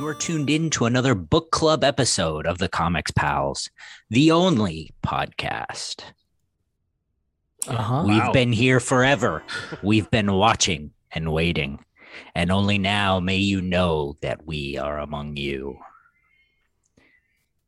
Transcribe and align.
You're 0.00 0.14
tuned 0.14 0.48
in 0.48 0.70
to 0.70 0.86
another 0.86 1.14
book 1.14 1.50
club 1.50 1.84
episode 1.84 2.46
of 2.46 2.56
the 2.56 2.70
Comics 2.70 3.10
Pals, 3.10 3.68
the 4.08 4.30
only 4.30 4.94
podcast. 5.02 6.04
Uh-huh. 7.68 8.04
We've 8.06 8.16
Wow. 8.22 8.32
been 8.32 8.50
here 8.50 8.80
forever. 8.80 9.42
We've 9.82 10.10
been 10.10 10.32
watching 10.32 10.92
and 11.12 11.30
waiting. 11.30 11.84
And 12.34 12.50
only 12.50 12.78
now 12.78 13.20
may 13.20 13.36
you 13.36 13.60
know 13.60 14.16
that 14.22 14.46
we 14.46 14.78
are 14.78 14.98
among 14.98 15.36
you. 15.36 15.78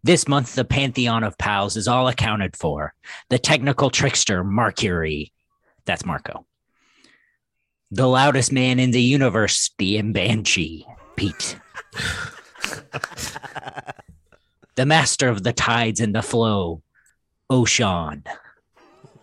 This 0.02 0.26
month, 0.26 0.54
the 0.54 0.64
Pantheon 0.64 1.24
of 1.24 1.36
Pals 1.36 1.76
is 1.76 1.86
all 1.86 2.08
accounted 2.08 2.56
for. 2.56 2.94
The 3.28 3.38
technical 3.38 3.90
trickster, 3.90 4.42
Mercury. 4.42 5.34
That's 5.84 6.06
Marco. 6.06 6.46
The 7.90 8.08
loudest 8.08 8.52
man 8.52 8.78
in 8.78 8.90
the 8.90 9.02
universe, 9.02 9.70
the 9.76 10.00
Banshee, 10.00 10.86
Pete. 11.14 11.58
the 14.74 14.86
master 14.86 15.28
of 15.28 15.42
the 15.42 15.52
tides 15.52 16.00
and 16.00 16.14
the 16.14 16.22
flow, 16.22 16.82
Oshan. 17.50 18.26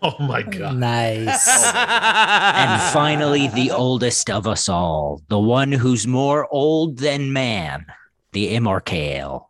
Oh 0.02 0.16
my 0.18 0.42
god. 0.42 0.76
Nice. 0.76 1.46
Oh 1.48 1.72
and 1.74 2.80
finally, 2.92 3.48
the 3.48 3.70
oldest 3.70 4.30
of 4.30 4.46
us 4.46 4.68
all, 4.68 5.22
the 5.28 5.38
one 5.38 5.72
who's 5.72 6.06
more 6.06 6.48
old 6.50 6.98
than 6.98 7.32
man, 7.32 7.84
the 8.32 8.54
Immorcale. 8.54 9.46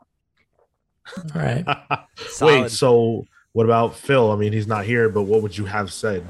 All 1.17 1.25
right. 1.35 1.65
Wait, 2.41 2.71
so 2.71 3.27
what 3.53 3.65
about 3.65 3.95
Phil? 3.95 4.33
I 4.33 4.37
mean, 4.37 4.53
he's 4.53 4.67
not 4.67 4.85
here, 4.85 5.09
but 5.09 5.23
what 5.23 5.43
would 5.43 5.57
you 5.57 5.67
have 5.67 5.93
said? 5.93 6.25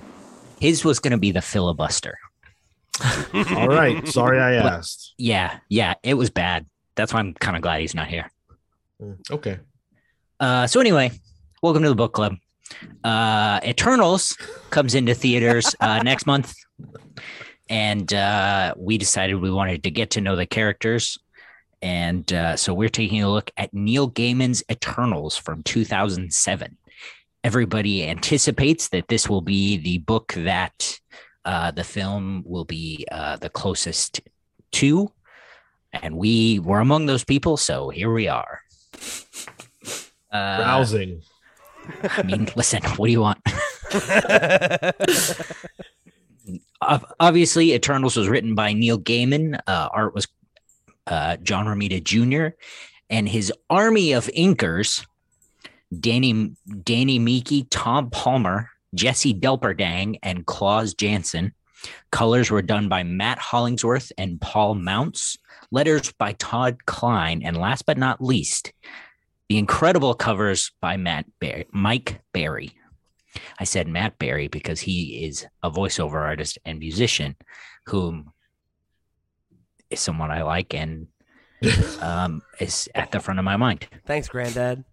His 0.59 0.85
was 0.85 1.01
going 1.01 1.13
to 1.13 1.19
be 1.19 1.33
the 1.33 1.43
filibuster. 1.43 2.19
All 3.33 3.69
right. 3.69 4.07
Sorry 4.07 4.39
I 4.39 4.55
asked. 4.57 5.15
Yeah, 5.17 5.59
yeah, 5.69 5.95
it 6.03 6.15
was 6.15 6.29
bad. 6.31 6.67
That's 6.95 7.13
why 7.13 7.21
I'm 7.21 7.35
kind 7.35 7.57
of 7.57 7.63
glad 7.63 7.81
he's 7.81 7.95
not 7.95 8.09
here. 8.09 8.31
Mm, 9.01 9.19
Okay. 9.31 9.59
Uh, 10.39 10.67
so 10.67 10.81
anyway, 10.81 11.13
welcome 11.63 11.83
to 11.83 11.89
the 11.91 11.95
book 11.95 12.15
club. 12.15 12.35
Uh, 13.05 13.61
Eternals 13.65 14.37
comes 14.71 14.95
into 14.95 15.15
theaters 15.15 15.75
uh, 15.81 16.03
next 16.05 16.27
month, 16.27 16.55
and 17.69 18.13
uh, 18.15 18.75
we 18.77 18.97
decided 18.97 19.35
we 19.35 19.51
wanted 19.51 19.83
to 19.83 19.91
get 19.91 20.11
to 20.11 20.21
know 20.21 20.35
the 20.37 20.47
characters, 20.47 21.19
and 21.83 22.33
uh, 22.33 22.57
so 22.57 22.73
we're 22.73 22.89
taking 22.89 23.23
a 23.23 23.31
look 23.31 23.51
at 23.57 23.75
Neil 23.75 24.11
Gaiman's 24.11 24.63
Eternals 24.71 25.37
from 25.37 25.63
2007. 25.63 26.77
Everybody 27.43 28.07
anticipates 28.09 28.89
that 28.91 29.09
this 29.09 29.29
will 29.29 29.41
be 29.41 29.77
the 29.77 29.99
book 29.99 30.33
that 30.37 31.01
uh, 31.45 31.71
the 31.71 31.85
film 31.85 32.43
will 32.47 32.65
be 32.67 33.07
uh, 33.11 33.37
the 33.37 33.49
closest 33.51 34.21
to, 34.73 35.11
and 35.93 36.17
we 36.17 36.59
were 36.61 36.81
among 36.81 37.07
those 37.07 37.25
people. 37.25 37.57
So 37.57 37.91
here 37.91 38.13
we 38.13 38.29
are. 38.29 38.61
Uh, 40.31 40.59
Browsing. 40.59 41.23
I 42.03 42.23
mean, 42.23 42.49
listen, 42.57 42.83
what 42.83 43.07
do 43.07 43.13
you 43.13 43.21
want? 43.21 43.39
Obviously, 47.21 47.75
Eternals 47.75 48.17
was 48.17 48.29
written 48.29 48.55
by 48.55 48.73
Neil 48.73 48.99
Gaiman. 48.99 49.61
Uh, 49.67 49.89
art 49.93 50.15
was 50.15 50.29
uh, 51.07 51.37
John 51.39 51.67
Romita 51.67 52.03
Jr. 52.03 52.57
and 53.09 53.29
his 53.29 53.53
army 53.69 54.13
of 54.13 54.27
inkers: 54.29 55.05
Danny 55.99 56.53
Danny 56.85 57.19
Miki, 57.19 57.65
Tom 57.65 58.11
Palmer, 58.11 58.71
Jesse 58.95 59.35
Delperdang, 59.35 60.19
and 60.23 60.47
Klaus 60.47 60.95
Janson. 60.95 61.53
Colors 62.13 62.51
were 62.51 62.63
done 62.63 62.89
by 62.89 63.03
Matt 63.03 63.39
Hollingsworth 63.39 64.13
and 64.19 64.41
Paul 64.41 64.75
Mounts. 64.75 65.39
Letters 65.73 66.13
by 66.13 66.33
Todd 66.33 66.85
Klein, 66.87 67.43
and 67.45 67.57
last 67.57 67.87
but 67.87 67.97
not 67.99 68.23
least, 68.23 68.73
the 69.49 69.59
incredible 69.59 70.15
covers 70.15 70.73
by 70.81 70.97
Matt 70.97 71.27
Bar- 71.41 71.65
Mike 71.73 72.21
Barry. 72.33 72.73
I 73.61 73.65
said 73.65 73.87
Matt 73.87 74.19
Berry 74.19 74.49
because 74.49 74.81
he 74.81 75.25
is 75.25 75.47
a 75.63 75.71
voiceover 75.71 76.21
artist 76.21 76.59
and 76.65 76.79
musician, 76.81 77.37
whom 77.87 78.33
is 79.91 80.01
someone 80.01 80.31
I 80.31 80.43
like 80.43 80.75
and 80.75 81.07
um, 82.01 82.43
is 82.59 82.89
at 82.95 83.13
the 83.13 83.21
front 83.21 83.39
of 83.39 83.45
my 83.45 83.57
mind. 83.57 83.87
Thanks, 84.07 84.29
Granddad. 84.29 84.85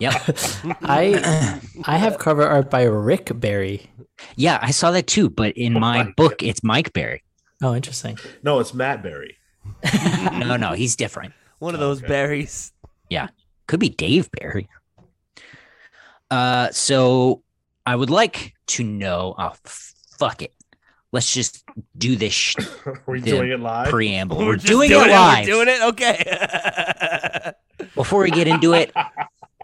Yep. 0.00 0.14
I 0.82 1.60
I 1.84 1.96
have 1.98 2.18
cover 2.18 2.46
art 2.46 2.70
by 2.70 2.82
Rick 2.84 3.32
Berry. 3.34 3.90
yeah, 4.36 4.58
I 4.62 4.70
saw 4.70 4.90
that 4.92 5.06
too, 5.06 5.28
but 5.30 5.56
in 5.56 5.76
Oh 5.76 5.80
my 5.80 6.04
my 6.04 6.12
book, 6.16 6.42
it's 6.42 6.62
Mike 6.62 6.92
Barry. 6.92 7.22
Oh, 7.62 7.74
interesting. 7.74 8.18
No, 8.42 8.58
it's 8.60 8.74
Matt 8.74 9.02
Berry. 9.02 9.36
No, 10.32 10.56
no, 10.56 10.72
he's 10.72 10.96
different. 10.96 11.32
One 11.58 11.74
of 11.74 11.80
those 11.80 11.98
Okay. 11.98 12.08
berries. 12.08 12.72
Yeah. 13.08 13.28
Could 13.66 13.80
be 13.80 13.88
Dave 13.88 14.30
Barry. 14.32 14.68
Uh, 16.30 16.70
so 16.70 17.42
I 17.84 17.96
would 17.96 18.10
like 18.10 18.54
to 18.68 18.84
know. 18.84 19.34
Oh, 19.38 19.52
fuck 19.64 20.42
it. 20.42 20.52
Let's 21.12 21.32
just 21.32 21.64
do 21.96 22.16
this 22.16 22.32
sh- 22.32 22.56
Are 22.86 23.02
we 23.06 23.20
The 23.20 23.30
doing 23.30 23.50
it 23.50 23.60
live? 23.60 23.88
preamble. 23.88 24.38
We're, 24.38 24.56
just 24.56 24.66
doing, 24.66 24.90
it 24.90 24.96
We're 24.96 25.08
live. 25.08 25.46
doing 25.46 25.68
it. 25.68 25.82
Okay. 25.82 27.52
Before 27.94 28.22
we 28.22 28.30
get 28.30 28.48
into 28.48 28.72
it, 28.74 28.92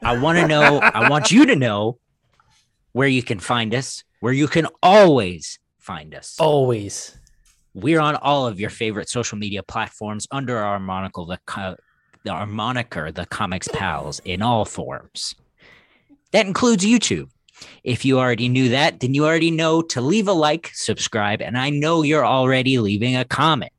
I 0.02 0.19
want 0.19 0.38
to 0.38 0.46
know. 0.46 0.78
I 0.80 1.08
want 1.10 1.30
you 1.30 1.46
to 1.46 1.56
know 1.56 1.98
where 2.92 3.08
you 3.08 3.22
can 3.22 3.38
find 3.40 3.74
us. 3.74 4.04
Where 4.20 4.32
you 4.32 4.46
can 4.48 4.66
always 4.82 5.58
find 5.78 6.14
us. 6.14 6.36
Always. 6.38 7.19
We're 7.74 8.00
on 8.00 8.16
all 8.16 8.46
of 8.46 8.60
your 8.60 8.70
favorite 8.70 9.08
social 9.08 9.38
media 9.38 9.62
platforms 9.62 10.26
under 10.30 10.58
our 10.58 10.78
monocle, 10.78 11.26
the 11.26 11.38
co- 11.46 11.76
our 12.28 12.46
moniker, 12.46 13.10
the 13.10 13.26
Comics 13.26 13.68
Pals, 13.68 14.20
in 14.24 14.42
all 14.42 14.64
forms. 14.64 15.34
That 16.32 16.46
includes 16.46 16.84
YouTube. 16.84 17.30
If 17.84 18.04
you 18.04 18.18
already 18.18 18.48
knew 18.48 18.70
that, 18.70 19.00
then 19.00 19.14
you 19.14 19.24
already 19.24 19.50
know 19.50 19.82
to 19.82 20.00
leave 20.00 20.28
a 20.28 20.32
like, 20.32 20.70
subscribe, 20.74 21.40
and 21.40 21.56
I 21.56 21.70
know 21.70 22.02
you're 22.02 22.26
already 22.26 22.78
leaving 22.78 23.16
a 23.16 23.24
comment. 23.24 23.72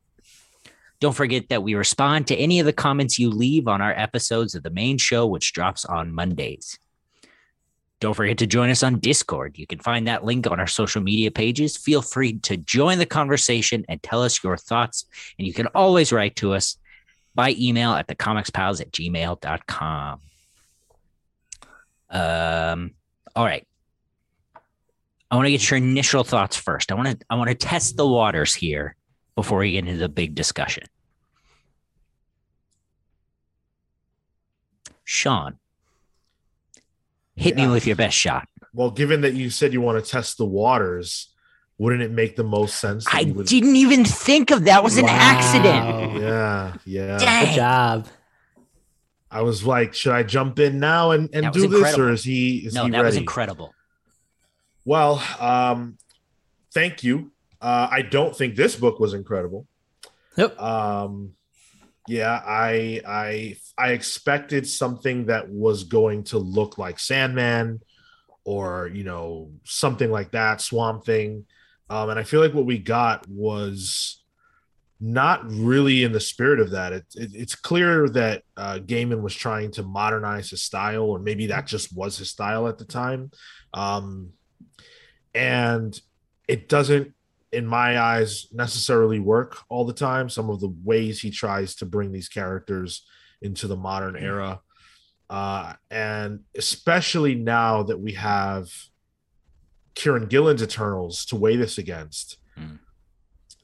Don't 1.00 1.16
forget 1.16 1.50
that 1.50 1.64
we 1.64 1.76
respond 1.76 2.28
to 2.28 2.36
any 2.36 2.60
of 2.60 2.66
the 2.66 2.74
comments 2.74 3.20
you 3.20 3.30
leave 3.30 3.68
on 3.68 3.82
our 3.82 3.92
episodes 3.92 4.56
of 4.56 4.64
the 4.64 4.70
main 4.70 4.98
show, 4.98 5.28
which 5.28 5.52
drops 5.52 5.84
on 5.84 6.14
Mondays. 6.14 6.80
Don't 8.04 8.14
forget 8.14 8.40
to 8.40 8.48
join 8.48 8.70
us 8.70 8.84
on 8.84 9.00
Discord. 9.00 9.58
You 9.58 9.66
can 9.66 9.80
find 9.80 10.10
that 10.10 10.26
link 10.26 10.46
on 10.52 10.60
our 10.60 10.68
social 10.68 11.02
media 11.02 11.32
pages. 11.32 11.78
Feel 11.78 12.02
free 12.02 12.38
to 12.40 12.58
join 12.58 12.98
the 12.98 13.06
conversation 13.06 13.86
and 13.88 14.04
tell 14.04 14.22
us 14.22 14.44
your 14.44 14.58
thoughts. 14.58 15.06
And 15.40 15.48
you 15.48 15.54
can 15.54 15.68
always 15.68 16.12
write 16.12 16.36
to 16.36 16.54
us 16.54 16.78
by 17.34 17.56
email 17.58 17.94
at 17.94 18.10
thecomicspals 18.10 18.82
at 18.82 18.92
gmail.com. 18.92 20.20
Um, 22.10 22.92
all 23.38 23.46
right. 23.46 23.66
I 25.32 25.36
want 25.38 25.46
to 25.46 25.52
get 25.52 25.72
your 25.72 25.78
initial 25.78 26.26
thoughts 26.26 26.58
first. 26.58 26.92
I 26.92 26.96
want 26.96 27.08
to 27.08 27.26
I 27.30 27.36
want 27.36 27.52
to 27.52 27.56
test 27.56 27.96
the 27.96 28.06
waters 28.06 28.54
here 28.54 28.98
before 29.34 29.60
we 29.60 29.72
get 29.72 29.88
into 29.88 29.96
the 29.96 30.10
big 30.10 30.36
discussion. 30.36 30.84
Sean, 35.06 35.58
hit 37.36 37.56
me 37.56 37.68
with 37.68 37.86
your 37.88 37.96
best 37.96 38.16
shot. 38.18 38.48
Well, 38.74 38.92
given 38.92 39.22
that 39.22 39.34
you 39.34 39.50
said 39.50 39.74
you 39.74 39.82
want 39.82 40.04
to 40.04 40.10
test 40.12 40.38
the 40.38 40.46
waters, 40.46 41.30
wouldn't 41.78 42.02
it 42.02 42.12
make 42.12 42.36
the 42.36 42.44
most 42.44 42.76
sense? 42.80 43.06
that 43.06 43.16
I 43.16 43.20
you 43.22 43.34
would- 43.34 43.48
didn't 43.48 43.76
even 43.76 44.06
think 44.06 44.52
of 44.52 44.66
that 44.66 44.84
was 44.84 44.98
an 44.98 45.06
accident. 45.08 46.22
Yeah, 46.22 46.74
yeah. 46.86 47.18
Dang. 47.18 47.46
Good 47.46 47.56
job. 47.56 48.08
I 49.30 49.42
was 49.42 49.66
like, 49.66 49.94
should 49.96 50.14
I 50.14 50.22
jump 50.24 50.60
in 50.60 50.80
now 50.80 51.12
and, 51.12 51.28
and 51.34 51.46
That 51.46 51.54
was 51.56 51.64
do 51.64 51.70
this, 51.70 51.78
incredible. 51.80 52.04
or 52.10 52.12
is 52.14 52.24
he 52.24 52.58
is 52.68 52.74
No, 52.76 52.86
he 52.86 52.92
that 52.92 52.98
ready? 52.98 53.06
was 53.08 53.16
incredible. 53.18 53.74
Well, 54.86 55.24
um, 55.40 55.98
thank 56.74 57.04
you. 57.04 57.32
Uh, 57.62 57.88
I 57.90 58.02
don't 58.04 58.36
think 58.36 58.56
this 58.56 58.76
book 58.76 59.00
was 59.00 59.14
incredible. 59.14 59.66
Yep. 60.38 60.60
Um, 60.60 61.34
yeah, 62.08 62.42
I 62.46 63.02
I 63.08 63.56
I 63.78 63.92
expected 63.92 64.68
something 64.68 65.28
that 65.28 65.50
was 65.50 65.86
going 65.86 66.26
to 66.26 66.38
look 66.38 66.78
like 66.78 67.00
Sandman, 67.00 67.82
or 68.44 68.90
you 68.94 69.04
know 69.04 69.52
something 69.64 70.12
like 70.12 70.32
that, 70.32 70.62
Swamp 70.62 71.06
Thing, 71.06 71.46
um, 71.90 72.10
and 72.10 72.20
I 72.20 72.24
feel 72.24 72.42
like 72.42 72.54
what 72.54 72.66
we 72.66 72.78
got 72.78 73.28
was 73.28 74.24
not 75.00 75.50
really 75.50 76.04
in 76.04 76.14
the 76.14 76.20
spirit 76.20 76.60
of 76.60 76.72
that. 76.72 76.94
It, 76.94 77.06
it, 77.16 77.32
it's 77.34 77.56
clear 77.56 78.08
that 78.10 78.44
uh, 78.56 78.80
Gaiman 78.80 79.22
was 79.22 79.36
trying 79.36 79.72
to 79.72 79.84
modernize 79.84 80.50
his 80.50 80.64
style, 80.64 81.04
or 81.04 81.20
maybe 81.20 81.48
that 81.48 81.68
just 81.68 81.96
was 81.96 82.18
his 82.18 82.30
style 82.30 82.68
at 82.68 82.78
the 82.78 82.86
time. 82.86 83.32
Um, 83.74 84.30
and 85.36 86.00
it 86.48 86.70
doesn't 86.70 87.14
in 87.54 87.66
my 87.66 88.00
eyes 88.00 88.48
necessarily 88.52 89.20
work 89.20 89.58
all 89.70 89.86
the 89.86 89.94
time. 89.94 90.28
Some 90.30 90.50
of 90.50 90.60
the 90.60 90.74
ways 90.84 91.22
he 91.22 91.30
tries 91.32 91.76
to 91.76 91.86
bring 91.86 92.12
these 92.12 92.28
characters 92.28 93.06
into 93.42 93.68
the 93.68 93.76
modern 93.78 94.16
era. 94.16 94.62
Uh, 95.30 95.74
and 95.90 96.42
especially 96.58 97.36
now 97.36 97.84
that 97.84 98.00
we 98.00 98.14
have 98.14 98.72
Kieron 99.96 100.28
Gillen's 100.30 100.64
Eternals 100.64 101.26
to 101.26 101.36
weigh 101.36 101.56
this 101.56 101.78
against, 101.78 102.38
Mm. 102.58 102.78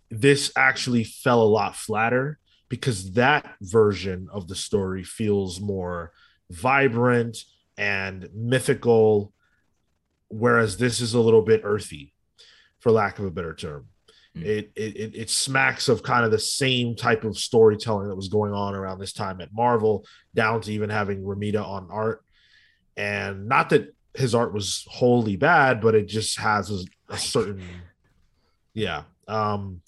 this 0.09 0.51
actually 0.55 1.03
fell 1.03 1.43
a 1.43 1.53
lot 1.59 1.75
flatter 1.75 2.39
because 2.69 3.11
that 3.11 3.55
version 3.61 4.27
of 4.31 4.47
the 4.47 4.55
story 4.55 5.03
feels 5.03 5.59
more 5.61 6.11
vibrant 6.49 7.37
and 7.77 8.29
mythical, 8.33 9.31
whereas 10.29 10.77
this 10.77 10.99
is 11.01 11.13
a 11.13 11.19
little 11.19 11.43
bit 11.43 11.61
earthy, 11.63 12.13
for 12.79 12.91
lack 12.91 13.19
of 13.19 13.25
a 13.25 13.31
better 13.31 13.53
term. 13.53 13.87
Mm. 14.37 14.45
It, 14.45 14.71
it 14.75 14.95
it 14.95 15.15
it 15.15 15.29
smacks 15.29 15.89
of 15.89 16.03
kind 16.03 16.25
of 16.25 16.31
the 16.31 16.39
same 16.39 16.95
type 16.95 17.23
of 17.23 17.37
storytelling 17.37 18.07
that 18.09 18.15
was 18.15 18.27
going 18.27 18.53
on 18.53 18.75
around 18.75 18.99
this 18.99 19.13
time 19.13 19.41
at 19.41 19.53
Marvel, 19.53 20.05
down 20.35 20.61
to 20.61 20.71
even 20.71 20.89
having 20.89 21.23
Romita 21.23 21.65
on 21.65 21.87
art, 21.89 22.23
and 22.95 23.47
not 23.47 23.69
that 23.71 23.93
his 24.13 24.35
art 24.35 24.53
was 24.53 24.85
wholly 24.89 25.35
bad, 25.35 25.81
but 25.81 25.95
it 25.95 26.07
just 26.07 26.39
has 26.39 26.71
a, 26.71 27.13
a 27.13 27.17
certain, 27.17 27.63
yeah. 28.73 29.03
Um, 29.27 29.81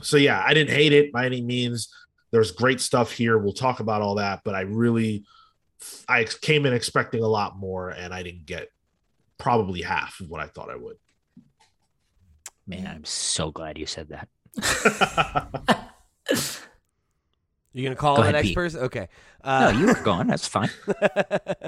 so 0.00 0.16
yeah, 0.16 0.42
I 0.44 0.54
didn't 0.54 0.74
hate 0.74 0.92
it 0.92 1.12
by 1.12 1.26
any 1.26 1.42
means. 1.42 1.94
There's 2.30 2.50
great 2.50 2.80
stuff 2.80 3.12
here. 3.12 3.38
We'll 3.38 3.52
talk 3.52 3.80
about 3.80 4.02
all 4.02 4.14
that, 4.16 4.40
but 4.44 4.54
I 4.54 4.62
really, 4.62 5.24
I 6.08 6.24
came 6.24 6.64
in 6.66 6.72
expecting 6.72 7.22
a 7.22 7.28
lot 7.28 7.58
more, 7.58 7.90
and 7.90 8.12
I 8.12 8.22
didn't 8.22 8.46
get 8.46 8.68
probably 9.38 9.82
half 9.82 10.18
of 10.20 10.28
what 10.28 10.40
I 10.40 10.46
thought 10.46 10.70
I 10.70 10.76
would. 10.76 10.96
Man, 12.76 12.86
I'm 12.86 13.04
so 13.04 13.50
glad 13.50 13.76
you 13.78 13.86
said 13.86 14.08
that. 14.08 14.28
You 17.74 17.84
gonna 17.84 17.96
call 17.96 18.16
Go 18.16 18.22
the 18.22 18.28
ahead, 18.28 18.34
next 18.34 18.48
Pete. 18.48 18.54
person? 18.54 18.80
Okay. 18.82 19.08
No, 19.44 19.50
Uh, 19.50 19.70
you 19.74 19.86
were 19.86 19.94
gone. 19.94 20.26
That's 20.26 20.46
fine. 20.46 20.68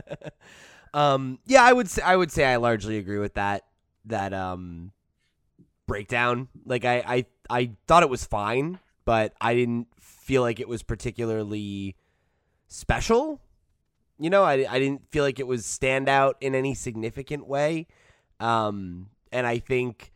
um, 0.94 1.38
yeah, 1.46 1.62
I 1.62 1.72
would 1.72 1.88
say 1.88 2.02
I 2.02 2.14
would 2.14 2.30
say 2.30 2.44
I 2.44 2.56
largely 2.56 2.98
agree 2.98 3.16
with 3.18 3.34
that 3.34 3.64
that 4.04 4.34
um 4.34 4.92
breakdown. 5.86 6.48
Like 6.66 6.84
I 6.84 6.96
I 7.06 7.26
I 7.48 7.70
thought 7.86 8.02
it 8.02 8.10
was 8.10 8.22
fine, 8.24 8.80
but 9.06 9.32
I 9.40 9.54
didn't 9.54 9.88
feel 9.98 10.42
like 10.42 10.60
it 10.60 10.68
was 10.68 10.82
particularly 10.82 11.96
special. 12.68 13.40
You 14.18 14.28
know, 14.28 14.44
I 14.44 14.66
I 14.68 14.78
didn't 14.78 15.10
feel 15.10 15.24
like 15.24 15.40
it 15.40 15.46
was 15.46 15.64
stand 15.64 16.06
out 16.10 16.36
in 16.42 16.54
any 16.54 16.74
significant 16.74 17.46
way. 17.48 17.86
Um, 18.40 19.08
and 19.32 19.46
I 19.46 19.58
think 19.58 20.12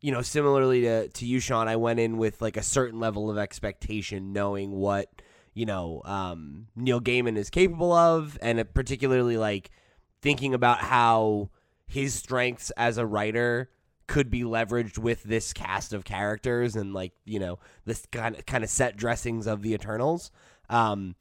you 0.00 0.12
know, 0.12 0.22
similarly 0.22 0.82
to 0.82 1.08
to 1.08 1.26
you, 1.26 1.40
Sean, 1.40 1.68
I 1.68 1.76
went 1.76 2.00
in 2.00 2.16
with 2.16 2.40
like 2.40 2.56
a 2.56 2.62
certain 2.62 3.00
level 3.00 3.30
of 3.30 3.38
expectation, 3.38 4.32
knowing 4.32 4.72
what 4.72 5.22
you 5.54 5.66
know 5.66 6.02
um, 6.04 6.68
Neil 6.74 7.00
Gaiman 7.00 7.36
is 7.36 7.50
capable 7.50 7.92
of, 7.92 8.38
and 8.40 8.62
particularly 8.74 9.36
like 9.36 9.70
thinking 10.22 10.54
about 10.54 10.78
how 10.78 11.50
his 11.86 12.14
strengths 12.14 12.70
as 12.76 12.98
a 12.98 13.06
writer 13.06 13.70
could 14.06 14.30
be 14.30 14.42
leveraged 14.42 14.98
with 14.98 15.22
this 15.22 15.52
cast 15.52 15.92
of 15.92 16.04
characters 16.04 16.74
and 16.74 16.92
like 16.92 17.12
you 17.24 17.38
know 17.38 17.58
this 17.84 18.06
kind 18.10 18.36
of 18.36 18.46
kind 18.46 18.64
of 18.64 18.70
set 18.70 18.96
dressings 18.96 19.46
of 19.46 19.62
the 19.62 19.74
Eternals. 19.74 20.30
Um, 20.70 21.14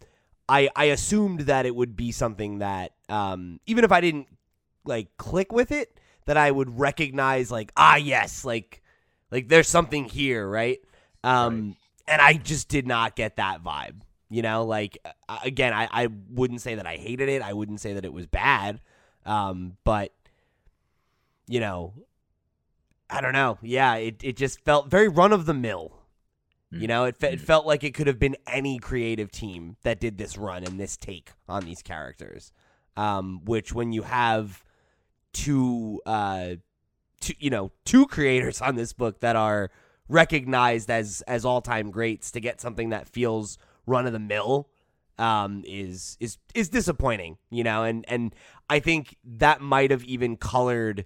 I 0.47 0.69
I 0.75 0.85
assumed 0.85 1.41
that 1.41 1.65
it 1.65 1.75
would 1.75 1.95
be 1.95 2.11
something 2.11 2.59
that 2.59 2.93
um, 3.09 3.59
even 3.65 3.83
if 3.83 3.91
I 3.91 3.99
didn't 3.99 4.27
like 4.85 5.17
click 5.17 5.51
with 5.51 5.71
it, 5.71 5.99
that 6.29 6.37
I 6.37 6.51
would 6.51 6.77
recognize 6.77 7.49
like 7.49 7.71
ah 7.75 7.95
yes 7.95 8.45
like 8.45 8.83
like 9.31 9.47
there's 9.47 9.67
something 9.67 10.05
here 10.05 10.47
right? 10.47 10.77
Um 11.23 11.75
and 12.07 12.21
I 12.21 12.33
just 12.33 12.67
did 12.69 12.85
not 12.85 13.15
get 13.15 13.37
that 13.37 13.63
vibe 13.63 14.01
you 14.29 14.43
know? 14.43 14.63
Like 14.63 14.99
again 15.43 15.73
I 15.73 15.89
I 15.91 16.07
wouldn't 16.29 16.61
say 16.61 16.75
that 16.75 16.85
I 16.85 16.97
hated 16.97 17.29
it. 17.29 17.41
I 17.41 17.53
wouldn't 17.53 17.81
say 17.81 17.93
that 17.93 18.05
it 18.05 18.13
was 18.13 18.27
bad. 18.27 18.79
Um 19.25 19.77
but 19.83 20.13
you 21.47 21.59
know 21.59 21.95
I 23.09 23.21
don't 23.21 23.33
know. 23.33 23.57
Yeah 23.63 23.95
it 23.95 24.23
it 24.23 24.37
just 24.37 24.63
felt 24.63 24.87
very 24.91 25.07
run 25.07 25.33
of 25.33 25.47
the 25.47 25.55
mill 25.55 25.93
you 26.71 26.85
know? 26.85 27.05
It, 27.05 27.17
fe- 27.17 27.33
it 27.33 27.41
felt 27.41 27.65
like 27.65 27.83
it 27.83 27.95
could 27.95 28.05
have 28.05 28.19
been 28.19 28.37
any 28.45 28.77
creative 28.77 29.31
team 29.31 29.77
that 29.81 29.99
did 29.99 30.19
this 30.19 30.37
run 30.37 30.63
and 30.63 30.79
this 30.79 30.95
take 30.95 31.31
on 31.47 31.65
these 31.65 31.81
characters. 31.81 32.51
Um 32.95 33.41
which 33.45 33.73
when 33.73 33.93
you 33.93 34.03
have 34.03 34.63
two 35.33 36.01
uh 36.05 36.55
two 37.19 37.33
you 37.39 37.49
know 37.49 37.71
two 37.85 38.07
creators 38.07 38.61
on 38.61 38.75
this 38.75 38.93
book 38.93 39.19
that 39.19 39.35
are 39.35 39.69
recognized 40.07 40.89
as 40.89 41.21
as 41.27 41.45
all-time 41.45 41.91
greats 41.91 42.31
to 42.31 42.39
get 42.39 42.59
something 42.59 42.89
that 42.89 43.07
feels 43.07 43.57
run 43.85 44.07
of 44.07 44.13
the 44.13 44.19
mill 44.19 44.69
um 45.17 45.63
is 45.67 46.17
is 46.19 46.37
is 46.55 46.69
disappointing 46.69 47.37
you 47.49 47.63
know? 47.63 47.83
And 47.83 48.05
and 48.07 48.33
I 48.69 48.79
think 48.79 49.17
that 49.23 49.61
might 49.61 49.91
have 49.91 50.03
even 50.03 50.37
colored 50.37 51.05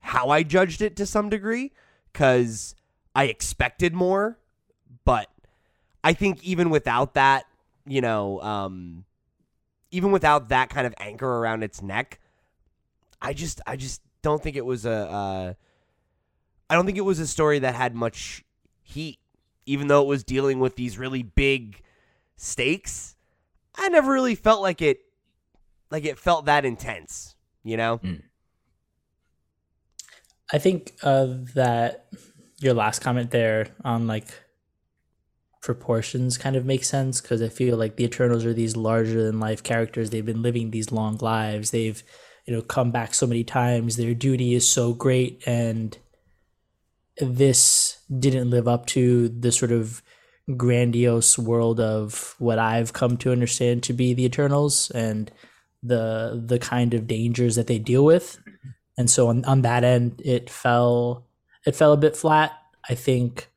how 0.00 0.30
I 0.30 0.42
judged 0.42 0.82
it 0.82 0.96
to 0.96 1.06
some 1.06 1.28
degree 1.28 1.72
cuz 2.12 2.74
I 3.14 3.24
expected 3.24 3.94
more 3.94 4.38
but 5.04 5.28
I 6.04 6.12
think 6.12 6.42
even 6.44 6.70
without 6.70 7.14
that 7.14 7.46
you 7.86 8.00
know 8.00 8.40
um 8.42 9.04
even 9.90 10.12
without 10.12 10.50
that 10.50 10.68
kind 10.70 10.86
of 10.86 10.94
anchor 10.98 11.26
around 11.26 11.62
its 11.62 11.82
neck 11.82 12.20
I 13.20 13.32
just 13.32 13.60
I 13.66 13.76
just 13.76 14.00
don't 14.22 14.42
think 14.42 14.56
it 14.56 14.64
was 14.64 14.86
a 14.86 14.92
uh, 14.92 15.54
I 16.70 16.74
don't 16.74 16.86
think 16.86 16.98
it 16.98 17.02
was 17.02 17.18
a 17.18 17.26
story 17.26 17.58
that 17.60 17.74
had 17.74 17.94
much 17.94 18.44
heat, 18.82 19.18
even 19.66 19.88
though 19.88 20.02
it 20.02 20.06
was 20.08 20.24
dealing 20.24 20.60
with 20.60 20.76
these 20.76 20.98
really 20.98 21.22
big 21.22 21.82
stakes. 22.36 23.16
I 23.74 23.88
never 23.88 24.12
really 24.12 24.34
felt 24.34 24.60
like 24.62 24.82
it 24.82 25.00
like 25.90 26.04
it 26.04 26.18
felt 26.18 26.46
that 26.46 26.64
intense, 26.64 27.36
you 27.64 27.76
know? 27.76 28.00
I 30.52 30.58
think 30.58 30.92
uh, 31.02 31.26
that 31.54 32.06
your 32.60 32.74
last 32.74 33.00
comment 33.00 33.30
there 33.30 33.68
on 33.84 34.06
like 34.06 34.28
proportions 35.62 36.38
kind 36.38 36.56
of 36.56 36.64
makes 36.64 36.88
sense 36.88 37.20
because 37.20 37.42
I 37.42 37.48
feel 37.48 37.76
like 37.76 37.96
the 37.96 38.04
Eternals 38.04 38.44
are 38.44 38.54
these 38.54 38.76
larger 38.76 39.22
than 39.22 39.40
life 39.40 39.62
characters. 39.62 40.10
They've 40.10 40.24
been 40.24 40.42
living 40.42 40.70
these 40.70 40.92
long 40.92 41.18
lives. 41.20 41.70
They've 41.70 42.02
you 42.48 42.54
know 42.54 42.62
come 42.62 42.90
back 42.90 43.12
so 43.12 43.26
many 43.26 43.44
times. 43.44 43.96
Their 43.96 44.14
duty 44.14 44.54
is 44.54 44.66
so 44.66 44.94
great, 44.94 45.42
and 45.46 45.96
this 47.18 47.98
didn't 48.18 48.48
live 48.48 48.66
up 48.66 48.86
to 48.86 49.28
the 49.28 49.52
sort 49.52 49.70
of 49.70 50.02
grandiose 50.56 51.38
world 51.38 51.78
of 51.78 52.34
what 52.38 52.58
I've 52.58 52.94
come 52.94 53.18
to 53.18 53.32
understand 53.32 53.82
to 53.82 53.92
be 53.92 54.14
the 54.14 54.24
Eternals 54.24 54.90
and 54.92 55.30
the 55.82 56.42
the 56.42 56.58
kind 56.58 56.94
of 56.94 57.06
dangers 57.06 57.56
that 57.56 57.66
they 57.66 57.78
deal 57.78 58.02
with. 58.02 58.38
And 58.96 59.10
so 59.10 59.28
on, 59.28 59.44
on 59.44 59.60
that 59.62 59.84
end 59.84 60.22
it 60.24 60.48
fell 60.48 61.26
it 61.66 61.76
fell 61.76 61.92
a 61.92 61.98
bit 61.98 62.16
flat. 62.16 62.52
I 62.88 62.94
think 62.94 63.50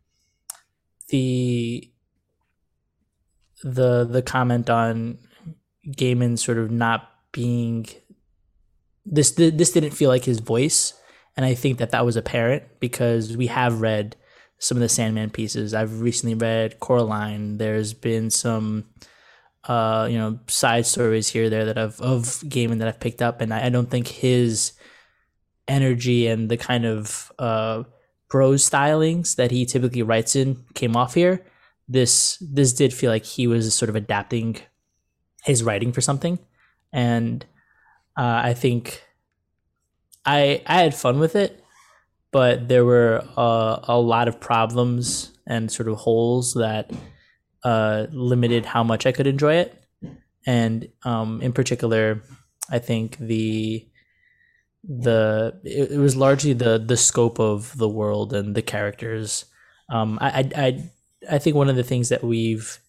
the 1.08 1.90
the 3.64 4.04
the 4.04 4.22
comment 4.22 4.70
on 4.70 5.18
Gaiman 5.88 6.38
sort 6.38 6.58
of 6.58 6.72
not 6.72 7.08
being 7.32 7.88
this 9.12 9.32
this 9.32 9.72
didn't 9.72 9.92
feel 9.92 10.10
like 10.10 10.26
his 10.26 10.40
voice 10.40 10.94
and 11.38 11.46
I 11.46 11.54
think 11.54 11.78
that 11.78 11.92
that 11.92 12.06
was 12.06 12.16
apparent 12.16 12.64
because 12.80 13.38
we 13.38 13.48
have 13.48 13.82
read 13.82 14.16
some 14.60 14.78
of 14.78 14.82
the 14.82 14.90
Sandman 14.90 15.30
pieces. 15.30 15.74
I've 15.74 16.02
recently 16.02 16.36
read 16.36 16.80
Coraline. 16.80 17.58
There's 17.58 17.94
been 17.94 18.30
some, 18.30 18.86
uh, 19.64 20.08
you 20.10 20.18
know, 20.18 20.40
side 20.48 20.86
stories 20.86 21.30
here 21.30 21.50
there 21.50 21.66
that 21.66 21.78
I've 21.78 22.00
of 22.02 22.26
Gaiman 22.26 22.80
that 22.80 22.88
I've 22.88 23.00
picked 23.00 23.22
up, 23.22 23.42
and 23.42 23.54
I, 23.54 23.66
I 23.66 23.70
don't 23.70 23.90
think 23.90 24.08
his 24.08 24.74
energy 25.68 26.28
and 26.28 26.50
the 26.50 26.58
kind 26.58 26.86
of 26.86 27.32
uh, 27.40 27.84
prose 28.30 28.70
stylings 28.70 29.36
that 29.36 29.52
he 29.52 29.66
typically 29.66 30.04
writes 30.04 30.36
in 30.36 30.64
came 30.74 30.96
off 30.96 31.14
here. 31.14 31.46
This 31.88 32.38
this 32.42 32.74
did 32.74 32.94
feel 32.94 33.10
like 33.10 33.26
he 33.26 33.48
was 33.48 33.74
sort 33.74 33.90
of 33.90 33.96
adapting 33.96 34.58
his 35.44 35.64
writing 35.64 35.92
for 35.92 36.02
something, 36.02 36.40
and 36.92 37.46
uh, 38.18 38.42
I 38.44 38.54
think 38.54 39.04
I 40.26 40.62
I 40.66 40.82
had 40.82 40.96
fun 40.96 41.20
with 41.20 41.36
it, 41.36 41.64
but 42.32 42.68
there 42.68 42.86
were 42.86 43.24
uh, 43.38 43.80
a 43.84 44.00
lot 44.00 44.28
of 44.28 44.40
problems 44.40 45.32
and 45.48 45.72
sort 45.72 45.90
of 45.90 45.98
holes 45.98 46.54
that 46.54 46.92
uh, 47.64 48.08
limited 48.12 48.66
how 48.66 48.84
much 48.84 49.06
I 49.06 49.12
could 49.12 49.28
enjoy 49.28 49.56
it. 49.56 49.84
And 50.46 50.90
um, 51.04 51.42
in 51.42 51.54
particular, 51.54 52.22
I 52.70 52.80
think 52.80 53.18
the 53.18 53.88
the 54.84 55.60
it, 55.64 55.92
it 55.92 56.00
was 56.00 56.16
largely 56.16 56.54
the 56.54 56.80
the 56.80 56.98
scope 56.98 57.40
of 57.40 57.78
the 57.78 57.90
world 57.90 58.34
and 58.34 58.56
the 58.56 58.62
characters. 58.62 59.46
Um, 59.90 60.18
I, 60.22 60.30
I 60.30 60.52
I 60.56 60.92
I 61.36 61.38
think 61.38 61.56
one 61.56 61.70
of 61.70 61.76
the 61.76 61.84
things 61.84 62.10
that 62.10 62.24
we've 62.24 62.80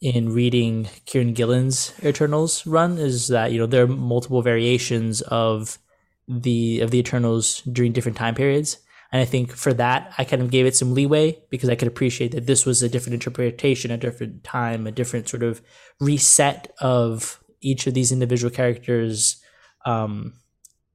in 0.00 0.32
reading 0.32 0.84
Kieron 1.06 1.34
Gillen's 1.34 1.92
Eternals 2.02 2.66
run 2.66 2.98
is 2.98 3.28
that 3.28 3.52
you 3.52 3.58
know 3.58 3.66
there 3.66 3.84
are 3.84 3.88
multiple 3.88 4.42
variations 4.42 5.20
of 5.22 5.78
the 6.26 6.80
of 6.80 6.90
the 6.90 6.98
Eternals 6.98 7.62
during 7.62 7.92
different 7.92 8.16
time 8.16 8.34
periods. 8.34 8.78
And 9.12 9.20
I 9.20 9.24
think 9.24 9.52
for 9.52 9.74
that, 9.74 10.14
I 10.18 10.24
kind 10.24 10.40
of 10.40 10.52
gave 10.52 10.66
it 10.66 10.76
some 10.76 10.94
leeway 10.94 11.36
because 11.50 11.68
I 11.68 11.74
could 11.74 11.88
appreciate 11.88 12.30
that 12.30 12.46
this 12.46 12.64
was 12.64 12.80
a 12.80 12.88
different 12.88 13.14
interpretation, 13.14 13.90
a 13.90 13.96
different 13.98 14.44
time, 14.44 14.86
a 14.86 14.92
different 14.92 15.28
sort 15.28 15.42
of 15.42 15.60
reset 15.98 16.72
of 16.80 17.42
each 17.60 17.88
of 17.88 17.94
these 17.94 18.12
individual 18.12 18.52
characters' 18.52 19.42
um, 19.84 20.34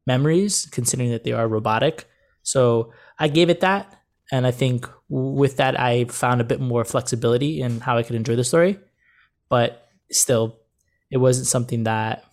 memories, 0.07 0.65
considering 0.71 1.11
that 1.11 1.25
they 1.25 1.33
are 1.33 1.47
robotic. 1.47 2.05
So 2.41 2.93
I 3.19 3.27
gave 3.27 3.49
it 3.49 3.59
that. 3.59 3.91
and 4.31 4.47
I 4.47 4.51
think 4.51 4.89
with 5.09 5.57
that 5.57 5.79
I 5.79 6.05
found 6.05 6.41
a 6.41 6.45
bit 6.45 6.59
more 6.59 6.83
flexibility 6.83 7.61
in 7.61 7.81
how 7.81 7.97
I 7.97 8.03
could 8.03 8.15
enjoy 8.15 8.35
the 8.35 8.43
story. 8.43 8.79
But 9.49 9.87
still, 10.11 10.57
it 11.11 11.17
wasn't 11.17 11.47
something 11.47 11.83
that 11.83 12.23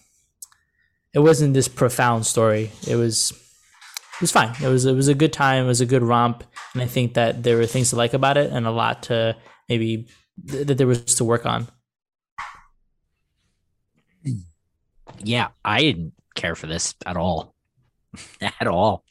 it 1.15 1.19
wasn't 1.19 1.55
this 1.55 1.69
profound 1.69 2.27
story. 2.27 2.71
It 2.87 2.97
was 2.97 3.31
it 3.31 4.21
was 4.21 4.33
fine. 4.33 4.55
It 4.63 4.69
was 4.69 4.87
it 4.87 4.95
was 4.95 5.09
a 5.09 5.15
good 5.15 5.33
time. 5.33 5.65
It 5.65 5.69
was 5.69 5.81
a 5.81 5.87
good 5.87 6.03
romp, 6.03 6.45
and 6.73 6.83
I 6.83 6.87
think 6.87 7.15
that 7.15 7.43
there 7.43 7.57
were 7.57 7.67
things 7.67 7.91
to 7.91 7.97
like 7.97 8.15
about 8.15 8.37
it 8.37 8.51
and 8.51 8.67
a 8.67 8.71
lot 8.71 9.05
to 9.05 9.37
maybe 9.69 10.09
th- 10.49 10.67
that 10.67 10.79
there 10.79 10.87
was 10.87 11.05
to 11.17 11.25
work 11.25 11.47
on. 11.47 11.69
Yeah, 15.23 15.49
I 15.65 15.81
didn't 15.83 16.15
care 16.35 16.55
for 16.55 16.67
this 16.67 16.95
at 17.05 17.17
all, 17.17 17.55
at 18.41 18.67
all. 18.67 19.05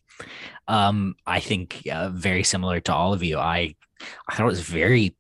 Um, 0.68 1.16
I 1.26 1.40
think 1.40 1.84
uh, 1.92 2.10
very 2.10 2.44
similar 2.44 2.80
to 2.82 2.94
all 2.94 3.14
of 3.14 3.24
you. 3.24 3.38
I 3.38 3.76
I 4.28 4.36
thought 4.36 4.44
it 4.44 4.46
was 4.46 4.62
very 4.62 5.16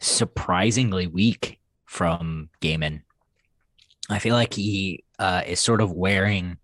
surprisingly 0.00 1.06
weak 1.06 1.59
from 1.90 2.48
Gaiman. 2.60 3.02
I 4.08 4.20
feel 4.20 4.36
like 4.36 4.54
he 4.54 5.02
uh, 5.18 5.42
is 5.44 5.58
sort 5.58 5.80
of 5.80 5.90
wearing 5.90 6.56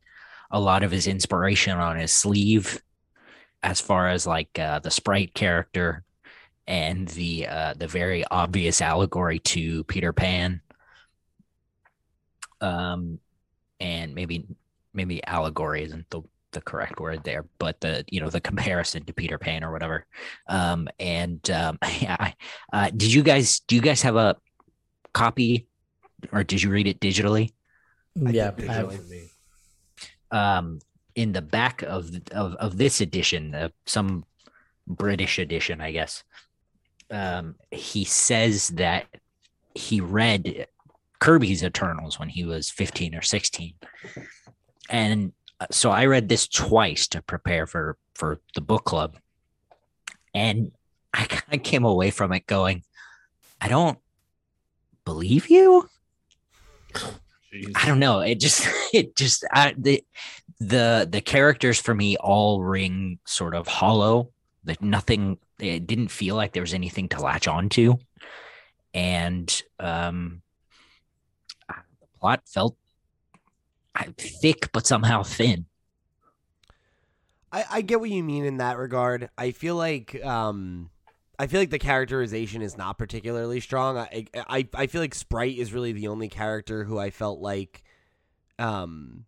a 0.53 0.61
lot 0.61 0.85
of 0.85 0.93
his 0.93 1.09
inspiration 1.09 1.77
on 1.79 1.97
his 1.97 2.13
sleeve, 2.13 2.81
as 3.61 3.81
far 3.81 4.09
as 4.09 4.25
like 4.25 4.57
uh, 4.57 4.79
the 4.79 4.91
sprite 4.93 5.35
character 5.35 6.05
and 6.69 7.09
the 7.09 7.49
uh, 7.49 7.75
the 7.77 7.89
very 7.89 8.25
obvious 8.31 8.81
allegory 8.81 9.41
to 9.41 9.83
Peter 9.85 10.13
Pan. 10.13 10.61
Um, 12.61 13.19
and 13.81 14.15
maybe 14.15 14.47
maybe 14.95 15.27
allegory 15.27 15.83
isn't 15.83 16.09
the 16.11 16.23
the 16.53 16.61
correct 16.61 17.01
word 17.01 17.25
there, 17.25 17.45
but 17.59 17.81
the 17.81 18.05
you 18.09 18.21
know 18.21 18.31
the 18.31 18.41
comparison 18.41 19.05
to 19.05 19.13
Peter 19.13 19.39
Pan 19.39 19.65
or 19.65 19.73
whatever. 19.73 20.07
Um, 20.47 20.87
and 21.01 21.51
um, 21.51 21.79
yeah, 22.01 22.33
uh, 22.73 22.91
did 22.91 23.13
you 23.13 23.25
guys 23.25 23.59
do 23.67 23.75
you 23.75 23.83
guys 23.83 24.03
have 24.03 24.15
a 24.15 24.37
copy 25.17 25.67
or 26.33 26.45
did 26.45 26.63
you 26.63 26.71
read 26.71 26.87
it 26.87 27.01
digitally? 27.01 27.53
Yeah, 28.15 28.51
did 28.51 28.69
have- 28.69 28.89
digitally. 28.89 29.31
Um, 30.31 30.81
in 31.15 31.33
the 31.33 31.41
back 31.41 31.83
of 31.83 32.11
of 32.33 32.55
of 32.57 32.77
this 32.77 33.01
edition, 33.01 33.55
uh, 33.55 33.69
some 33.87 34.25
British 34.87 35.39
edition, 35.39 35.81
I 35.81 35.93
guess. 35.93 36.25
Um, 37.11 37.55
he 37.71 38.05
says 38.05 38.69
that 38.71 39.07
he 39.75 40.01
read 40.01 40.67
Kirby's 41.21 41.65
Eternals 41.65 42.19
when 42.19 42.29
he 42.29 42.45
was 42.45 42.69
15 42.69 43.15
or 43.15 43.23
16. 43.23 43.75
And 44.91 45.33
uh, 45.61 45.67
so 45.71 45.91
I 45.91 46.07
read 46.07 46.29
this 46.29 46.49
twice 46.49 47.07
to 47.09 47.23
prepare 47.23 47.67
for 47.67 47.97
for 48.15 48.41
the 48.55 48.61
book 48.61 48.85
club. 48.85 49.17
And 50.35 50.73
I 51.15 51.25
kind 51.25 51.55
of 51.55 51.63
came 51.63 51.85
away 51.85 52.11
from 52.11 52.33
it 52.33 52.47
going, 52.47 52.83
I 53.61 53.69
don't 53.69 53.99
believe 55.07 55.49
you. 55.49 55.89
Jeez. 56.95 57.73
I 57.75 57.87
don't 57.87 57.99
know. 57.99 58.21
It 58.21 58.39
just 58.39 58.69
it 58.93 59.17
just 59.17 59.47
I, 59.51 59.75
the 59.79 60.05
the 60.61 61.09
the 61.11 61.23
characters 61.23 61.81
for 61.81 61.95
me 61.95 62.19
all 62.19 62.63
ring 62.63 63.19
sort 63.25 63.55
of 63.55 63.67
hollow. 63.67 64.31
That 64.65 64.83
nothing. 64.83 65.39
It 65.59 65.87
didn't 65.87 66.09
feel 66.09 66.37
like 66.37 66.53
there 66.53 66.63
was 66.63 66.75
anything 66.75 67.09
to 67.11 67.21
latch 67.21 67.49
onto, 67.49 67.95
and 68.93 69.63
um, 69.81 70.43
the 71.69 72.09
plot 72.21 72.43
felt 72.45 72.77
thick 74.19 74.71
but 74.73 74.87
somehow 74.87 75.23
thin. 75.23 75.65
I, 77.51 77.65
I 77.71 77.81
get 77.81 78.01
what 78.01 78.11
you 78.11 78.23
mean 78.23 78.45
in 78.45 78.59
that 78.59 78.77
regard. 78.77 79.31
I 79.39 79.53
feel 79.53 79.77
like 79.77 80.23
um 80.25 80.91
I 81.39 81.47
feel 81.47 81.61
like 81.61 81.71
the 81.71 81.79
characterization 81.79 82.63
is 82.63 82.77
not 82.77 82.99
particularly 82.99 83.61
strong. 83.61 83.99
I 83.99 84.27
I 84.35 84.69
I 84.75 84.87
feel 84.87 85.01
like 85.01 85.15
Sprite 85.15 85.59
is 85.59 85.73
really 85.73 85.93
the 85.93 86.09
only 86.09 86.29
character 86.29 86.85
who 86.85 86.99
I 86.99 87.11
felt 87.11 87.41
like 87.41 87.83
um 88.59 89.27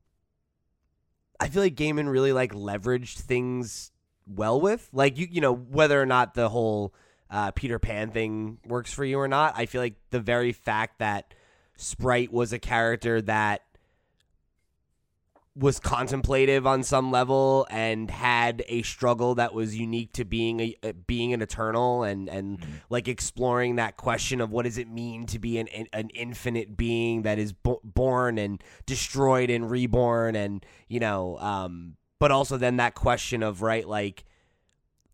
I 1.40 1.48
feel 1.48 1.62
like 1.62 1.74
Gaiman 1.74 2.10
really 2.10 2.32
like 2.32 2.52
leveraged 2.52 3.18
things 3.18 3.92
well 4.26 4.60
with. 4.60 4.88
Like 4.92 5.18
you 5.18 5.28
you 5.30 5.40
know, 5.40 5.54
whether 5.54 6.00
or 6.00 6.06
not 6.06 6.34
the 6.34 6.48
whole 6.48 6.94
uh, 7.30 7.50
Peter 7.50 7.78
Pan 7.78 8.10
thing 8.10 8.58
works 8.66 8.92
for 8.92 9.04
you 9.04 9.18
or 9.18 9.28
not, 9.28 9.54
I 9.56 9.66
feel 9.66 9.82
like 9.82 9.96
the 10.10 10.20
very 10.20 10.52
fact 10.52 10.98
that 11.00 11.34
Sprite 11.76 12.32
was 12.32 12.52
a 12.52 12.58
character 12.58 13.20
that 13.22 13.62
was 15.58 15.80
contemplative 15.80 16.66
on 16.66 16.84
some 16.84 17.10
level 17.10 17.66
and 17.68 18.10
had 18.10 18.62
a 18.68 18.82
struggle 18.82 19.34
that 19.34 19.52
was 19.52 19.76
unique 19.76 20.12
to 20.12 20.24
being 20.24 20.60
a 20.60 20.92
being 21.06 21.32
an 21.32 21.42
eternal 21.42 22.04
and 22.04 22.28
and 22.28 22.64
like 22.90 23.08
exploring 23.08 23.76
that 23.76 23.96
question 23.96 24.40
of 24.40 24.52
what 24.52 24.64
does 24.64 24.78
it 24.78 24.88
mean 24.88 25.26
to 25.26 25.38
be 25.38 25.58
an 25.58 25.68
an 25.92 26.10
infinite 26.10 26.76
being 26.76 27.22
that 27.22 27.38
is 27.38 27.52
bo- 27.52 27.80
born 27.82 28.38
and 28.38 28.62
destroyed 28.86 29.50
and 29.50 29.68
reborn 29.68 30.36
and 30.36 30.64
you 30.86 31.00
know 31.00 31.36
um 31.38 31.96
but 32.20 32.30
also 32.30 32.56
then 32.56 32.76
that 32.76 32.94
question 32.94 33.42
of 33.42 33.60
right 33.60 33.88
like 33.88 34.24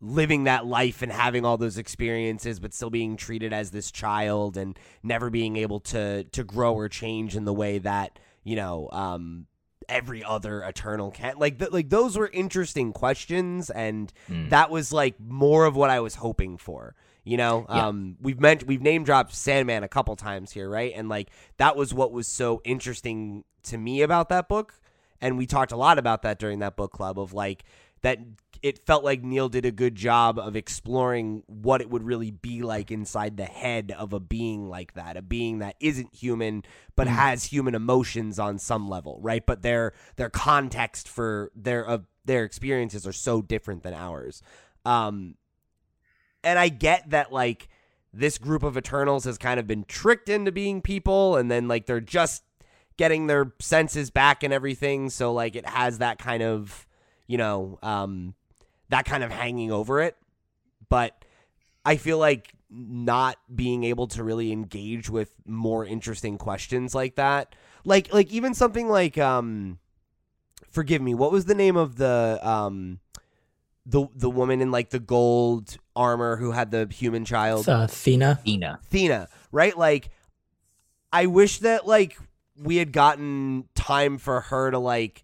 living 0.03 0.45
that 0.45 0.67
life 0.67 1.01
and 1.01 1.11
having 1.11 1.47
all 1.47 1.57
those 1.57 1.79
experiences 1.79 2.61
but 2.61 2.75
still 2.75 2.91
being 2.91 3.17
treated 3.17 3.55
as 3.55 3.71
this 3.71 3.91
child 3.91 4.59
and 4.59 4.79
never 5.03 5.31
being 5.31 5.57
able 5.57 5.81
to 5.81 6.25
to 6.25 6.45
grow 6.45 6.75
or 6.75 6.91
change 6.91 7.35
in 7.35 7.47
the 7.47 7.55
way 7.55 7.79
that 7.79 8.19
you 8.43 8.57
know 8.57 8.91
um 8.93 9.47
every 9.89 10.23
other 10.25 10.63
eternal 10.63 11.11
can 11.11 11.35
like 11.39 11.59
th- 11.59 11.71
like 11.71 11.91
those 11.91 12.17
were 12.19 12.31
interesting 12.33 12.93
questions 12.93 13.71
and 13.71 14.13
Mm. 14.29 14.51
that 14.51 14.71
was 14.71 14.93
like 14.93 15.15
more 15.21 15.65
of 15.67 15.77
what 15.77 15.91
I 15.91 16.01
was 16.01 16.17
hoping 16.17 16.57
for 16.59 16.95
you 17.25 17.37
know 17.37 17.67
Yeah. 17.69 17.87
um 17.89 18.17
we've 18.21 18.41
meant 18.41 18.67
we've 18.67 18.83
name 18.83 19.05
dropped 19.05 19.35
Sandman 19.35 19.83
a 19.85 19.89
couple 19.89 20.15
times 20.17 20.53
here 20.53 20.69
right 20.69 20.93
and 20.95 21.09
like 21.09 21.29
that 21.59 21.77
was 21.77 21.93
what 21.95 22.13
was 22.13 22.27
so 22.29 22.61
interesting 22.65 23.45
to 23.65 23.79
me 23.79 24.03
about 24.03 24.29
that 24.29 24.49
book 24.49 24.75
and 25.21 25.39
we 25.39 25.47
talked 25.47 25.73
a 25.73 25.77
lot 25.77 25.99
about 25.99 26.23
that 26.23 26.39
during 26.39 26.59
that 26.59 26.77
book 26.77 26.93
club 26.93 27.19
of 27.19 27.33
like 27.33 27.65
that 28.05 28.19
it 28.63 28.85
felt 28.87 29.03
like 29.03 29.23
Neil 29.23 29.49
did 29.49 29.65
a 29.65 29.71
good 29.71 29.95
job 29.95 30.39
of 30.39 30.57
exploring 30.57 31.43
what 31.47 31.81
it 31.81 31.89
would 31.89 32.03
really 32.03 32.31
be 32.31 32.63
like 32.63 32.91
inside 32.91 33.39
the 33.39 33.47
head 33.47 33.95
of 33.97 34.13
a 34.13 34.21
being 34.21 34.69
like 34.69 34.93
that, 34.93 35.17
a 35.17 35.23
being 35.23 35.61
that 35.61 35.77
isn't 35.81 36.15
human 36.15 36.65
but 36.97 37.07
has 37.07 37.45
human 37.45 37.75
emotions 37.75 38.39
on 38.39 38.59
some 38.59 38.89
level, 38.89 39.19
right? 39.23 39.45
But 39.45 39.63
their 39.63 39.95
their 40.17 40.29
context 40.29 41.09
for 41.09 41.51
their 41.57 41.83
of 41.83 42.05
their 42.27 42.45
experiences 42.45 43.07
are 43.07 43.13
so 43.13 43.41
different 43.41 43.85
than 43.85 43.95
ours. 43.95 44.43
Um 44.85 45.37
and 46.43 46.59
I 46.59 46.69
get 46.69 47.09
that 47.09 47.33
like 47.33 47.69
this 48.13 48.37
group 48.37 48.63
of 48.63 48.77
Eternals 48.77 49.25
has 49.25 49.39
kind 49.39 49.59
of 49.59 49.67
been 49.67 49.85
tricked 49.85 50.29
into 50.29 50.53
being 50.53 50.83
people 50.83 51.37
and 51.37 51.51
then 51.51 51.69
like 51.69 51.87
they're 51.87 52.01
just 52.01 52.43
getting 52.99 53.29
their 53.29 53.55
senses 53.61 54.11
back 54.11 54.43
and 54.43 54.53
everything, 54.53 55.09
so 55.09 55.33
like 55.33 55.57
it 55.57 55.67
has 55.67 55.99
that 55.99 56.19
kind 56.19 56.43
of 56.43 56.84
you 57.27 57.39
know, 57.39 57.79
um, 57.83 58.35
that 58.89 59.05
kind 59.05 59.25
of 59.25 59.31
hanging 59.31 59.73
over 59.73 60.01
it. 60.01 60.17
But 60.89 61.25
I 61.85 61.97
feel 61.97 62.19
like 62.19 62.55
not 62.71 63.39
being 63.55 63.85
able 63.85 64.07
to 64.09 64.25
really 64.25 64.53
engage 64.53 65.09
with 65.09 65.31
more 65.47 65.85
interesting 65.85 66.39
questions 66.39 66.95
like 66.95 67.17
that, 67.17 67.55
like 67.85 68.13
like 68.13 68.31
even 68.33 68.55
something 68.55 68.89
like, 68.89 69.19
um, 69.19 69.79
forgive 70.71 71.01
me, 71.01 71.15
what 71.15 71.33
was 71.33 71.45
the 71.45 71.55
name 71.55 71.77
of 71.77 71.97
the 71.97 72.39
um, 72.43 73.01
the 73.87 74.07
the 74.15 74.31
woman 74.31 74.61
in 74.61 74.71
like 74.71 74.91
the 74.91 74.99
gold 74.99 75.77
armor 75.95 76.37
who 76.37 76.53
had 76.53 76.71
the 76.71 76.87
human 76.91 77.25
child? 77.25 77.69
uh, 77.69 77.87
Thena. 77.87 78.41
Ina. 78.47 78.81
Thena, 78.91 79.29
right? 79.53 79.77
Like, 79.77 80.11
I 81.13 81.27
wish 81.27 81.59
that 81.61 81.87
like 81.87 82.19
we 82.57 82.77
had 82.77 82.93
gotten 82.93 83.69
time 83.75 84.19
for 84.19 84.41
her 84.41 84.71
to 84.71 84.79
like 84.79 85.24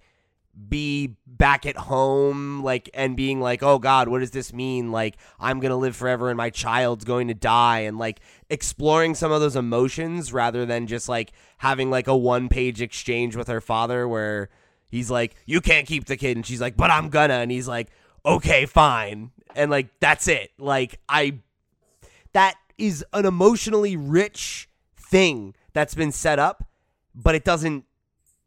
be 0.69 1.17
back 1.27 1.65
at 1.65 1.77
home, 1.77 2.63
like, 2.63 2.91
and 2.93 3.17
being 3.17 3.41
like, 3.41 3.63
oh 3.63 3.79
God, 3.79 4.09
what 4.09 4.19
does 4.19 4.33
this 4.33 4.53
mean? 4.53 4.93
Like, 4.93 5.17
I'm 5.39 5.61
gonna 5.61 5.77
live 5.77 5.97
forever 5.97 6.29
and 6.29 6.37
my 6.37 6.51
child's 6.51 7.05
going 7.05 7.29
to 7.29 7.35
die, 7.35 7.81
and 7.81 7.99
like 7.99 8.21
exploring 8.49 9.15
some 9.15 9.33
of 9.33 9.41
those 9.41 9.57
emotions 9.57 10.33
rather 10.33 10.67
than 10.67 10.87
just 10.87 11.09
like 11.09 11.33
having 11.59 11.91
like 11.91 12.09
a 12.09 12.17
one 12.17 12.49
page 12.49 12.83
exchange 12.83 13.37
with 13.37 13.49
her 13.49 13.61
father 13.61 14.07
where 14.07 14.51
he's 14.91 15.11
like, 15.11 15.35
you 15.47 15.61
can't 15.61 15.87
keep 15.87 16.07
the 16.07 16.17
kid, 16.17 16.37
and 16.37 16.45
she's 16.45 16.61
like, 16.61 16.77
but 16.77 16.91
I'm 16.91 17.09
gonna, 17.09 17.35
and 17.35 17.51
he's 17.51 17.69
like, 17.69 17.89
okay, 18.27 18.67
fine, 18.67 19.31
and 19.55 19.71
like 19.71 19.89
that's 20.01 20.29
it. 20.29 20.51
Like, 20.59 21.01
I 21.09 21.39
that 22.33 22.57
is 22.77 23.05
an 23.13 23.25
emotionally 23.25 23.97
rich 23.97 24.69
thing 24.97 25.55
that's 25.73 25.95
been 25.95 26.13
set 26.13 26.39
up, 26.39 26.65
but 27.15 27.35
it 27.35 27.45
doesn't. 27.45 27.85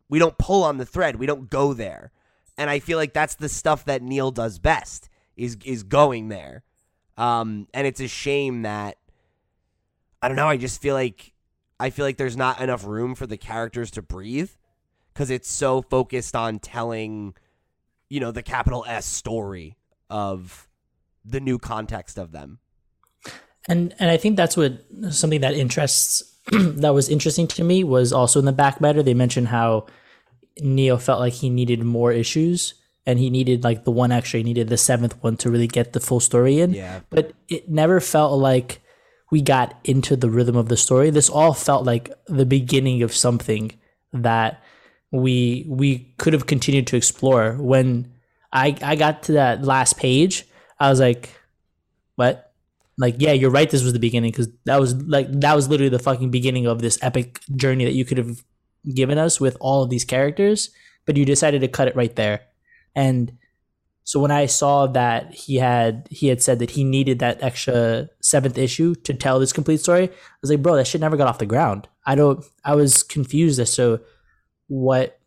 We 0.10 0.20
don't 0.20 0.38
pull 0.38 0.64
on 0.64 0.78
the 0.78 0.86
thread. 0.86 1.16
We 1.16 1.26
don't 1.26 1.50
go 1.50 1.74
there, 1.74 2.12
and 2.58 2.70
I 2.70 2.80
feel 2.80 2.98
like 2.98 3.14
that's 3.14 3.36
the 3.36 3.50
stuff 3.50 3.86
that 3.86 4.02
Neil 4.02 4.32
does 4.32 4.60
best 4.60 5.10
is 5.36 5.58
is 5.66 5.84
going 5.84 6.30
there. 6.30 6.64
Um, 7.18 7.68
and 7.74 7.86
it's 7.86 8.00
a 8.00 8.08
shame 8.08 8.64
that 8.64 8.98
I 10.22 10.28
don't 10.28 10.38
know. 10.38 10.48
I 10.48 10.58
just 10.58 10.82
feel 10.82 10.96
like 10.96 11.34
I 11.80 11.90
feel 11.90 12.06
like 12.06 12.18
there's 12.18 12.38
not 12.38 12.62
enough 12.62 12.86
room 12.86 13.16
for 13.16 13.28
the 13.28 13.38
characters 13.38 13.92
to 13.92 14.02
breathe 14.02 14.52
because 15.14 15.30
it's 15.30 15.50
so 15.50 15.82
focused 15.82 16.36
on 16.36 16.60
telling, 16.60 17.36
you 18.10 18.20
know, 18.20 18.32
the 18.32 18.44
capital 18.44 18.86
S 18.88 19.06
story 19.06 19.78
of 20.10 20.68
the 21.26 21.40
new 21.40 21.60
context 21.60 22.18
of 22.18 22.32
them. 22.32 22.60
And 23.68 23.94
and 24.00 24.10
I 24.10 24.18
think 24.18 24.38
that's 24.38 24.58
what 24.58 24.86
something 25.12 25.42
that 25.42 25.54
interests 25.54 26.33
that 26.52 26.94
was 26.94 27.10
interesting 27.10 27.48
to 27.48 27.64
me 27.64 27.84
was 27.84 28.12
also 28.12 28.40
in 28.40 28.46
the 28.46 28.52
back 28.52 28.82
matter. 28.82 29.02
They 29.02 29.14
mentioned 29.14 29.48
how 29.48 29.88
Neil 30.60 30.98
felt 30.98 31.20
like 31.20 31.34
he 31.34 31.50
needed 31.50 31.84
more 31.84 32.12
issues 32.12 32.74
and 33.06 33.20
he 33.20 33.30
needed 33.30 33.64
like 33.64 33.84
the 33.84 33.92
one 33.92 34.12
extra. 34.12 34.40
He 34.40 34.44
needed 34.44 34.70
the 34.70 34.78
seventh 34.78 35.22
one 35.24 35.38
to 35.38 35.50
really 35.50 35.68
get 35.68 35.94
the 35.94 36.00
full 36.00 36.20
story 36.20 36.60
in. 36.60 36.74
Yeah. 36.74 37.02
But 37.10 37.34
it 37.50 37.70
never 37.70 38.00
felt 38.00 38.40
like 38.40 38.82
we 39.32 39.42
got 39.42 39.78
into 39.84 40.16
the 40.16 40.30
rhythm 40.30 40.56
of 40.56 40.70
the 40.70 40.78
story. 40.78 41.10
This 41.10 41.30
all 41.30 41.54
felt 41.54 41.86
like 41.86 42.12
the 42.28 42.46
beginning 42.46 43.02
of 43.04 43.16
something 43.16 43.72
that 44.14 44.62
we 45.12 45.66
we 45.68 46.14
could 46.18 46.34
have 46.34 46.46
continued 46.46 46.88
to 46.88 46.98
explore. 46.98 47.54
When 47.54 48.14
I 48.52 48.78
I 48.82 48.96
got 48.96 49.24
to 49.24 49.34
that 49.34 49.64
last 49.64 49.98
page, 49.98 50.46
I 50.80 50.90
was 50.90 51.00
like, 51.00 51.30
"What?" 52.16 52.53
Like, 52.98 53.16
yeah, 53.18 53.32
you're 53.32 53.50
right. 53.50 53.70
This 53.70 53.84
was 53.84 53.94
the 53.94 54.00
beginning 54.00 54.32
because 54.32 54.50
that 54.66 54.80
was 54.80 54.96
like 55.04 55.28
that 55.42 55.56
was 55.56 55.68
literally 55.68 55.90
the 55.90 56.00
fucking 56.00 56.30
beginning 56.32 56.68
of 56.68 56.82
this 56.82 57.00
epic 57.02 57.40
journey 57.56 57.86
that 57.86 57.94
you 57.94 58.06
could 58.06 58.18
have 58.18 58.44
given 58.94 59.18
us 59.18 59.40
with 59.40 59.58
all 59.60 59.84
of 59.84 59.90
these 59.90 60.06
characters. 60.06 60.70
But 61.06 61.18
you 61.18 61.26
decided 61.26 61.62
to 61.62 61.68
cut 61.68 61.88
it 61.88 61.96
right 61.96 62.16
there, 62.16 62.42
and 62.96 63.38
so 64.06 64.20
when 64.20 64.32
I 64.32 64.48
saw 64.48 64.88
that 64.88 65.34
he 65.34 65.56
had 65.56 66.08
he 66.12 66.28
had 66.28 66.42
said 66.42 66.60
that 66.60 66.72
he 66.72 66.84
needed 66.84 67.20
that 67.20 67.42
extra 67.42 68.10
seventh 68.22 68.58
issue 68.58 68.96
to 68.96 69.14
tell 69.14 69.40
this 69.40 69.54
complete 69.54 69.80
story, 69.80 70.10
I 70.10 70.12
was 70.42 70.52
like, 70.52 70.62
bro, 70.62 70.76
that 70.76 70.88
shit 70.88 71.02
never 71.02 71.16
got 71.16 71.28
off 71.28 71.40
the 71.40 71.46
ground. 71.46 71.88
I 72.06 72.16
don't. 72.16 72.44
I 72.66 72.76
was 72.76 73.02
confused 73.02 73.60
as 73.60 73.76
to 73.78 74.02
what 74.68 75.20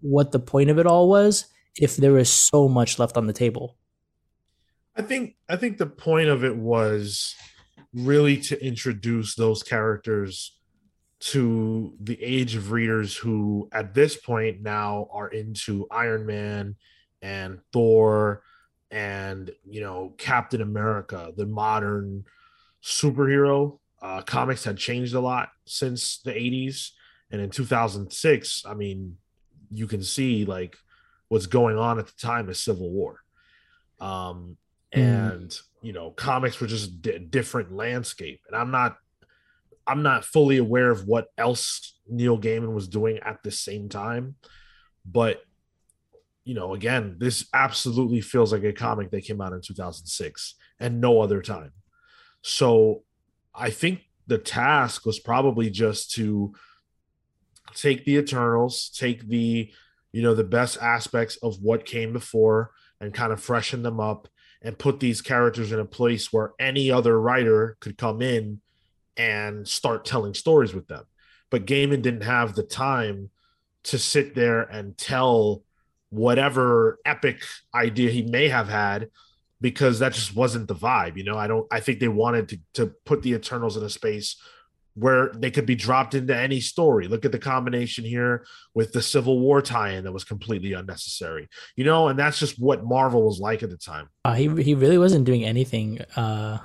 what 0.00 0.30
the 0.30 0.38
point 0.38 0.70
of 0.70 0.78
it 0.78 0.86
all 0.86 1.08
was 1.08 1.46
if 1.76 1.96
there 1.96 2.12
was 2.12 2.30
so 2.30 2.68
much 2.68 2.98
left 2.98 3.16
on 3.16 3.26
the 3.26 3.32
table. 3.32 3.76
I 5.00 5.02
think 5.02 5.36
I 5.48 5.56
think 5.56 5.78
the 5.78 5.86
point 5.86 6.28
of 6.28 6.44
it 6.44 6.54
was 6.54 7.34
really 7.94 8.36
to 8.36 8.62
introduce 8.62 9.34
those 9.34 9.62
characters 9.62 10.58
to 11.20 11.94
the 11.98 12.22
age 12.22 12.54
of 12.54 12.70
readers 12.70 13.16
who 13.16 13.70
at 13.72 13.94
this 13.94 14.18
point 14.18 14.60
now 14.60 15.08
are 15.10 15.28
into 15.28 15.86
Iron 15.90 16.26
Man 16.26 16.76
and 17.22 17.60
Thor 17.72 18.42
and 18.90 19.50
you 19.64 19.80
know 19.80 20.12
Captain 20.18 20.60
America, 20.60 21.32
the 21.34 21.46
modern 21.46 22.26
superhero. 22.84 23.78
Uh, 24.02 24.20
comics 24.20 24.64
had 24.64 24.76
changed 24.76 25.14
a 25.14 25.20
lot 25.20 25.48
since 25.64 26.18
the 26.26 26.32
80s 26.32 26.90
and 27.30 27.38
in 27.42 27.50
2006 27.50 28.64
i 28.64 28.72
mean 28.72 29.18
you 29.70 29.86
can 29.86 30.02
see 30.02 30.46
like 30.46 30.78
what's 31.28 31.44
going 31.44 31.76
on 31.76 31.98
at 31.98 32.06
the 32.06 32.16
time 32.18 32.48
is 32.48 32.62
civil 32.62 32.90
war 32.90 33.20
um 34.00 34.56
Mm. 34.94 35.32
and 35.32 35.58
you 35.82 35.92
know 35.92 36.10
comics 36.10 36.60
were 36.60 36.66
just 36.66 37.06
a 37.06 37.18
different 37.20 37.72
landscape 37.72 38.40
and 38.48 38.56
i'm 38.56 38.72
not 38.72 38.96
i'm 39.86 40.02
not 40.02 40.24
fully 40.24 40.56
aware 40.56 40.90
of 40.90 41.06
what 41.06 41.28
else 41.38 41.96
neil 42.08 42.36
gaiman 42.36 42.74
was 42.74 42.88
doing 42.88 43.18
at 43.24 43.40
the 43.44 43.52
same 43.52 43.88
time 43.88 44.34
but 45.04 45.42
you 46.44 46.54
know 46.54 46.74
again 46.74 47.16
this 47.18 47.46
absolutely 47.54 48.20
feels 48.20 48.52
like 48.52 48.64
a 48.64 48.72
comic 48.72 49.12
that 49.12 49.24
came 49.24 49.40
out 49.40 49.52
in 49.52 49.60
2006 49.60 50.54
and 50.80 51.00
no 51.00 51.20
other 51.20 51.40
time. 51.40 51.72
So 52.42 53.04
i 53.54 53.70
think 53.70 54.00
the 54.26 54.38
task 54.38 55.06
was 55.06 55.20
probably 55.20 55.70
just 55.70 56.10
to 56.12 56.52
take 57.74 58.04
the 58.04 58.16
eternals 58.16 58.90
take 58.96 59.28
the 59.28 59.70
you 60.10 60.22
know 60.22 60.34
the 60.34 60.42
best 60.42 60.78
aspects 60.82 61.36
of 61.36 61.62
what 61.62 61.84
came 61.84 62.12
before 62.12 62.72
and 63.00 63.14
kind 63.14 63.32
of 63.32 63.40
freshen 63.40 63.84
them 63.84 64.00
up 64.00 64.26
and 64.62 64.78
put 64.78 65.00
these 65.00 65.22
characters 65.22 65.72
in 65.72 65.80
a 65.80 65.84
place 65.84 66.32
where 66.32 66.52
any 66.58 66.90
other 66.90 67.20
writer 67.20 67.76
could 67.80 67.96
come 67.96 68.20
in 68.20 68.60
and 69.16 69.66
start 69.66 70.04
telling 70.04 70.34
stories 70.34 70.74
with 70.74 70.86
them. 70.86 71.04
But 71.50 71.66
Gaiman 71.66 72.02
didn't 72.02 72.22
have 72.22 72.54
the 72.54 72.62
time 72.62 73.30
to 73.84 73.98
sit 73.98 74.34
there 74.34 74.62
and 74.62 74.96
tell 74.96 75.62
whatever 76.10 76.98
epic 77.04 77.42
idea 77.74 78.10
he 78.10 78.22
may 78.22 78.48
have 78.48 78.68
had 78.68 79.08
because 79.60 79.98
that 79.98 80.12
just 80.12 80.34
wasn't 80.34 80.68
the 80.68 80.74
vibe 80.74 81.16
you 81.16 81.24
know? 81.24 81.38
I 81.38 81.46
don't 81.46 81.66
i 81.70 81.80
think 81.80 82.00
they 82.00 82.08
wanted 82.08 82.48
to 82.48 82.58
to 82.74 82.86
put 83.04 83.22
the 83.22 83.34
eternals 83.34 83.76
in 83.76 83.84
a 83.84 83.90
space 83.90 84.36
where 85.00 85.32
they 85.34 85.50
could 85.50 85.66
be 85.66 85.74
dropped 85.74 86.14
into 86.14 86.36
any 86.36 86.60
story 86.60 87.08
look 87.08 87.24
at 87.24 87.32
the 87.32 87.38
combination 87.38 88.04
here 88.04 88.44
with 88.74 88.92
the 88.92 89.02
civil 89.02 89.38
war 89.40 89.60
tie-in 89.62 90.04
that 90.04 90.12
was 90.12 90.24
completely 90.24 90.72
unnecessary 90.74 91.48
you 91.76 91.84
know 91.84 92.08
and 92.08 92.18
that's 92.18 92.38
just 92.38 92.58
what 92.58 92.84
marvel 92.84 93.22
was 93.24 93.40
like 93.40 93.62
at 93.62 93.70
the 93.70 93.76
time 93.76 94.08
Uh, 94.24 94.34
he 94.34 94.46
he 94.62 94.74
really 94.74 94.98
wasn't 94.98 95.24
doing 95.24 95.44
anything 95.44 96.00
uh, 96.16 96.58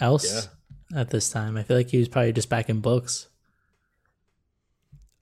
else 0.00 0.48
at 0.94 1.08
this 1.10 1.30
time. 1.30 1.56
I 1.56 1.62
feel 1.62 1.76
like 1.78 1.88
he 1.88 1.98
was 1.98 2.08
probably 2.08 2.32
just 2.34 2.50
back 2.50 2.68
in 2.68 2.80
books. 2.80 3.28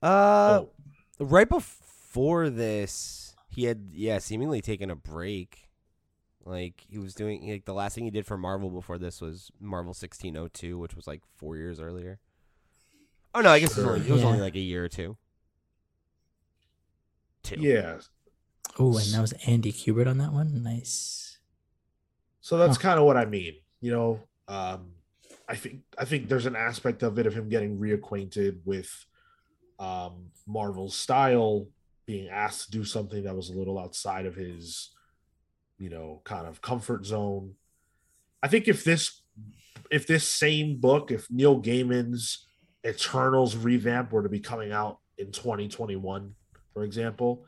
Uh, 0.01 0.61
Oh. 0.63 0.69
right 1.19 1.47
before 1.47 2.49
this, 2.49 3.35
he 3.49 3.65
had 3.65 3.89
yeah 3.91 4.17
seemingly 4.19 4.61
taken 4.61 4.89
a 4.89 4.95
break. 4.95 5.69
Like 6.43 6.85
he 6.89 6.97
was 6.97 7.13
doing 7.13 7.47
like 7.49 7.65
the 7.65 7.73
last 7.73 7.95
thing 7.95 8.03
he 8.05 8.11
did 8.11 8.25
for 8.25 8.37
Marvel 8.37 8.69
before 8.69 8.97
this 8.97 9.21
was 9.21 9.51
Marvel 9.59 9.93
sixteen 9.93 10.35
oh 10.37 10.47
two, 10.47 10.77
which 10.79 10.95
was 10.95 11.07
like 11.07 11.21
four 11.35 11.55
years 11.55 11.79
earlier. 11.79 12.19
Oh 13.33 13.41
no, 13.41 13.49
I 13.49 13.59
guess 13.59 13.77
it 13.77 13.77
was 13.77 13.85
only, 13.87 14.07
it 14.07 14.11
was 14.11 14.23
only 14.23 14.39
like 14.41 14.55
a 14.55 14.59
year 14.59 14.83
or 14.83 14.89
two. 14.89 15.17
Two. 17.43 17.55
yeah 17.59 17.97
Oh, 18.79 18.97
and 18.97 19.05
that 19.07 19.19
was 19.21 19.33
Andy 19.47 19.71
Kubert 19.73 20.07
on 20.07 20.17
that 20.19 20.31
one. 20.31 20.63
Nice. 20.63 21.39
So 22.39 22.57
that's 22.57 22.77
Huh. 22.77 22.81
kind 22.81 22.99
of 22.99 23.05
what 23.05 23.17
I 23.17 23.25
mean. 23.25 23.55
You 23.81 23.91
know, 23.91 24.19
um, 24.47 24.93
I 25.47 25.55
think 25.55 25.81
I 25.97 26.05
think 26.05 26.29
there's 26.29 26.45
an 26.45 26.55
aspect 26.55 27.03
of 27.03 27.19
it 27.19 27.25
of 27.27 27.33
him 27.33 27.49
getting 27.49 27.77
reacquainted 27.77 28.59
with 28.63 28.89
um, 29.77 30.31
Marvel's 30.47 30.95
style, 30.95 31.67
being 32.05 32.29
asked 32.29 32.65
to 32.65 32.71
do 32.71 32.85
something 32.85 33.23
that 33.23 33.35
was 33.35 33.49
a 33.49 33.53
little 33.53 33.77
outside 33.77 34.25
of 34.25 34.35
his, 34.35 34.91
you 35.77 35.89
know, 35.89 36.21
kind 36.23 36.47
of 36.47 36.61
comfort 36.61 37.05
zone. 37.05 37.55
I 38.41 38.47
think 38.47 38.67
if 38.67 38.83
this 38.83 39.21
if 39.91 40.07
this 40.07 40.27
same 40.27 40.79
book, 40.79 41.11
if 41.11 41.29
Neil 41.29 41.61
Gaiman's 41.61 42.45
Eternals 42.85 43.55
revamp 43.55 44.11
were 44.11 44.23
to 44.23 44.29
be 44.29 44.39
coming 44.39 44.71
out 44.71 44.99
in 45.17 45.31
2021, 45.31 46.33
for 46.73 46.83
example, 46.83 47.45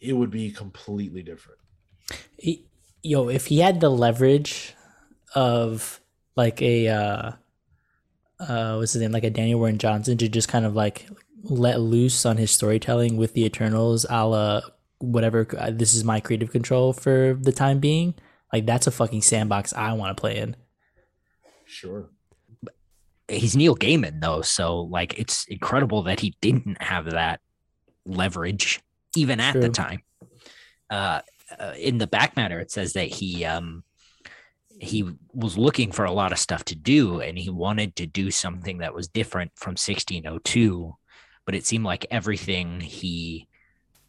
it 0.00 0.14
would 0.14 0.30
be 0.30 0.50
completely 0.50 1.22
different. 1.22 1.58
He, 2.38 2.64
yo, 3.02 3.28
if 3.28 3.46
he 3.46 3.58
had 3.58 3.80
the 3.80 3.90
leverage 3.90 4.74
of 5.34 6.00
like 6.36 6.60
a 6.62 6.88
uh 6.88 7.32
uh 8.38 8.76
what's 8.76 8.92
his 8.94 9.02
name, 9.02 9.12
like 9.12 9.24
a 9.24 9.30
Daniel 9.30 9.58
Warren 9.58 9.78
Johnson 9.78 10.16
to 10.18 10.28
just 10.28 10.48
kind 10.48 10.64
of 10.64 10.74
like 10.74 11.08
let 11.42 11.80
loose 11.80 12.24
on 12.26 12.36
his 12.36 12.50
storytelling 12.50 13.16
with 13.16 13.34
the 13.34 13.44
Eternals, 13.44 14.06
a 14.08 14.26
la 14.26 14.60
whatever. 14.98 15.46
uh, 15.58 15.70
This 15.70 15.94
is 15.94 16.04
my 16.04 16.20
creative 16.20 16.50
control 16.50 16.92
for 16.92 17.36
the 17.40 17.52
time 17.52 17.78
being. 17.80 18.14
Like 18.52 18.66
that's 18.66 18.86
a 18.86 18.90
fucking 18.90 19.22
sandbox 19.22 19.72
I 19.72 19.92
want 19.92 20.16
to 20.16 20.20
play 20.20 20.38
in. 20.38 20.56
Sure. 21.64 22.10
He's 23.30 23.56
Neil 23.56 23.76
Gaiman 23.76 24.20
though, 24.20 24.42
so 24.42 24.80
like 24.80 25.18
it's 25.18 25.44
incredible 25.46 26.02
that 26.04 26.20
he 26.20 26.34
didn't 26.40 26.82
have 26.82 27.10
that 27.10 27.40
leverage 28.04 28.80
even 29.16 29.40
at 29.40 29.60
the 29.60 29.68
time. 29.68 30.02
Uh, 30.88 31.20
uh, 31.58 31.74
in 31.78 31.98
the 31.98 32.06
back 32.06 32.36
matter, 32.36 32.60
it 32.60 32.70
says 32.70 32.92
that 32.94 33.08
he 33.08 33.44
um 33.44 33.84
he 34.80 35.04
was 35.34 35.58
looking 35.58 35.92
for 35.92 36.04
a 36.04 36.12
lot 36.12 36.32
of 36.32 36.38
stuff 36.38 36.64
to 36.64 36.74
do, 36.74 37.20
and 37.20 37.38
he 37.38 37.50
wanted 37.50 37.96
to 37.96 38.06
do 38.06 38.30
something 38.30 38.78
that 38.78 38.94
was 38.94 39.08
different 39.08 39.52
from 39.54 39.72
1602, 39.72 40.96
but 41.44 41.54
it 41.54 41.66
seemed 41.66 41.84
like 41.84 42.06
everything 42.10 42.80
he 42.80 43.46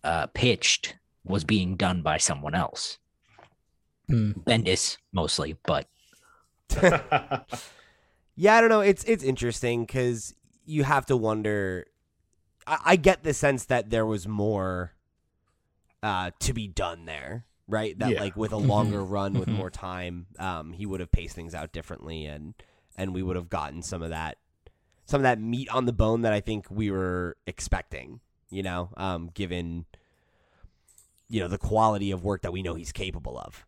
uh, 0.03 0.27
pitched 0.27 0.95
was 1.25 1.43
being 1.43 1.75
done 1.75 2.01
by 2.01 2.17
someone 2.17 2.55
else. 2.55 2.97
Hmm. 4.07 4.31
Bendis 4.31 4.97
mostly, 5.11 5.57
but 5.65 5.87
Yeah, 8.35 8.55
I 8.55 8.61
don't 8.61 8.69
know. 8.69 8.81
It's 8.81 9.03
it's 9.03 9.23
interesting 9.23 9.85
because 9.85 10.33
you 10.65 10.83
have 10.83 11.05
to 11.07 11.17
wonder. 11.17 11.85
I, 12.65 12.77
I 12.85 12.95
get 12.95 13.23
the 13.23 13.33
sense 13.33 13.65
that 13.65 13.89
there 13.89 14.05
was 14.05 14.27
more 14.27 14.93
uh, 16.03 16.31
to 16.39 16.53
be 16.53 16.67
done 16.67 17.05
there, 17.05 17.45
right? 17.67 17.97
That 17.99 18.11
Yeah. 18.11 18.19
like 18.21 18.35
with 18.35 18.51
a 18.53 18.55
Mhm. 18.57 18.67
longer 18.67 19.03
run, 19.03 19.33
with 19.33 19.49
Mhm. 19.49 19.53
more 19.55 19.69
time, 19.69 20.27
um, 20.39 20.73
he 20.73 20.85
would 20.85 20.99
have 20.99 21.11
paced 21.11 21.35
things 21.35 21.53
out 21.53 21.71
differently, 21.71 22.25
and 22.25 22.53
and 22.97 23.13
we 23.13 23.21
would 23.23 23.35
have 23.35 23.49
gotten 23.49 23.81
some 23.81 24.01
of 24.01 24.09
that, 24.09 24.37
some 25.05 25.19
of 25.19 25.23
that 25.23 25.39
meat 25.39 25.69
on 25.69 25.85
the 25.85 25.93
bone 25.93 26.21
that 26.21 26.33
I 26.33 26.39
think 26.39 26.69
we 26.69 26.89
were 26.91 27.37
expecting. 27.45 28.19
You 28.49 28.63
know, 28.63 28.89
um, 28.97 29.29
given 29.33 29.85
you 31.29 31.39
know 31.39 31.47
the 31.47 31.57
quality 31.57 32.11
of 32.11 32.23
work 32.23 32.41
that 32.41 32.51
we 32.51 32.61
know 32.61 32.75
he's 32.75 32.91
capable 32.91 33.37
of. 33.37 33.65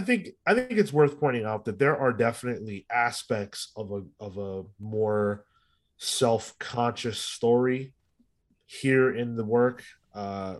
I 0.00 0.02
think 0.02 0.30
I 0.46 0.54
think 0.54 0.72
it's 0.72 0.94
worth 0.94 1.20
pointing 1.20 1.44
out 1.44 1.66
that 1.66 1.78
there 1.78 1.94
are 1.94 2.14
definitely 2.14 2.86
aspects 2.90 3.70
of 3.76 3.92
a 3.92 4.02
of 4.18 4.38
a 4.38 4.64
more 4.82 5.44
self-conscious 5.98 7.20
story 7.20 7.92
here 8.64 9.14
in 9.14 9.36
the 9.36 9.44
work. 9.44 9.84
Uh, 10.14 10.56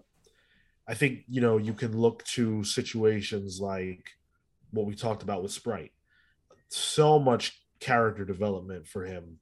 I 0.86 0.92
think 0.92 1.24
you 1.26 1.40
know 1.40 1.56
you 1.56 1.72
can 1.72 1.96
look 1.96 2.22
to 2.36 2.64
situations 2.64 3.60
like 3.62 4.10
what 4.72 4.84
we 4.84 4.94
talked 4.94 5.22
about 5.22 5.42
with 5.42 5.52
Sprite. 5.52 5.92
So 6.68 7.18
much 7.18 7.64
character 7.80 8.26
development 8.26 8.86
for 8.86 9.06
him, 9.06 9.38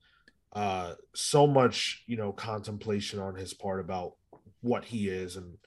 uh, 0.52 0.94
so 1.12 1.44
much 1.44 2.04
you 2.06 2.16
know 2.16 2.30
contemplation 2.30 3.18
on 3.18 3.34
his 3.34 3.52
part 3.52 3.80
about 3.80 4.12
what 4.60 4.84
he 4.84 5.08
is 5.08 5.34
and 5.34 5.58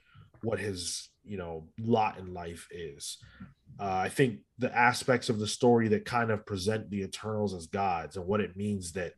what 0.42 0.58
his 0.58 1.10
you 1.24 1.38
know 1.38 1.68
lot 1.80 2.18
in 2.18 2.34
life 2.34 2.68
is. 2.72 3.18
Uh, 3.80 4.02
I 4.06 4.10
think 4.10 4.40
the 4.60 4.76
aspects 4.78 5.30
of 5.30 5.40
the 5.40 5.48
story 5.48 5.88
that 5.90 6.06
kind 6.06 6.30
of 6.30 6.46
present 6.46 6.90
the 6.90 7.02
Eternals 7.04 7.54
as 7.54 7.68
gods 7.68 8.16
and 8.18 8.28
what 8.28 8.42
it 8.42 8.56
means 8.58 8.92
that 8.94 9.14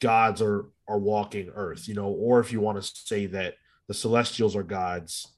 gods 0.00 0.42
are 0.42 0.66
are 0.88 0.98
walking 0.98 1.50
Earth, 1.54 1.88
you 1.88 1.94
know, 1.94 2.08
or 2.08 2.40
if 2.40 2.52
you 2.52 2.60
want 2.60 2.82
to 2.82 2.90
say 2.94 3.26
that 3.26 3.54
the 3.88 3.94
Celestials 3.94 4.54
are 4.56 4.62
gods, 4.62 5.32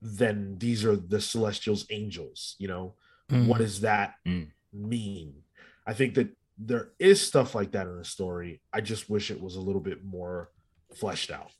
then 0.00 0.56
these 0.58 0.84
are 0.84 0.96
the 0.96 1.20
Celestials 1.20 1.86
angels, 1.90 2.56
you 2.58 2.68
know. 2.68 2.94
Mm. 3.30 3.46
What 3.46 3.58
does 3.58 3.80
that 3.82 4.14
Mm. 4.26 4.50
mean? 4.72 5.42
I 5.86 5.94
think 5.94 6.14
that 6.14 6.30
there 6.58 6.92
is 6.98 7.20
stuff 7.20 7.54
like 7.54 7.72
that 7.72 7.86
in 7.86 7.96
the 7.96 8.04
story. 8.04 8.62
I 8.72 8.80
just 8.80 9.08
wish 9.08 9.30
it 9.30 9.40
was 9.40 9.56
a 9.56 9.60
little 9.60 9.80
bit 9.80 10.04
more 10.04 10.50
fleshed 10.94 11.30
out. 11.30 11.52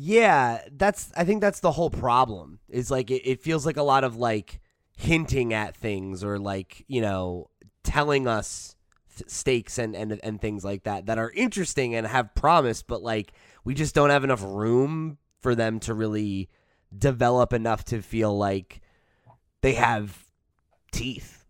Yeah, 0.00 0.60
that's 0.70 1.10
I 1.16 1.24
think 1.24 1.40
that's 1.40 1.58
the 1.58 1.72
whole 1.72 1.90
problem. 1.90 2.60
Is 2.68 2.88
like 2.90 3.10
it, 3.10 3.28
it 3.28 3.40
feels 3.42 3.66
like 3.66 3.76
a 3.76 3.82
lot 3.82 4.04
of 4.04 4.16
like 4.16 4.60
hinting 4.96 5.52
at 5.52 5.76
things 5.76 6.22
or 6.22 6.38
like, 6.38 6.84
you 6.86 7.00
know, 7.00 7.50
telling 7.82 8.28
us 8.28 8.76
th- 9.16 9.28
stakes 9.28 9.76
and, 9.76 9.96
and 9.96 10.20
and 10.22 10.40
things 10.40 10.64
like 10.64 10.84
that 10.84 11.06
that 11.06 11.18
are 11.18 11.32
interesting 11.32 11.96
and 11.96 12.06
have 12.06 12.32
promise, 12.36 12.80
but 12.82 13.02
like 13.02 13.32
we 13.64 13.74
just 13.74 13.92
don't 13.92 14.10
have 14.10 14.22
enough 14.22 14.42
room 14.44 15.18
for 15.40 15.56
them 15.56 15.80
to 15.80 15.94
really 15.94 16.48
develop 16.96 17.52
enough 17.52 17.84
to 17.86 18.00
feel 18.00 18.36
like 18.38 18.80
they 19.62 19.74
have 19.74 20.24
teeth. 20.92 21.44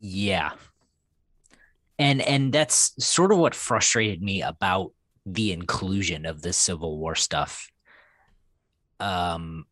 Yeah. 0.00 0.52
And 1.98 2.22
and 2.22 2.52
that's 2.52 2.92
sort 3.04 3.32
of 3.32 3.38
what 3.38 3.54
frustrated 3.54 4.22
me 4.22 4.42
about 4.42 4.92
the 5.26 5.52
inclusion 5.52 6.26
of 6.26 6.42
the 6.42 6.52
Civil 6.52 6.98
War 6.98 7.14
stuff. 7.14 7.70
Um 9.00 9.66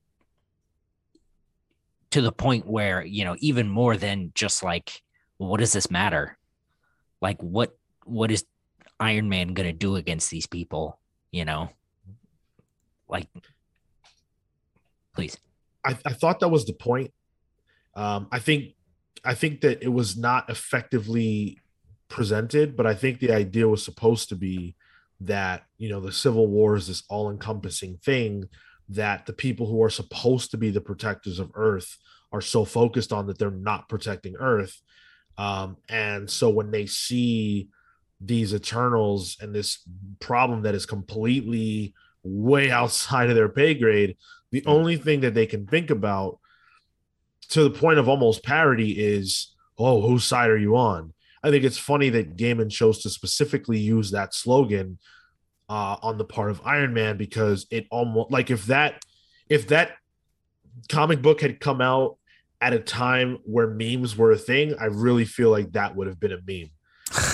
to 2.10 2.20
the 2.20 2.32
point 2.32 2.66
where, 2.66 3.04
you 3.04 3.24
know, 3.24 3.36
even 3.40 3.68
more 3.68 3.96
than 3.96 4.32
just 4.34 4.62
like 4.62 5.02
what 5.38 5.60
does 5.60 5.72
this 5.72 5.90
matter? 5.90 6.38
Like 7.20 7.40
what 7.42 7.76
what 8.04 8.30
is 8.30 8.44
Iron 8.98 9.28
Man 9.28 9.54
going 9.54 9.68
to 9.68 9.72
do 9.72 9.96
against 9.96 10.30
these 10.30 10.46
people, 10.46 10.98
you 11.30 11.44
know? 11.44 11.70
Like 13.08 13.28
please. 15.14 15.36
I, 15.84 15.96
I 16.04 16.12
thought 16.12 16.40
that 16.40 16.48
was 16.48 16.66
the 16.66 16.72
point. 16.72 17.12
Um, 17.94 18.28
I 18.32 18.38
think 18.38 18.74
I 19.24 19.34
think 19.34 19.62
that 19.62 19.82
it 19.82 19.88
was 19.88 20.16
not 20.16 20.50
effectively 20.50 21.58
presented, 22.08 22.76
but 22.76 22.86
I 22.86 22.94
think 22.94 23.18
the 23.18 23.32
idea 23.32 23.68
was 23.68 23.84
supposed 23.84 24.28
to 24.30 24.36
be 24.36 24.74
that 25.20 25.64
you 25.78 25.88
know 25.88 26.00
the 26.00 26.12
Civil 26.12 26.46
War 26.46 26.76
is 26.76 26.88
this 26.88 27.02
all-encompassing 27.08 27.98
thing 28.04 28.48
that 28.88 29.26
the 29.26 29.32
people 29.32 29.66
who 29.66 29.82
are 29.82 29.90
supposed 29.90 30.50
to 30.50 30.56
be 30.56 30.70
the 30.70 30.80
protectors 30.80 31.38
of 31.38 31.50
Earth 31.54 31.96
are 32.32 32.40
so 32.40 32.64
focused 32.64 33.12
on 33.12 33.26
that 33.26 33.38
they're 33.38 33.50
not 33.50 33.88
protecting 33.88 34.36
Earth, 34.38 34.80
um, 35.38 35.76
and 35.88 36.30
so 36.30 36.50
when 36.50 36.70
they 36.70 36.86
see 36.86 37.68
these 38.20 38.54
Eternals 38.54 39.36
and 39.40 39.54
this 39.54 39.80
problem 40.20 40.62
that 40.62 40.74
is 40.74 40.86
completely 40.86 41.94
way 42.22 42.70
outside 42.80 43.28
of 43.28 43.36
their 43.36 43.48
pay 43.48 43.74
grade, 43.74 44.16
the 44.50 44.64
only 44.66 44.96
thing 44.96 45.20
that 45.20 45.34
they 45.34 45.46
can 45.46 45.66
think 45.66 45.90
about 45.90 46.38
to 47.48 47.62
the 47.62 47.70
point 47.70 47.98
of 47.98 48.08
almost 48.08 48.42
parody 48.42 48.92
is, 48.98 49.54
oh, 49.78 50.00
whose 50.00 50.24
side 50.24 50.50
are 50.50 50.58
you 50.58 50.76
on? 50.76 51.12
I 51.42 51.50
think 51.50 51.64
it's 51.64 51.78
funny 51.78 52.10
that 52.10 52.36
Gaiman 52.36 52.70
chose 52.70 53.02
to 53.02 53.10
specifically 53.10 53.78
use 53.78 54.10
that 54.10 54.34
slogan 54.34 54.98
uh, 55.68 55.96
on 56.02 56.18
the 56.18 56.24
part 56.24 56.50
of 56.50 56.60
Iron 56.64 56.94
Man 56.94 57.16
because 57.16 57.66
it 57.70 57.86
almost 57.90 58.30
like 58.30 58.50
if 58.50 58.66
that 58.66 59.04
if 59.48 59.68
that 59.68 59.92
comic 60.88 61.22
book 61.22 61.40
had 61.40 61.60
come 61.60 61.80
out 61.80 62.16
at 62.60 62.72
a 62.72 62.78
time 62.78 63.38
where 63.44 63.68
memes 63.68 64.16
were 64.16 64.32
a 64.32 64.38
thing, 64.38 64.74
I 64.80 64.86
really 64.86 65.24
feel 65.24 65.50
like 65.50 65.72
that 65.72 65.94
would 65.94 66.06
have 66.06 66.18
been 66.18 66.32
a 66.32 66.40
meme. 66.46 66.70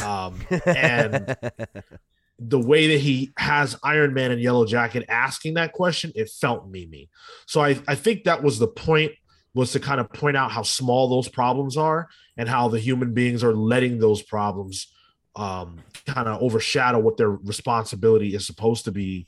Um, 0.04 0.40
and 0.66 1.36
the 2.38 2.58
way 2.58 2.88
that 2.88 3.00
he 3.00 3.32
has 3.36 3.78
Iron 3.84 4.14
Man 4.14 4.30
and 4.30 4.40
Yellow 4.40 4.66
Jacket 4.66 5.04
asking 5.08 5.54
that 5.54 5.72
question, 5.72 6.12
it 6.14 6.28
felt 6.28 6.70
memey. 6.70 7.08
So 7.46 7.60
I, 7.60 7.78
I 7.86 7.94
think 7.94 8.24
that 8.24 8.42
was 8.42 8.58
the 8.58 8.68
point 8.68 9.12
was 9.54 9.72
to 9.72 9.80
kind 9.80 10.00
of 10.00 10.10
point 10.12 10.36
out 10.36 10.50
how 10.50 10.62
small 10.62 11.08
those 11.08 11.28
problems 11.28 11.76
are 11.76 12.08
and 12.36 12.48
how 12.48 12.68
the 12.68 12.78
human 12.78 13.12
beings 13.12 13.44
are 13.44 13.54
letting 13.54 13.98
those 13.98 14.22
problems 14.22 14.92
um, 15.36 15.80
kind 16.06 16.28
of 16.28 16.42
overshadow 16.42 16.98
what 16.98 17.16
their 17.16 17.30
responsibility 17.30 18.34
is 18.34 18.46
supposed 18.46 18.84
to 18.84 18.92
be, 18.92 19.26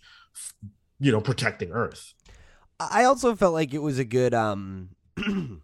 you 0.99 1.13
know, 1.13 1.21
protecting 1.21 1.71
Earth. 1.73 2.15
I 2.79 3.05
also 3.05 3.35
felt 3.35 3.55
like 3.55 3.73
it 3.73 3.83
was 3.83 3.99
a 3.99 4.05
good 4.05 4.35
um 4.35 4.91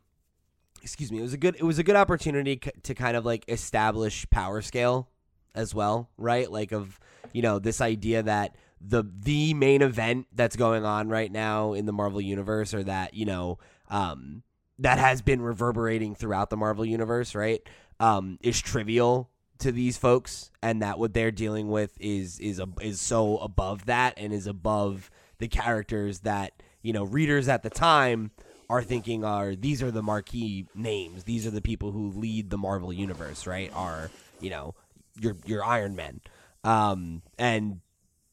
excuse 0.83 1.11
me, 1.11 1.19
it 1.19 1.23
was 1.23 1.35
a 1.35 1.39
good 1.39 1.57
it 1.57 1.65
was 1.65 1.79
a 1.79 1.83
good 1.83 1.97
opportunity 1.97 2.57
to 2.57 2.95
kind 2.95 3.17
of 3.17 3.25
like 3.25 3.45
establish 3.49 4.29
power 4.31 4.63
scale 4.63 5.09
as 5.55 5.75
well, 5.75 6.11
right? 6.17 6.51
Like 6.51 6.73
of, 6.73 7.01
you 7.33 7.43
know, 7.43 7.59
this 7.59 7.81
idea 7.81 8.23
that 8.23 8.57
the 8.81 9.05
the 9.05 9.55
main 9.55 9.83
event 9.83 10.27
that's 10.33 10.57
going 10.57 10.85
on 10.85 11.09
right 11.09 11.31
now 11.31 11.73
in 11.73 11.85
the 11.85 11.93
Marvel 11.93 12.21
universe 12.21 12.73
or 12.73 12.85
that, 12.85 13.15
you 13.15 13.27
know, 13.27 13.59
um 13.89 14.43
that 14.81 14.99
has 14.99 15.23
been 15.23 15.41
reverberating 15.41 16.15
throughout 16.15 16.51
the 16.51 16.57
Marvel 16.57 16.85
universe, 16.85 17.35
right? 17.35 17.63
Um 17.99 18.39
is 18.43 18.61
trivial 18.61 19.31
to 19.61 19.73
these 19.73 19.97
folks 19.97 20.51
and 20.63 20.83
that 20.83 20.99
what 20.99 21.15
they're 21.15 21.31
dealing 21.31 21.69
with 21.69 21.97
is 22.01 22.41
is 22.41 22.59
a, 22.59 22.67
is 22.81 23.01
so 23.01 23.37
above 23.39 23.87
that 23.87 24.15
and 24.17 24.33
is 24.33 24.47
above 24.47 25.11
the 25.39 25.49
characters 25.49 26.21
that 26.21 26.53
you 26.83 26.93
know 26.93 27.05
readers 27.05 27.47
at 27.47 27.63
the 27.63 27.71
time 27.71 28.31
are 28.69 28.83
thinking 28.83 29.23
are 29.25 29.55
these 29.55 29.83
are 29.83 29.91
the 29.91 30.03
marquee 30.03 30.67
names 30.75 31.25
these 31.25 31.47
are 31.47 31.51
the 31.51 31.61
people 31.61 31.93
who 31.93 32.11
lead 32.11 32.49
the 32.51 32.59
marvel 32.59 32.93
universe 32.93 33.47
right 33.47 33.71
are 33.75 34.11
you 34.41 34.49
know 34.49 34.75
your 35.21 35.37
your 35.45 35.63
iron 35.63 35.95
man 35.95 36.21
um 36.65 37.21
and 37.39 37.81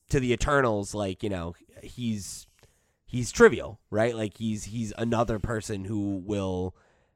to 0.09 0.19
the 0.19 0.31
eternals 0.31 0.93
like 0.93 1.23
you 1.23 1.29
know 1.29 1.53
he's 1.83 2.46
he's 3.07 3.31
trivial 3.31 3.79
right? 3.89 4.15
Like 4.15 4.37
he's 4.37 4.65
he's 4.65 4.93
another 4.97 5.39
person 5.39 5.85
who 5.85 6.21
will 6.25 6.75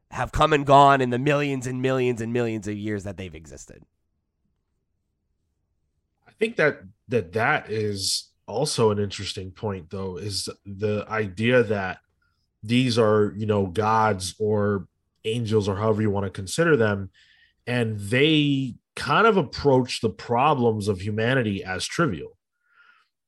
have 0.09 0.31
come 0.31 0.53
and 0.53 0.65
gone 0.65 1.01
in 1.01 1.09
the 1.09 1.19
millions 1.19 1.67
and 1.67 1.81
millions 1.81 2.21
and 2.21 2.33
millions 2.33 2.67
of 2.67 2.75
years 2.75 3.03
that 3.03 3.17
they've 3.17 3.35
existed. 3.35 3.83
I 6.27 6.31
think 6.39 6.55
that 6.55 6.81
that 7.09 7.33
that 7.33 7.69
is 7.69 8.29
also 8.47 8.89
an 8.91 8.99
interesting 8.99 9.51
point 9.51 9.89
though 9.89 10.17
is 10.17 10.49
the 10.65 11.05
idea 11.09 11.63
that 11.63 11.99
these 12.63 12.97
are 12.97 13.33
you 13.37 13.45
know 13.45 13.67
gods 13.67 14.35
or 14.39 14.87
angels 15.23 15.69
or 15.69 15.75
however 15.75 16.01
you 16.01 16.09
want 16.09 16.25
to 16.25 16.31
consider 16.31 16.75
them 16.75 17.11
and 17.67 17.99
they 17.99 18.75
kind 18.95 19.27
of 19.27 19.37
approach 19.37 20.01
the 20.01 20.09
problems 20.09 20.87
of 20.87 20.99
humanity 20.99 21.63
as 21.63 21.85
trivial. 21.85 22.37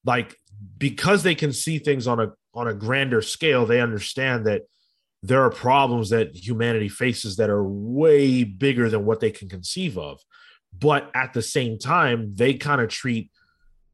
Like 0.05 0.35
because 0.77 1.23
they 1.23 1.35
can 1.35 1.53
see 1.53 1.79
things 1.79 2.07
on 2.07 2.19
a 2.19 2.33
on 2.53 2.67
a 2.67 2.73
grander 2.73 3.21
scale 3.21 3.65
they 3.65 3.81
understand 3.81 4.45
that 4.45 4.63
there 5.21 5.41
are 5.41 5.49
problems 5.49 6.09
that 6.09 6.35
humanity 6.35 6.89
faces 6.89 7.37
that 7.37 7.49
are 7.49 7.63
way 7.63 8.43
bigger 8.43 8.89
than 8.89 9.05
what 9.05 9.21
they 9.21 9.31
can 9.31 9.47
conceive 9.47 9.97
of. 9.97 10.19
But 10.77 11.09
at 11.15 11.33
the 11.33 11.41
same 11.41 11.79
time 11.79 12.35
they 12.35 12.55
kind 12.55 12.81
of 12.81 12.89
treat 12.89 13.31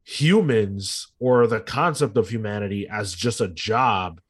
humans 0.04 1.06
or 1.20 1.46
the 1.46 1.60
concept 1.60 2.16
of 2.16 2.28
humanity 2.28 2.88
as 2.88 3.14
just 3.14 3.40
a 3.40 3.46
job 3.46 4.20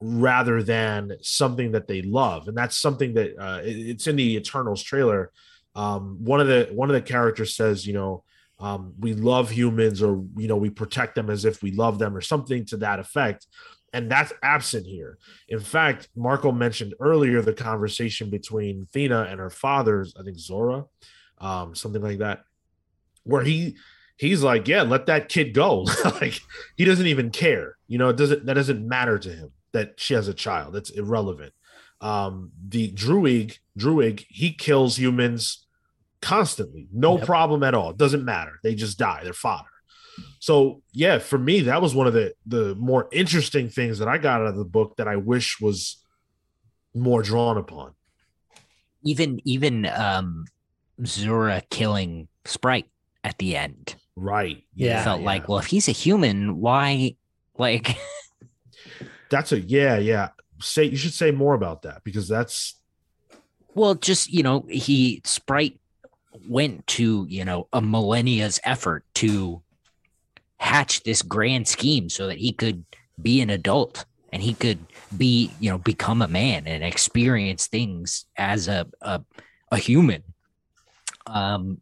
rather 0.00 0.62
than 0.62 1.12
something 1.22 1.72
that 1.72 1.86
they 1.86 2.02
love. 2.02 2.48
And 2.48 2.56
that's 2.56 2.76
something 2.76 3.14
that 3.14 3.36
uh, 3.38 3.60
it's 3.62 4.08
in 4.08 4.16
the 4.16 4.36
eternals 4.36 4.82
trailer. 4.82 5.30
Um, 5.76 6.24
one 6.24 6.40
of 6.40 6.48
the 6.48 6.70
one 6.72 6.90
of 6.90 6.94
the 6.94 7.02
characters 7.02 7.54
says 7.54 7.86
you 7.86 7.92
know 7.92 8.24
um, 8.58 8.94
we 8.98 9.12
love 9.14 9.50
humans 9.50 10.02
or 10.02 10.24
you 10.36 10.48
know 10.48 10.56
we 10.56 10.70
protect 10.70 11.14
them 11.14 11.30
as 11.30 11.44
if 11.44 11.62
we 11.62 11.72
love 11.72 11.98
them 11.98 12.16
or 12.16 12.20
something 12.20 12.64
to 12.66 12.76
that 12.78 12.98
effect. 12.98 13.46
And 13.92 14.10
that's 14.10 14.32
absent 14.42 14.86
here. 14.86 15.18
In 15.48 15.60
fact 15.60 16.08
marco 16.16 16.52
mentioned 16.52 16.94
earlier 17.00 17.42
the 17.42 17.52
conversation 17.52 18.30
between 18.30 18.86
thena 18.92 19.30
and 19.30 19.40
her 19.40 19.50
father 19.50 20.06
i 20.18 20.22
think 20.22 20.38
zora 20.38 20.84
um, 21.38 21.74
something 21.74 22.02
like 22.02 22.18
that 22.18 22.44
where 23.24 23.42
he 23.42 23.76
he's 24.16 24.42
like 24.42 24.66
yeah 24.68 24.82
let 24.82 25.06
that 25.06 25.28
kid 25.28 25.52
go. 25.52 25.86
Like 26.04 26.40
he 26.76 26.84
doesn't 26.84 27.06
even 27.06 27.30
care. 27.30 27.76
You 27.88 27.98
know 27.98 28.08
it 28.08 28.16
doesn't 28.16 28.46
that 28.46 28.54
doesn't 28.54 28.86
matter 28.86 29.18
to 29.18 29.28
him 29.28 29.50
that 29.72 29.94
she 29.98 30.14
has 30.14 30.28
a 30.28 30.34
child. 30.34 30.76
It's 30.76 30.90
irrelevant. 30.90 31.52
Um 32.00 32.52
the 32.68 32.90
druid 32.92 33.58
druid 33.76 34.24
he 34.28 34.52
kills 34.52 34.98
humans 34.98 35.65
constantly 36.26 36.88
no 36.92 37.16
Yep. 37.18 37.26
problem 37.26 37.62
at 37.62 37.74
all 37.74 37.90
it 37.90 37.96
doesn't 38.04 38.24
matter 38.24 38.54
they 38.62 38.74
just 38.74 38.98
die 38.98 39.20
they're 39.24 39.32
fodder 39.46 39.74
So 40.40 40.80
yeah, 40.92 41.18
for 41.30 41.38
me, 41.38 41.54
that 41.68 41.82
was 41.84 41.92
one 41.94 42.06
of 42.10 42.14
the 42.18 42.32
the 42.56 42.74
more 42.90 43.02
interesting 43.12 43.68
things 43.68 43.98
that 44.00 44.08
I 44.08 44.16
got 44.18 44.40
out 44.40 44.46
of 44.46 44.56
the 44.56 44.70
book 44.78 44.96
that 44.96 45.08
I 45.14 45.16
wish 45.16 45.60
was 45.60 45.78
more 46.94 47.22
drawn 47.22 47.58
upon. 47.58 47.88
Even 49.02 49.40
even 49.44 49.84
um 49.84 50.46
Zura 51.04 51.60
killing 51.68 52.28
Sprite 52.46 52.88
at 53.28 53.36
the 53.36 53.56
end. 53.56 53.96
Right. 54.16 54.64
Yeah, 54.74 55.04
felt 55.04 55.20
like, 55.20 55.48
well, 55.48 55.58
if 55.58 55.66
he's 55.66 55.88
a 55.88 55.92
human, 56.04 56.60
why 56.64 57.16
like 57.58 57.86
that's 59.30 59.52
a 59.52 59.60
yeah, 59.60 59.98
yeah. 59.98 60.28
Say 60.60 60.84
you 60.84 60.96
should 60.96 61.12
say 61.22 61.30
more 61.30 61.54
about 61.54 61.82
that 61.82 61.98
because 62.04 62.26
that's 62.26 62.80
well, 63.74 63.94
just 63.94 64.32
you 64.32 64.42
know, 64.42 64.64
he 64.70 65.20
Sprite 65.24 65.78
went 66.48 66.86
to, 66.88 67.26
you 67.28 67.44
know, 67.44 67.68
a 67.72 67.80
millennia's 67.80 68.60
effort 68.64 69.04
to 69.14 69.62
hatch 70.58 71.02
this 71.02 71.22
grand 71.22 71.68
scheme 71.68 72.08
so 72.08 72.26
that 72.26 72.38
he 72.38 72.52
could 72.52 72.84
be 73.20 73.40
an 73.40 73.50
adult 73.50 74.04
and 74.32 74.42
he 74.42 74.54
could 74.54 74.78
be, 75.16 75.50
you 75.60 75.70
know, 75.70 75.78
become 75.78 76.22
a 76.22 76.28
man 76.28 76.66
and 76.66 76.82
experience 76.82 77.66
things 77.66 78.26
as 78.36 78.68
a 78.68 78.86
a, 79.00 79.22
a 79.70 79.78
human. 79.78 80.22
Um 81.26 81.80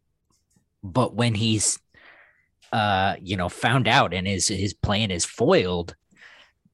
but 0.85 1.15
when 1.15 1.35
he's 1.35 1.79
uh 2.73 3.17
you 3.21 3.37
know 3.37 3.49
found 3.49 3.89
out 3.89 4.13
and 4.13 4.27
his 4.27 4.49
his 4.49 4.75
plan 4.75 5.11
is 5.11 5.25
foiled 5.25 5.97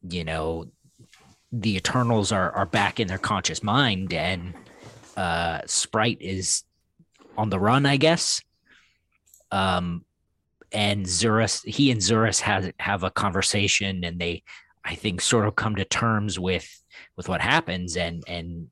you 0.09 0.24
know 0.24 0.66
the 1.53 1.76
eternals 1.76 2.33
are 2.33 2.50
are 2.53 2.66
back 2.66 2.98
in 2.98 3.07
their 3.07 3.18
conscious 3.18 3.62
mind 3.62 4.12
and 4.12 4.55
uh 5.16 5.61
sprite 5.66 6.18
is 6.20 6.64
on 7.40 7.50
the 7.50 7.59
run 7.59 7.87
i 7.87 7.96
guess. 7.96 8.42
Um 9.50 10.05
and 10.72 11.07
Zuras 11.07 11.64
he 11.66 11.90
and 11.90 12.00
Zuras 12.00 12.40
have 12.40 12.72
have 12.79 13.03
a 13.03 13.11
conversation 13.11 14.05
and 14.05 14.20
they 14.20 14.42
I 14.85 14.94
think 14.94 15.20
sort 15.20 15.46
of 15.46 15.57
come 15.57 15.76
to 15.76 15.85
terms 15.85 16.38
with 16.38 16.68
with 17.16 17.29
what 17.29 17.40
happens 17.40 17.96
and 17.96 18.22
and 18.26 18.68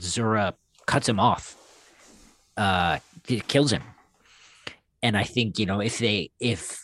Zura 0.00 0.54
cuts 0.86 1.08
him 1.08 1.20
off. 1.20 1.56
Uh 2.56 2.98
kills 3.48 3.72
him. 3.72 3.82
And 5.02 5.16
I 5.16 5.24
think 5.24 5.58
you 5.58 5.66
know 5.66 5.80
if 5.80 5.98
they 5.98 6.30
if 6.40 6.80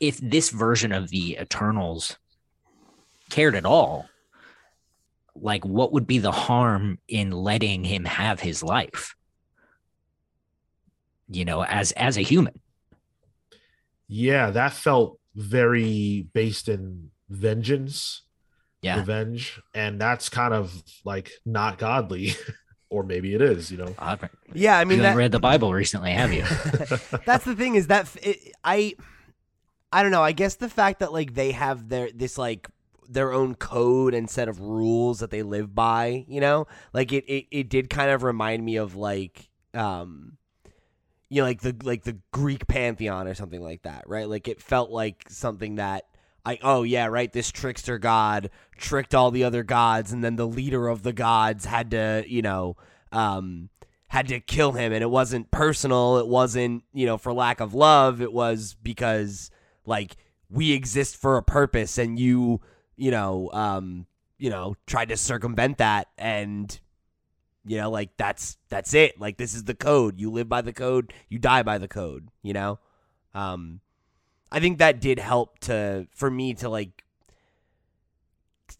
if 0.00 0.18
this 0.18 0.50
version 0.50 0.92
of 0.92 1.10
the 1.10 1.38
Eternals 1.40 2.18
cared 3.30 3.54
at 3.54 3.64
all, 3.64 4.06
like 5.34 5.64
what 5.64 5.92
would 5.92 6.06
be 6.06 6.18
the 6.18 6.32
harm 6.32 6.98
in 7.08 7.30
letting 7.30 7.84
him 7.84 8.04
have 8.04 8.40
his 8.40 8.62
life? 8.62 9.14
You 11.28 11.44
know, 11.44 11.64
as 11.64 11.92
as 11.92 12.16
a 12.16 12.22
human. 12.22 12.60
Yeah, 14.06 14.50
that 14.50 14.72
felt 14.72 15.18
very 15.34 16.28
based 16.32 16.68
in 16.68 17.10
vengeance, 17.28 18.22
yeah, 18.82 18.98
revenge, 18.98 19.60
and 19.74 20.00
that's 20.00 20.28
kind 20.28 20.54
of 20.54 20.82
like 21.04 21.30
not 21.44 21.78
godly. 21.78 22.32
or 22.90 23.02
maybe 23.02 23.34
it 23.34 23.42
is, 23.42 23.72
you 23.72 23.78
know. 23.78 23.92
Uh, 23.98 24.16
yeah, 24.52 24.78
I 24.78 24.84
mean, 24.84 24.98
you 24.98 25.02
that, 25.02 25.16
read 25.16 25.32
the 25.32 25.40
Bible 25.40 25.72
recently, 25.72 26.12
have 26.12 26.32
you? 26.32 26.42
that's 27.26 27.44
the 27.44 27.56
thing 27.56 27.74
is 27.74 27.88
that 27.88 28.08
it, 28.22 28.52
I, 28.62 28.94
I 29.92 30.02
don't 30.02 30.12
know. 30.12 30.22
I 30.22 30.30
guess 30.30 30.54
the 30.54 30.68
fact 30.68 31.00
that 31.00 31.12
like 31.12 31.34
they 31.34 31.50
have 31.50 31.88
their 31.88 32.10
this 32.14 32.38
like 32.38 32.68
their 33.08 33.32
own 33.32 33.54
code 33.56 34.14
and 34.14 34.30
set 34.30 34.48
of 34.48 34.60
rules 34.60 35.20
that 35.20 35.30
they 35.30 35.42
live 35.42 35.74
by, 35.74 36.24
you 36.28 36.40
know, 36.40 36.66
like 36.92 37.12
it 37.12 37.24
it, 37.24 37.46
it 37.50 37.68
did 37.68 37.90
kind 37.90 38.10
of 38.10 38.22
remind 38.22 38.64
me 38.64 38.76
of 38.76 38.94
like 38.94 39.50
um 39.72 40.36
you 41.28 41.40
know 41.40 41.46
like 41.46 41.60
the 41.60 41.76
like 41.82 42.04
the 42.04 42.18
Greek 42.32 42.66
pantheon 42.66 43.26
or 43.26 43.34
something 43.34 43.62
like 43.62 43.82
that, 43.82 44.04
right? 44.06 44.28
Like 44.28 44.48
it 44.48 44.60
felt 44.60 44.90
like 44.90 45.24
something 45.28 45.76
that 45.76 46.04
I 46.44 46.58
oh 46.62 46.82
yeah, 46.82 47.06
right, 47.06 47.32
this 47.32 47.50
trickster 47.50 47.98
god 47.98 48.50
tricked 48.76 49.14
all 49.14 49.30
the 49.30 49.44
other 49.44 49.62
gods 49.62 50.12
and 50.12 50.22
then 50.22 50.36
the 50.36 50.46
leader 50.46 50.88
of 50.88 51.02
the 51.02 51.12
gods 51.12 51.64
had 51.64 51.90
to, 51.92 52.24
you 52.26 52.42
know, 52.42 52.76
um 53.12 53.70
had 54.08 54.28
to 54.28 54.40
kill 54.40 54.72
him. 54.72 54.92
And 54.92 55.02
it 55.02 55.10
wasn't 55.10 55.50
personal, 55.50 56.18
it 56.18 56.28
wasn't, 56.28 56.84
you 56.92 57.06
know, 57.06 57.18
for 57.18 57.32
lack 57.32 57.60
of 57.60 57.74
love, 57.74 58.22
it 58.22 58.32
was 58.32 58.76
because 58.80 59.50
like 59.86 60.16
we 60.48 60.72
exist 60.72 61.16
for 61.16 61.36
a 61.36 61.42
purpose 61.42 61.98
and 61.98 62.18
you, 62.18 62.60
you 62.96 63.10
know, 63.10 63.50
um, 63.52 64.06
you 64.38 64.50
know, 64.50 64.76
tried 64.86 65.08
to 65.08 65.16
circumvent 65.16 65.78
that 65.78 66.08
and 66.16 66.78
you 67.64 67.76
know, 67.78 67.90
like 67.90 68.16
that's 68.16 68.56
that's 68.68 68.94
it. 68.94 69.18
Like 69.18 69.36
this 69.36 69.54
is 69.54 69.64
the 69.64 69.74
code. 69.74 70.20
You 70.20 70.30
live 70.30 70.48
by 70.48 70.62
the 70.62 70.72
code, 70.72 71.12
you 71.28 71.38
die 71.38 71.62
by 71.62 71.78
the 71.78 71.88
code, 71.88 72.28
you 72.42 72.52
know? 72.52 72.78
Um 73.34 73.80
I 74.52 74.60
think 74.60 74.78
that 74.78 75.00
did 75.00 75.18
help 75.18 75.58
to 75.60 76.06
for 76.14 76.30
me 76.30 76.54
to 76.54 76.68
like 76.68 77.04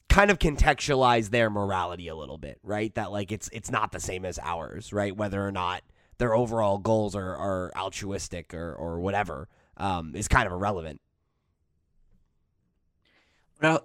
kind 0.09 0.31
of 0.31 0.39
contextualize 0.39 1.31
their 1.31 1.51
morality 1.51 2.07
a 2.09 2.15
little 2.15 2.39
bit, 2.39 2.61
right? 2.63 2.95
That 2.95 3.11
like 3.11 3.33
it's 3.33 3.49
it's 3.53 3.71
not 3.71 3.91
the 3.93 4.01
same 4.01 4.25
as 4.25 4.39
ours, 4.39 4.93
right? 4.93 5.17
Whether 5.17 5.45
or 5.45 5.51
not 5.51 5.83
their 6.19 6.35
overall 6.35 6.79
goals 6.79 7.17
are, 7.17 7.37
are 7.37 7.73
altruistic 7.77 8.55
or, 8.55 8.75
or 8.75 9.01
whatever 9.01 9.49
um, 9.77 10.15
is 10.15 10.29
kind 10.29 10.47
of 10.47 10.53
irrelevant. 10.53 11.01
Well, 13.61 13.85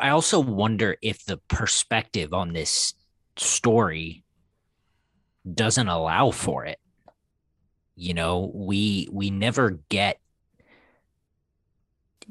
I 0.00 0.08
also 0.10 0.40
wonder 0.40 0.96
if 1.02 1.24
the 1.26 1.36
perspective 1.36 2.32
on 2.32 2.54
this 2.54 2.94
story 3.36 4.24
doesn't 5.52 5.88
allow 5.88 6.30
for 6.30 6.64
it. 6.64 6.78
You 7.96 8.14
know 8.14 8.50
we 8.54 9.08
we 9.12 9.30
never 9.30 9.78
get 9.90 10.18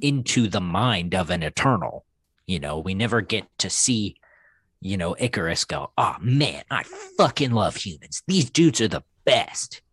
into 0.01 0.47
the 0.47 0.61
mind 0.61 1.13
of 1.13 1.29
an 1.29 1.43
eternal. 1.43 2.05
You 2.47 2.59
know 2.59 2.79
we 2.79 2.95
never 2.95 3.21
get 3.21 3.45
to 3.59 3.69
see 3.69 4.15
you 4.81 4.97
know 4.97 5.13
icarus 5.19 5.65
go 5.65 5.91
oh 5.97 6.15
man 6.21 6.63
i 6.71 6.83
fucking 7.17 7.51
love 7.51 7.75
humans. 7.75 8.23
These 8.25 8.49
dudes 8.49 8.81
are 8.81 8.87
the 8.87 9.03
best. 9.25 9.83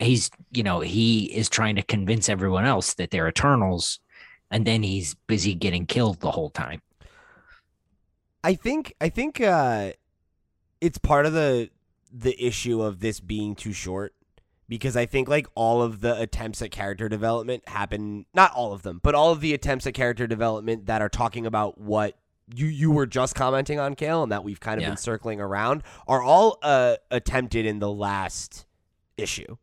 He's 0.00 0.30
you 0.50 0.64
know 0.64 0.80
he 0.80 1.26
is 1.26 1.48
trying 1.48 1.76
to 1.76 1.82
convince 1.82 2.28
everyone 2.28 2.64
else 2.64 2.94
that 2.94 3.12
they're 3.12 3.28
eternals 3.28 4.00
and 4.50 4.66
then 4.66 4.82
he's 4.82 5.14
busy 5.14 5.54
getting 5.54 5.86
killed 5.86 6.20
the 6.20 6.30
whole 6.30 6.50
time 6.50 6.80
i 8.44 8.54
think 8.54 8.94
i 9.00 9.08
think 9.08 9.40
uh 9.40 9.92
it's 10.80 10.98
part 10.98 11.26
of 11.26 11.32
the 11.32 11.70
the 12.12 12.42
issue 12.44 12.82
of 12.82 13.00
this 13.00 13.20
being 13.20 13.54
too 13.54 13.72
short 13.72 14.14
because 14.68 14.96
I 14.96 15.04
think 15.04 15.28
like 15.28 15.46
all 15.56 15.82
of 15.82 16.00
the 16.00 16.18
attempts 16.20 16.62
at 16.62 16.70
character 16.70 17.08
development 17.08 17.68
happen 17.68 18.24
not 18.34 18.52
all 18.52 18.72
of 18.72 18.82
them, 18.82 19.00
but 19.02 19.14
all 19.16 19.32
of 19.32 19.40
the 19.40 19.52
attempts 19.52 19.84
at 19.86 19.94
character 19.94 20.26
development 20.28 20.86
that 20.86 21.02
are 21.02 21.08
talking 21.08 21.44
about 21.44 21.78
what 21.78 22.16
you 22.54 22.66
you 22.66 22.90
were 22.92 23.06
just 23.06 23.34
commenting 23.34 23.78
on 23.80 23.94
Cale 23.94 24.22
and 24.22 24.30
that 24.32 24.42
we've 24.44 24.60
kind 24.60 24.78
of 24.78 24.82
Yeah. 24.82 24.90
been 24.90 24.96
circling 24.96 25.40
around 25.40 25.82
are 26.08 26.22
all 26.22 26.58
uh, 26.62 26.96
attempted 27.10 27.66
in 27.66 27.78
the 27.80 27.90
last 27.90 28.64
issue. 29.16 29.56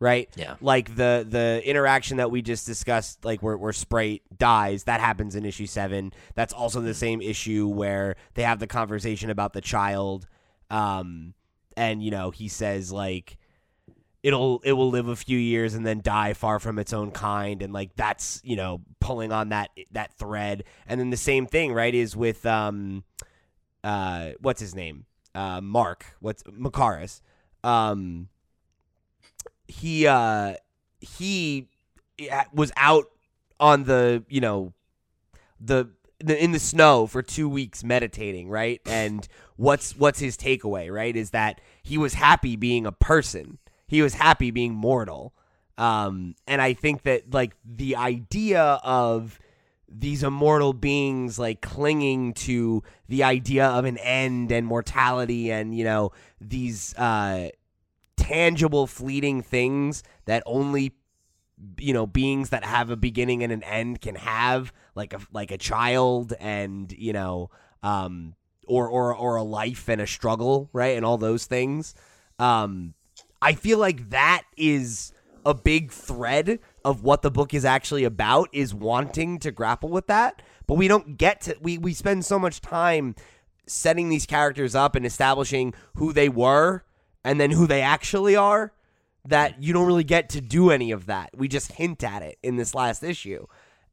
Right? 0.00 0.30
Yeah. 0.34 0.54
Like 0.62 0.96
the 0.96 1.26
the 1.28 1.62
interaction 1.64 2.16
that 2.16 2.30
we 2.30 2.40
just 2.40 2.66
discussed, 2.66 3.24
like 3.24 3.42
where, 3.42 3.56
where 3.56 3.72
Sprite 3.72 4.22
dies, 4.36 4.84
that 4.84 4.98
happens 5.00 5.36
in 5.36 5.44
issue 5.44 5.66
seven. 5.66 6.12
That's 6.34 6.54
also 6.54 6.80
the 6.80 6.94
same 6.94 7.20
issue 7.20 7.68
where 7.68 8.16
they 8.34 8.42
have 8.42 8.60
the 8.60 8.66
conversation 8.66 9.28
about 9.28 9.52
the 9.52 9.60
child. 9.60 10.26
Um 10.70 11.34
and 11.76 12.02
you 12.02 12.10
know, 12.10 12.30
he 12.30 12.48
says 12.48 12.90
like 12.90 13.36
it'll 14.22 14.60
it 14.64 14.72
will 14.72 14.90
live 14.90 15.08
a 15.08 15.16
few 15.16 15.38
years 15.38 15.74
and 15.74 15.86
then 15.86 16.00
die 16.02 16.32
far 16.32 16.58
from 16.58 16.78
its 16.78 16.92
own 16.92 17.10
kind 17.10 17.62
and 17.62 17.72
like 17.72 17.94
that's 17.96 18.40
you 18.44 18.56
know 18.56 18.80
pulling 19.00 19.32
on 19.32 19.48
that 19.50 19.70
that 19.92 20.12
thread 20.18 20.64
and 20.86 21.00
then 21.00 21.10
the 21.10 21.16
same 21.16 21.46
thing 21.46 21.72
right 21.72 21.94
is 21.94 22.14
with 22.14 22.44
um 22.44 23.02
uh 23.82 24.30
what's 24.40 24.60
his 24.60 24.74
name 24.74 25.06
uh 25.34 25.60
mark 25.60 26.04
what's 26.20 26.42
Makaris 26.42 27.22
um 27.64 28.28
he 29.70 30.06
uh 30.06 30.54
he 31.00 31.68
was 32.52 32.72
out 32.76 33.06
on 33.58 33.84
the 33.84 34.24
you 34.28 34.40
know 34.40 34.72
the 35.60 35.88
the, 36.22 36.42
in 36.42 36.52
the 36.52 36.58
snow 36.58 37.06
for 37.06 37.22
two 37.22 37.48
weeks 37.48 37.82
meditating, 37.82 38.48
right? 38.48 38.80
And 38.84 39.26
what's 39.56 39.96
what's 39.96 40.18
his 40.18 40.36
takeaway, 40.36 40.92
right? 40.92 41.16
Is 41.16 41.30
that 41.30 41.60
he 41.82 41.96
was 41.96 42.14
happy 42.14 42.56
being 42.56 42.86
a 42.86 42.92
person. 42.92 43.58
He 43.86 44.02
was 44.02 44.14
happy 44.14 44.50
being 44.50 44.74
mortal. 44.74 45.32
Um, 45.78 46.34
and 46.46 46.60
I 46.60 46.74
think 46.74 47.02
that 47.02 47.32
like 47.32 47.56
the 47.64 47.96
idea 47.96 48.62
of 48.84 49.38
these 49.88 50.22
immortal 50.22 50.72
beings 50.72 51.38
like 51.38 51.62
clinging 51.62 52.34
to 52.34 52.82
the 53.08 53.24
idea 53.24 53.66
of 53.66 53.84
an 53.84 53.96
end 53.98 54.52
and 54.52 54.64
mortality 54.66 55.50
and 55.50 55.76
you 55.76 55.82
know 55.82 56.12
these 56.40 56.94
uh 56.94 57.48
tangible 58.30 58.86
fleeting 58.86 59.42
things 59.42 60.04
that 60.26 60.42
only 60.46 60.94
you 61.78 61.92
know 61.92 62.06
beings 62.06 62.50
that 62.50 62.64
have 62.64 62.90
a 62.90 62.96
beginning 62.96 63.42
and 63.42 63.52
an 63.52 63.62
end 63.64 64.00
can 64.00 64.14
have 64.14 64.72
like 64.94 65.12
a 65.12 65.20
like 65.32 65.50
a 65.50 65.58
child 65.58 66.32
and 66.38 66.92
you 66.92 67.12
know 67.12 67.50
um 67.82 68.34
or 68.66 68.88
or 68.88 69.14
or 69.14 69.36
a 69.36 69.42
life 69.42 69.88
and 69.88 70.00
a 70.00 70.06
struggle 70.06 70.70
right 70.72 70.96
and 70.96 71.04
all 71.04 71.18
those 71.18 71.46
things. 71.46 71.94
Um 72.38 72.94
I 73.42 73.54
feel 73.54 73.78
like 73.78 74.10
that 74.10 74.44
is 74.56 75.12
a 75.44 75.54
big 75.54 75.90
thread 75.90 76.60
of 76.84 77.02
what 77.02 77.22
the 77.22 77.30
book 77.30 77.52
is 77.52 77.64
actually 77.64 78.04
about 78.04 78.48
is 78.52 78.74
wanting 78.74 79.38
to 79.40 79.50
grapple 79.50 79.88
with 79.88 80.06
that, 80.06 80.42
but 80.66 80.74
we 80.74 80.86
don't 80.86 81.18
get 81.18 81.40
to 81.42 81.56
we 81.60 81.78
we 81.78 81.94
spend 81.94 82.24
so 82.24 82.38
much 82.38 82.60
time 82.60 83.16
setting 83.66 84.08
these 84.08 84.26
characters 84.26 84.74
up 84.74 84.94
and 84.94 85.04
establishing 85.04 85.74
who 85.96 86.12
they 86.12 86.28
were 86.28 86.84
and 87.24 87.40
then 87.40 87.50
who 87.50 87.66
they 87.66 87.82
actually 87.82 88.36
are 88.36 88.72
that 89.26 89.62
you 89.62 89.72
don't 89.72 89.86
really 89.86 90.04
get 90.04 90.30
to 90.30 90.40
do 90.40 90.70
any 90.70 90.90
of 90.90 91.06
that. 91.06 91.30
We 91.36 91.48
just 91.48 91.72
hint 91.72 92.02
at 92.02 92.22
it 92.22 92.38
in 92.42 92.56
this 92.56 92.74
last 92.74 93.02
issue. 93.02 93.46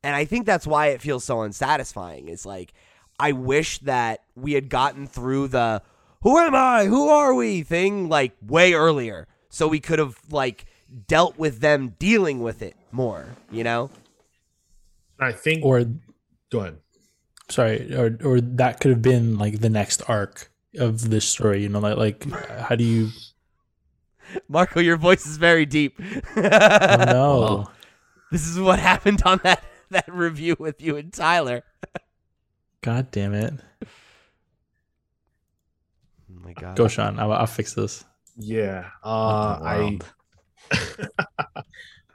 And 0.03 0.15
I 0.15 0.25
think 0.25 0.45
that's 0.45 0.65
why 0.65 0.87
it 0.87 1.01
feels 1.01 1.23
so 1.23 1.41
unsatisfying. 1.41 2.29
It's 2.29 2.45
like 2.45 2.73
I 3.19 3.31
wish 3.31 3.79
that 3.79 4.21
we 4.35 4.53
had 4.53 4.69
gotten 4.69 5.07
through 5.07 5.49
the 5.49 5.81
who 6.21 6.37
am 6.37 6.55
I? 6.55 6.85
Who 6.85 7.09
are 7.09 7.33
we 7.33 7.63
thing 7.63 8.09
like 8.09 8.33
way 8.41 8.73
earlier 8.73 9.27
so 9.49 9.67
we 9.67 9.79
could 9.79 9.99
have 9.99 10.17
like 10.31 10.65
dealt 11.07 11.37
with 11.37 11.59
them 11.59 11.95
dealing 11.99 12.41
with 12.41 12.61
it 12.61 12.75
more, 12.91 13.25
you 13.51 13.63
know? 13.63 13.89
I 15.19 15.31
think. 15.31 15.65
Or 15.65 15.85
go 16.51 16.59
ahead. 16.59 16.77
sorry, 17.49 17.93
or 17.95 18.17
or 18.23 18.39
that 18.41 18.79
could 18.79 18.91
have 18.91 19.01
been 19.01 19.37
like 19.37 19.59
the 19.59 19.69
next 19.69 20.01
arc 20.07 20.51
of 20.77 21.09
this 21.09 21.25
story. 21.25 21.63
You 21.63 21.69
know, 21.69 21.79
like 21.79 21.97
like 21.97 22.31
how 22.59 22.75
do 22.75 22.83
you? 22.83 23.09
Marco, 24.49 24.79
your 24.79 24.97
voice 24.97 25.25
is 25.25 25.37
very 25.37 25.65
deep. 25.65 25.99
Oh, 26.35 26.41
no. 26.41 27.39
Whoa. 27.39 27.69
This 28.31 28.45
is 28.45 28.59
what 28.59 28.79
happened 28.79 29.23
on 29.23 29.39
that 29.43 29.63
that 29.89 30.07
review 30.11 30.55
with 30.59 30.81
you 30.81 30.97
and 30.97 31.13
Tyler. 31.13 31.63
God 32.81 33.09
damn 33.11 33.33
it! 33.33 33.53
Oh 33.83 33.87
my 36.43 36.53
god. 36.53 36.75
Go, 36.75 36.87
Sean. 36.87 37.19
I'll, 37.19 37.31
I'll 37.31 37.47
fix 37.47 37.73
this. 37.73 38.03
Yeah. 38.37 38.89
Uh, 39.03 39.59
I. 39.61 39.99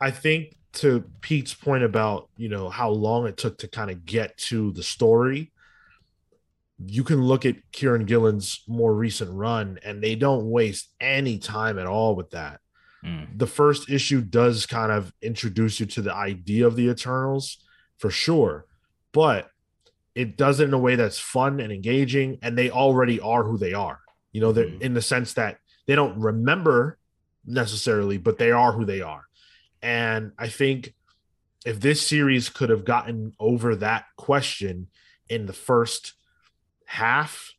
I 0.01 0.11
think 0.11 0.57
to 0.75 1.05
Pete's 1.21 1.55
point 1.55 1.85
about 1.85 2.29
you 2.37 2.49
know 2.49 2.69
how 2.69 2.91
long 2.91 3.27
it 3.27 3.37
took 3.37 3.59
to 3.59 3.69
kind 3.69 3.91
of 3.91 4.05
get 4.05 4.37
to 4.39 4.73
the 4.73 4.83
story, 4.83 5.53
you 6.87 7.05
can 7.05 7.23
look 7.23 7.45
at 7.45 7.57
Kieron 7.73 8.07
Gillen's 8.07 8.63
more 8.67 8.95
recent 8.95 9.33
run, 9.33 9.79
and 9.85 10.03
they 10.03 10.15
don't 10.15 10.51
waste 10.51 10.89
any 11.01 11.39
time 11.39 11.79
at 11.79 11.87
all 11.87 12.15
with 12.15 12.31
that. 12.31 12.61
Mm. 13.05 13.39
The 13.39 13.47
first 13.47 13.91
issue 13.91 14.21
does 14.21 14.67
kind 14.67 14.93
of 14.93 15.13
introduce 15.21 15.81
you 15.81 15.87
to 15.87 16.03
the 16.03 16.15
idea 16.15 16.67
of 16.67 16.77
the 16.77 16.89
Eternals 16.89 17.59
for 17.99 18.11
sure, 18.11 18.67
but 19.13 19.51
it 20.15 20.37
does 20.37 20.61
it 20.61 20.65
in 20.65 20.75
a 20.75 20.79
way 20.79 20.95
that's 20.95 21.19
fun 21.19 21.61
and 21.61 21.73
engaging, 21.73 22.39
and 22.43 22.57
they 22.57 22.71
already 22.71 23.19
are 23.21 23.45
who 23.45 23.59
they 23.59 23.73
are. 23.73 24.01
You 24.33 24.41
know, 24.41 24.53
they're 24.53 24.67
Mhm. 24.67 24.83
in 24.83 24.95
the 24.95 25.03
sense 25.03 25.35
that 25.35 25.59
they 25.87 25.95
don't 25.95 26.19
remember 26.19 26.99
necessarily, 27.45 28.19
but 28.19 28.39
they 28.39 28.51
are 28.51 28.73
who 28.73 28.85
they 28.85 29.01
are. 29.01 29.25
And 29.83 30.33
I 30.39 30.49
think 30.49 30.95
if 31.65 31.81
this 31.81 32.07
series 32.07 32.49
could 32.49 32.71
have 32.71 32.85
gotten 32.85 33.33
over 33.39 33.75
that 33.77 34.05
question 34.17 34.89
in 35.29 35.47
the 35.47 35.53
first 35.53 36.15
half, 36.93 37.53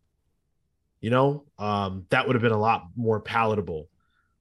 you 1.02 1.10
know, 1.10 1.43
um, 1.58 2.06
that 2.10 2.28
would 2.28 2.36
have 2.36 2.43
been 2.43 2.52
a 2.52 2.60
lot 2.60 2.84
more 2.96 3.19
palatable. 3.19 3.89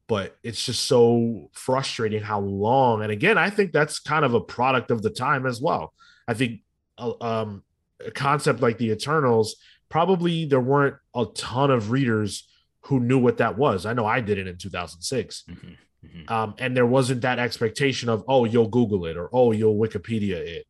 But 0.07 0.37
it's 0.43 0.63
just 0.67 0.85
so 0.85 1.49
frustrating 1.53 2.21
how 2.23 2.41
long. 2.41 3.03
And 3.03 3.11
again, 3.11 3.39
I 3.39 3.49
think 3.49 3.73
that's 3.73 3.99
kind 3.99 4.25
of 4.25 4.35
a 4.35 4.41
product 4.41 4.91
of 4.91 5.01
the 5.03 5.09
time 5.09 5.47
as 5.47 5.61
well. 5.63 5.95
I 6.29 6.35
think 6.35 6.61
uh, 6.99 7.13
um, 7.23 7.63
a 8.05 8.11
concept 8.11 8.61
like 8.61 8.77
the 8.77 8.91
Eternals, 8.91 9.57
probably 9.89 10.45
there 10.45 10.61
weren't 10.61 10.97
a 11.15 11.25
ton 11.35 11.71
of 11.71 11.91
readers 11.91 12.47
who 12.83 13.01
knew 13.01 13.19
what 13.19 13.39
that 13.39 13.57
was. 13.57 13.87
I 13.87 13.95
know 13.95 14.05
I 14.05 14.21
did 14.21 14.37
it 14.39 14.47
in 14.47 14.59
2006 14.59 15.45
Mhm. 15.49 15.77
Mhm. 16.05 16.31
um, 16.31 16.55
and 16.59 16.77
there 16.77 16.85
wasn't 16.87 17.23
that 17.23 17.39
expectation 17.39 18.09
of 18.09 18.25
oh 18.27 18.45
you'll 18.45 18.67
google 18.69 19.07
it 19.07 19.17
or 19.17 19.29
oh 19.33 19.53
you'll 19.53 19.77
wikipedia 19.77 20.35
it 20.37 20.67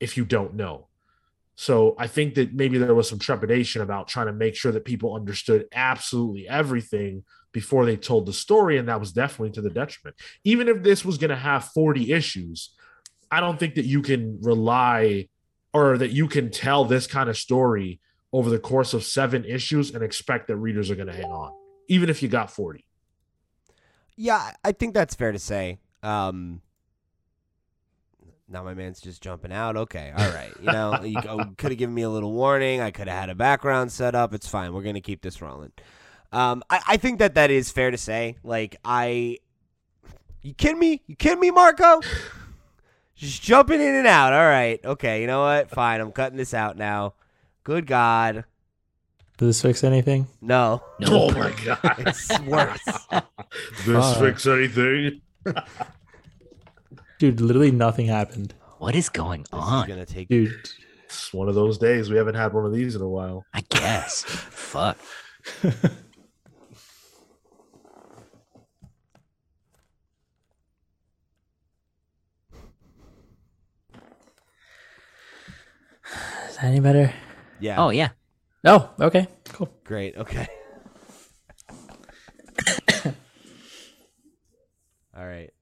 if 0.00 0.16
you 0.16 0.24
don't 0.24 0.54
know 0.54 0.88
so 1.54 1.94
i 1.98 2.06
think 2.06 2.34
that 2.34 2.54
maybe 2.54 2.78
there 2.78 2.94
was 2.94 3.08
some 3.08 3.18
trepidation 3.18 3.82
about 3.82 4.08
trying 4.08 4.26
to 4.26 4.32
make 4.32 4.54
sure 4.54 4.72
that 4.72 4.84
people 4.84 5.14
understood 5.14 5.66
absolutely 5.72 6.48
everything 6.48 7.22
before 7.52 7.84
they 7.84 7.96
told 7.96 8.26
the 8.26 8.32
story 8.32 8.78
and 8.78 8.88
that 8.88 9.00
was 9.00 9.12
definitely 9.12 9.50
to 9.50 9.60
the 9.60 9.70
detriment 9.70 10.16
even 10.44 10.68
if 10.68 10.82
this 10.82 11.04
was 11.04 11.18
going 11.18 11.30
to 11.30 11.36
have 11.36 11.64
40 11.64 12.12
issues 12.12 12.74
i 13.30 13.40
don't 13.40 13.58
think 13.58 13.74
that 13.74 13.86
you 13.86 14.02
can 14.02 14.38
rely 14.42 15.28
or 15.74 15.96
that 15.98 16.10
you 16.10 16.28
can 16.28 16.50
tell 16.50 16.84
this 16.84 17.06
kind 17.06 17.28
of 17.28 17.36
story 17.36 18.00
over 18.32 18.48
the 18.48 18.58
course 18.58 18.94
of 18.94 19.04
seven 19.04 19.44
issues 19.44 19.94
and 19.94 20.02
expect 20.02 20.48
that 20.48 20.56
readers 20.56 20.90
are 20.90 20.96
going 20.96 21.08
to 21.08 21.14
hang 21.14 21.30
on 21.30 21.52
even 21.88 22.08
if 22.08 22.22
you 22.22 22.28
got 22.28 22.50
40 22.50 22.84
Yeah, 24.16 24.52
I 24.64 24.72
think 24.72 24.94
that's 24.94 25.14
fair 25.14 25.32
to 25.32 25.38
say. 25.38 25.78
Um, 26.02 26.60
now 28.52 28.62
my 28.62 28.74
man's 28.74 29.00
just 29.00 29.22
jumping 29.22 29.52
out. 29.52 29.76
Okay, 29.76 30.12
all 30.16 30.30
right. 30.30 30.52
You 30.60 30.66
know, 30.66 31.02
you 31.02 31.20
could 31.58 31.70
have 31.72 31.78
given 31.78 31.94
me 31.94 32.02
a 32.02 32.10
little 32.10 32.32
warning. 32.32 32.80
I 32.80 32.90
could 32.90 33.08
have 33.08 33.18
had 33.18 33.30
a 33.30 33.34
background 33.34 33.90
set 33.90 34.14
up. 34.14 34.34
It's 34.34 34.46
fine. 34.48 34.72
We're 34.72 34.82
gonna 34.82 35.00
keep 35.00 35.22
this 35.22 35.40
rolling. 35.40 35.72
Um, 36.32 36.62
I, 36.70 36.80
I 36.88 36.96
think 36.96 37.18
that 37.18 37.34
that 37.34 37.50
is 37.50 37.70
fair 37.70 37.90
to 37.90 37.98
say. 37.98 38.36
Like, 38.42 38.76
I, 38.84 39.38
you 40.42 40.54
kidding 40.54 40.78
me? 40.78 41.02
You 41.06 41.16
kidding 41.16 41.40
me, 41.40 41.50
Marco? 41.50 42.00
Just 43.14 43.42
jumping 43.42 43.80
in 43.80 43.94
and 43.94 44.06
out. 44.06 44.32
All 44.32 44.40
right. 44.40 44.80
Okay. 44.84 45.20
You 45.20 45.26
know 45.26 45.42
what? 45.42 45.70
Fine. 45.70 46.00
I'm 46.00 46.12
cutting 46.12 46.38
this 46.38 46.54
out 46.54 46.76
now. 46.76 47.14
Good 47.64 47.86
God. 47.86 48.44
Does 49.38 49.48
this 49.48 49.62
fix 49.62 49.84
anything? 49.84 50.26
No. 50.40 50.82
No. 51.00 51.08
oh 51.10 51.30
my 51.32 51.52
god 51.64 51.94
It's 51.98 52.40
worse. 52.40 52.84
Does 53.10 53.22
this 53.86 54.14
Fuck. 54.14 54.18
fix 54.18 54.46
anything 54.46 55.20
Dude, 57.22 57.40
literally 57.40 57.70
nothing 57.70 58.06
happened. 58.06 58.52
What 58.78 58.96
is 58.96 59.08
going 59.08 59.42
This 59.42 59.62
is 59.62 59.68
on? 59.68 59.86
gonna 59.86 60.04
take 60.04 60.26
Dude, 60.26 60.50
it's 61.04 61.32
one 61.32 61.48
of 61.48 61.54
those 61.54 61.78
days 61.78 62.10
we 62.10 62.16
haven't 62.16 62.34
had 62.34 62.52
one 62.52 62.66
of 62.66 62.72
these 62.72 62.96
in 62.96 63.00
a 63.00 63.08
while 63.08 63.46
I 63.54 63.60
guess. 63.60 64.24
Fuck. 64.24 64.98
is 65.62 65.72
that 76.56 76.64
any 76.64 76.80
better? 76.80 77.14
Yeah. 77.60 77.80
Oh 77.80 77.90
yeah. 77.90 78.08
Oh, 78.64 78.90
okay, 79.00 79.28
cool. 79.50 79.72
Great. 79.84 80.16
Okay. 80.16 80.48
All 85.16 85.24
right. 85.24 85.52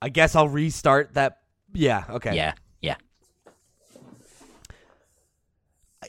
I 0.00 0.08
guess 0.08 0.34
I'll 0.36 0.48
restart 0.48 1.14
that. 1.14 1.40
Yeah. 1.72 2.04
Okay. 2.08 2.34
Yeah. 2.34 2.54
Yeah. 2.80 2.96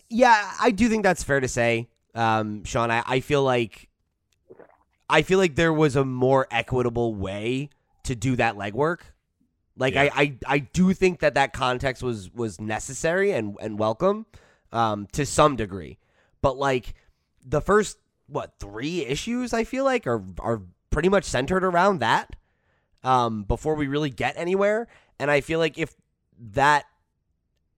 Yeah, 0.09 0.51
I 0.61 0.71
do 0.71 0.87
think 0.87 1.03
that's 1.03 1.23
fair 1.23 1.39
to 1.39 1.47
say, 1.47 1.89
um, 2.13 2.63
Sean. 2.63 2.91
I, 2.91 3.03
I 3.05 3.19
feel 3.21 3.43
like 3.43 3.89
I 5.09 5.23
feel 5.23 5.39
like 5.39 5.55
there 5.55 5.73
was 5.73 5.95
a 5.95 6.05
more 6.05 6.47
equitable 6.51 7.15
way 7.15 7.69
to 8.03 8.15
do 8.15 8.35
that 8.35 8.55
legwork. 8.55 8.99
Like 9.75 9.95
Yeah. 9.95 10.09
I, 10.13 10.21
I, 10.21 10.37
I 10.45 10.59
do 10.59 10.93
think 10.93 11.19
that 11.21 11.33
that 11.35 11.53
context 11.53 12.03
was 12.03 12.31
was 12.33 12.61
necessary 12.61 13.31
and 13.31 13.55
and 13.59 13.79
welcome 13.79 14.27
um, 14.71 15.07
to 15.13 15.25
some 15.25 15.55
degree, 15.55 15.97
but 16.41 16.57
like 16.57 16.93
the 17.43 17.61
first 17.61 17.97
what 18.27 18.53
three 18.59 19.05
issues 19.05 19.53
I 19.53 19.63
feel 19.63 19.85
like 19.85 20.05
are 20.05 20.23
are 20.39 20.61
pretty 20.91 21.09
much 21.09 21.23
centered 21.23 21.63
around 21.63 21.99
that 21.99 22.35
um, 23.03 23.43
before 23.43 23.75
we 23.75 23.87
really 23.87 24.09
get 24.09 24.35
anywhere. 24.37 24.87
And 25.19 25.29
I 25.29 25.41
feel 25.41 25.59
like 25.59 25.77
if 25.77 25.95
that 26.51 26.85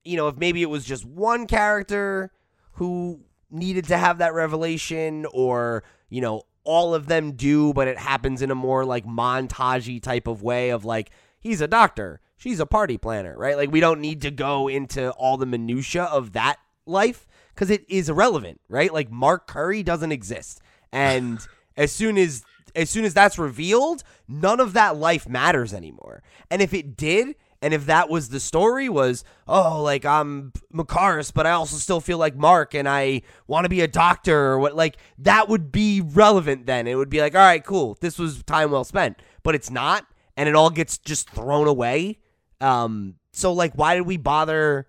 you 0.03 0.17
know, 0.17 0.27
if 0.27 0.37
maybe 0.37 0.61
it 0.61 0.69
was 0.69 0.85
just 0.85 1.05
one 1.05 1.47
character 1.47 2.31
who 2.73 3.21
needed 3.49 3.85
to 3.87 3.97
have 3.97 4.19
that 4.19 4.33
revelation, 4.33 5.25
or, 5.33 5.83
you 6.09 6.21
know, 6.21 6.43
all 6.63 6.93
of 6.93 7.07
them 7.07 7.33
do, 7.33 7.73
but 7.73 7.87
it 7.87 7.97
happens 7.97 8.41
in 8.41 8.51
a 8.51 8.55
more 8.55 8.85
like 8.85 9.05
montagey 9.05 10.01
type 10.01 10.27
of 10.27 10.41
way 10.41 10.69
of 10.69 10.85
like, 10.85 11.11
he's 11.39 11.61
a 11.61 11.67
doctor, 11.67 12.21
she's 12.37 12.59
a 12.59 12.65
party 12.65 12.97
planner, 12.97 13.35
right? 13.37 13.57
Like, 13.57 13.71
we 13.71 13.79
don't 13.79 13.99
need 13.99 14.21
to 14.21 14.31
go 14.31 14.67
into 14.67 15.11
all 15.11 15.37
the 15.37 15.45
minutia 15.45 16.03
of 16.03 16.33
that 16.33 16.57
life 16.85 17.27
because 17.53 17.69
it 17.69 17.85
is 17.89 18.09
irrelevant, 18.09 18.61
right? 18.69 18.93
Like, 18.93 19.11
Mark 19.11 19.47
Curry 19.47 19.83
doesn't 19.83 20.11
exist. 20.11 20.61
And 20.91 21.39
as 21.77 21.91
soon 21.91 22.17
as 22.17 22.43
as 22.75 22.89
soon 22.89 23.05
as 23.05 23.13
that's 23.13 23.37
revealed, 23.37 24.03
none 24.27 24.59
of 24.59 24.73
that 24.73 24.97
life 24.97 25.27
matters 25.27 25.73
anymore. 25.73 26.23
And 26.49 26.61
if 26.61 26.73
it 26.73 26.95
did, 26.95 27.35
and 27.61 27.73
if 27.73 27.85
that 27.85 28.09
was 28.09 28.29
the 28.29 28.39
story, 28.39 28.89
was 28.89 29.23
oh, 29.47 29.81
like 29.81 30.05
I'm 30.05 30.51
Makaris, 30.73 31.31
but 31.33 31.45
I 31.45 31.51
also 31.51 31.77
still 31.77 32.01
feel 32.01 32.17
like 32.17 32.35
Mark, 32.35 32.73
and 32.73 32.89
I 32.89 33.21
want 33.47 33.65
to 33.65 33.69
be 33.69 33.81
a 33.81 33.87
doctor, 33.87 34.35
or 34.35 34.59
what? 34.59 34.75
Like 34.75 34.97
that 35.19 35.47
would 35.47 35.71
be 35.71 36.01
relevant. 36.01 36.65
Then 36.65 36.87
it 36.87 36.95
would 36.95 37.09
be 37.09 37.21
like, 37.21 37.35
all 37.35 37.41
right, 37.41 37.63
cool, 37.63 37.97
this 38.01 38.17
was 38.17 38.43
time 38.43 38.71
well 38.71 38.83
spent. 38.83 39.21
But 39.43 39.55
it's 39.55 39.69
not, 39.69 40.05
and 40.35 40.49
it 40.49 40.55
all 40.55 40.69
gets 40.69 40.97
just 40.97 41.29
thrown 41.29 41.67
away. 41.67 42.19
Um, 42.59 43.15
so 43.31 43.53
like, 43.53 43.73
why 43.73 43.95
did 43.95 44.07
we 44.07 44.17
bother 44.17 44.87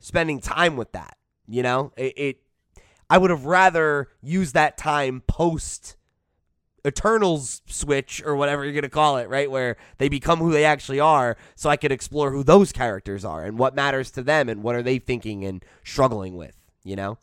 spending 0.00 0.40
time 0.40 0.76
with 0.76 0.92
that? 0.92 1.16
You 1.48 1.62
know, 1.62 1.92
it. 1.96 2.12
it 2.16 2.36
I 3.10 3.18
would 3.18 3.28
have 3.28 3.44
rather 3.44 4.08
used 4.22 4.54
that 4.54 4.78
time 4.78 5.22
post 5.26 5.96
Eternals 6.86 7.62
switch 7.66 8.22
or 8.24 8.34
whatever 8.34 8.64
you're 8.64 8.72
going 8.72 8.82
to 8.82 8.88
call 8.88 9.16
it, 9.18 9.28
right? 9.28 9.50
Where 9.50 9.76
they 9.98 10.08
become 10.08 10.40
who 10.40 10.50
they 10.50 10.64
actually 10.64 10.98
are, 11.00 11.36
so 11.54 11.70
I 11.70 11.76
could 11.76 11.92
explore 11.92 12.30
who 12.32 12.42
those 12.42 12.72
characters 12.72 13.24
are 13.24 13.44
and 13.44 13.56
what 13.58 13.74
matters 13.74 14.10
to 14.12 14.22
them 14.22 14.48
and 14.48 14.62
what 14.62 14.74
are 14.74 14.82
they 14.82 14.98
thinking 14.98 15.44
and 15.44 15.64
struggling 15.84 16.36
with, 16.36 16.56
you 16.82 16.96
know? 16.96 17.18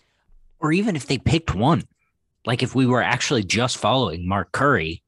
Or 0.59 0.71
even 0.71 0.95
if 0.95 1.07
they 1.07 1.17
picked 1.17 1.53
one, 1.55 1.83
like 2.45 2.63
if 2.63 2.73
we 2.73 2.85
were 2.85 3.01
actually 3.03 3.43
just 3.43 3.77
following 3.77 4.27
Mark 4.27 4.51
Curry 4.53 5.03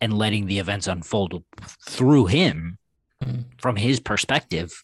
and 0.00 0.18
letting 0.18 0.46
the 0.46 0.58
events 0.58 0.88
unfold 0.88 1.44
through 1.86 2.26
him 2.26 2.78
Mhm. 3.22 3.44
from 3.60 3.76
his 3.76 4.00
perspective, 4.00 4.82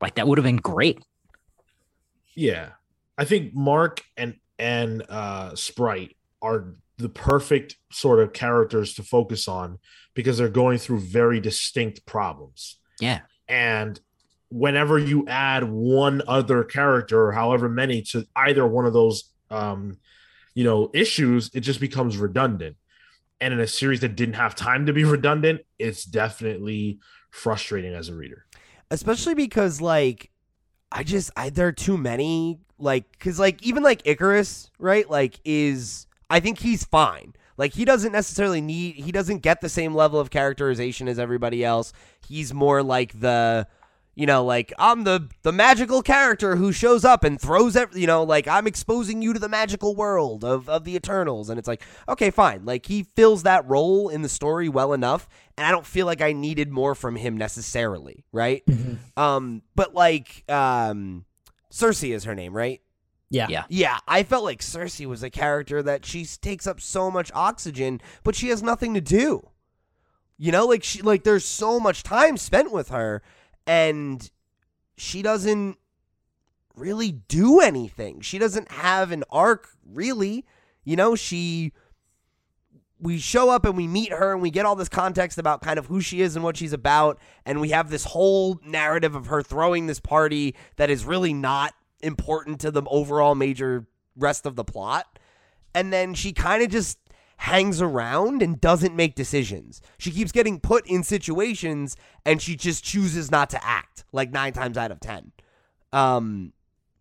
like 0.00 0.14
that 0.14 0.28
would 0.28 0.38
have 0.38 0.44
been 0.44 0.56
great. 0.56 1.04
Yeah. 2.34 2.70
I 3.18 3.24
think 3.24 3.54
Mark 3.54 4.02
and 4.16 4.36
and 4.58 5.02
uh 5.08 5.54
Sprite 5.54 6.16
are 6.40 6.74
the 6.98 7.08
perfect 7.08 7.76
sort 7.92 8.20
of 8.20 8.32
characters 8.32 8.94
to 8.94 9.02
focus 9.02 9.48
on 9.48 9.78
because 10.14 10.38
they're 10.38 10.48
going 10.48 10.78
through 10.78 11.00
very 11.00 11.40
distinct 11.40 12.06
problems. 12.06 12.78
Yeah. 13.00 13.20
And 13.48 14.00
whenever 14.48 14.98
you 14.98 15.26
add 15.28 15.64
one 15.64 16.22
other 16.26 16.64
character 16.64 17.26
or 17.26 17.32
however 17.32 17.68
many 17.68 18.00
to 18.00 18.26
either 18.34 18.66
one 18.66 18.86
of 18.86 18.92
those 18.92 19.24
um 19.50 19.98
you 20.54 20.64
know 20.64 20.90
issues, 20.94 21.50
it 21.54 21.60
just 21.60 21.80
becomes 21.80 22.16
redundant. 22.16 22.76
And 23.40 23.52
in 23.52 23.60
a 23.60 23.66
series 23.66 24.00
that 24.00 24.16
didn't 24.16 24.36
have 24.36 24.54
time 24.54 24.86
to 24.86 24.92
be 24.94 25.04
redundant, 25.16 25.60
it's 25.78 26.04
definitely 26.04 26.98
frustrating 27.30 27.92
as 27.92 28.08
a 28.08 28.14
reader. 28.14 28.46
especially 28.90 29.34
because 29.34 29.80
like 29.82 30.30
I 30.90 31.02
just 31.02 31.30
I 31.36 31.50
there 31.50 31.66
are 31.66 31.72
too 31.72 31.98
many 31.98 32.58
like 32.78 33.10
because 33.12 33.38
like 33.38 33.62
even 33.62 33.82
like 33.82 34.02
Ikaris 34.04 34.70
right 34.78 35.08
like 35.10 35.38
is 35.44 36.05
I 36.28 36.40
think 36.40 36.58
he's 36.58 36.84
fine. 36.84 37.34
Like 37.56 37.72
he 37.74 37.84
doesn't 37.84 38.12
necessarily 38.12 38.60
need 38.60 38.96
he 38.96 39.12
doesn't 39.12 39.38
get 39.38 39.60
the 39.60 39.68
same 39.68 39.94
level 39.94 40.20
of 40.20 40.30
characterization 40.30 41.08
as 41.08 41.18
everybody 41.18 41.64
else. 41.64 41.92
He's 42.26 42.52
more 42.52 42.82
like 42.82 43.18
the 43.18 43.66
you 44.14 44.26
know 44.26 44.44
like 44.44 44.72
I'm 44.78 45.04
the 45.04 45.28
the 45.42 45.52
magical 45.52 46.02
character 46.02 46.56
who 46.56 46.72
shows 46.72 47.04
up 47.04 47.24
and 47.24 47.40
throws 47.40 47.76
every 47.76 48.00
you 48.00 48.06
know 48.06 48.24
like 48.24 48.46
I'm 48.46 48.66
exposing 48.66 49.22
you 49.22 49.32
to 49.32 49.38
the 49.38 49.48
magical 49.48 49.94
world 49.94 50.44
of 50.44 50.68
of 50.68 50.84
the 50.84 50.96
Eternals. 50.96 51.48
And 51.48 51.58
it's 51.58 51.68
like 51.68 51.82
okay 52.08 52.30
fine. 52.30 52.66
Like 52.66 52.84
he 52.86 53.04
fills 53.16 53.44
that 53.44 53.66
role 53.66 54.08
in 54.10 54.20
the 54.22 54.28
story 54.28 54.68
well 54.68 54.92
enough 54.92 55.26
and 55.56 55.66
I 55.66 55.70
don't 55.70 55.86
feel 55.86 56.04
like 56.04 56.20
I 56.20 56.32
needed 56.32 56.70
more 56.70 56.94
from 56.94 57.16
him 57.16 57.36
necessarily 57.38 58.24
right? 58.32 58.62
Um, 59.16 59.62
but 59.74 59.94
like, 59.94 60.44
um, 60.50 61.24
Sersi 61.72 62.14
is 62.14 62.24
her 62.24 62.34
name, 62.34 62.54
right? 62.54 62.80
Yeah. 63.30 63.46
Yeah. 63.48 63.64
Yeah, 63.68 63.98
I 64.06 64.22
felt 64.22 64.44
like 64.44 64.60
Sersi 64.60 65.06
was 65.06 65.22
a 65.22 65.30
character 65.30 65.82
that 65.82 66.04
she 66.04 66.24
takes 66.24 66.66
up 66.66 66.80
so 66.80 67.10
much 67.10 67.30
oxygen, 67.34 68.00
but 68.22 68.34
she 68.34 68.48
has 68.48 68.62
nothing 68.62 68.94
to 68.94 69.00
do. 69.00 69.48
You 70.38 70.52
know, 70.52 70.66
like 70.66 70.84
she 70.84 71.02
like 71.02 71.24
there's 71.24 71.44
so 71.44 71.80
much 71.80 72.02
time 72.02 72.36
spent 72.36 72.70
with 72.70 72.90
her, 72.90 73.22
and 73.66 74.30
she 74.96 75.22
doesn't 75.22 75.78
really 76.76 77.12
do 77.12 77.60
anything. 77.60 78.20
She 78.20 78.38
doesn't 78.38 78.70
have 78.70 79.12
an 79.12 79.24
arc, 79.30 79.70
really. 79.84 80.44
You 80.84 80.96
know, 80.96 81.16
she 81.16 81.72
we 83.00 83.18
show 83.18 83.50
up 83.50 83.64
and 83.64 83.76
we 83.76 83.86
meet 83.86 84.12
her 84.12 84.32
and 84.32 84.40
we 84.40 84.50
get 84.50 84.64
all 84.66 84.76
this 84.76 84.88
context 84.88 85.38
about 85.38 85.62
kind 85.62 85.78
of 85.78 85.86
who 85.86 86.00
she 86.00 86.22
is 86.22 86.34
and 86.34 86.44
what 86.44 86.56
she's 86.56 86.72
about 86.72 87.18
and 87.44 87.60
we 87.60 87.68
have 87.68 87.90
this 87.90 88.04
whole 88.04 88.58
narrative 88.64 89.14
of 89.14 89.26
her 89.26 89.42
throwing 89.42 89.86
this 89.86 90.00
party 90.00 90.54
that 90.76 90.88
is 90.88 91.04
really 91.04 91.34
not 91.34 91.74
important 92.06 92.60
to 92.60 92.70
the 92.70 92.82
overall 92.88 93.34
major 93.34 93.86
rest 94.16 94.46
of 94.46 94.56
the 94.56 94.64
plot. 94.64 95.18
And 95.74 95.92
then 95.92 96.14
she 96.14 96.32
kind 96.32 96.62
of 96.62 96.70
just 96.70 96.98
hangs 97.38 97.82
around 97.82 98.40
and 98.40 98.58
doesn't 98.60 98.96
make 98.96 99.14
decisions. 99.14 99.82
She 99.98 100.10
keeps 100.10 100.32
getting 100.32 100.58
put 100.58 100.86
in 100.86 101.02
situations 101.02 101.96
and 102.24 102.40
she 102.40 102.56
just 102.56 102.82
chooses 102.82 103.30
not 103.30 103.50
to 103.50 103.62
act 103.62 104.04
like 104.12 104.30
9 104.30 104.52
times 104.54 104.78
out 104.78 104.90
of 104.90 105.00
10 105.00 105.32
um 105.92 106.52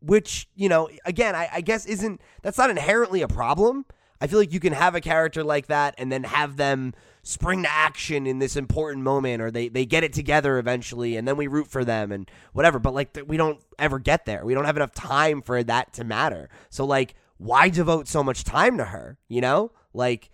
which 0.01 0.47
you 0.55 0.69
know 0.69 0.87
again 1.05 1.35
I, 1.35 1.49
I 1.53 1.61
guess 1.61 1.85
isn't 1.85 2.21
that's 2.41 2.57
not 2.57 2.69
inherently 2.69 3.21
a 3.21 3.27
problem. 3.27 3.85
I 4.21 4.27
feel 4.27 4.39
like 4.39 4.53
you 4.53 4.59
can 4.59 4.73
have 4.73 4.95
a 4.95 5.01
character 5.01 5.43
like 5.43 5.67
that 5.67 5.95
and 5.97 6.11
then 6.11 6.23
have 6.23 6.57
them 6.57 6.93
spring 7.27 7.63
to 7.63 7.69
action 7.69 8.25
in 8.25 8.39
this 8.39 8.55
important 8.55 9.03
moment 9.03 9.41
or 9.41 9.51
they, 9.51 9.67
they 9.67 9.85
get 9.85 10.03
it 10.03 10.13
together 10.13 10.57
eventually 10.57 11.17
and 11.17 11.27
then 11.27 11.35
we 11.35 11.47
root 11.47 11.67
for 11.67 11.83
them 11.83 12.11
and 12.11 12.29
whatever. 12.53 12.79
But 12.79 12.93
like 12.93 13.17
we 13.27 13.35
don't 13.35 13.59
ever 13.77 13.99
get 13.99 14.25
there. 14.25 14.45
We 14.45 14.53
don't 14.53 14.65
have 14.65 14.77
enough 14.77 14.93
time 14.93 15.41
for 15.41 15.61
that 15.63 15.93
to 15.93 16.03
matter. 16.03 16.49
So 16.69 16.85
like 16.85 17.15
why 17.37 17.67
devote 17.69 18.07
so 18.07 18.23
much 18.23 18.43
time 18.45 18.77
to 18.77 18.85
her 18.85 19.17
you 19.27 19.41
know? 19.41 19.71
Like 19.93 20.29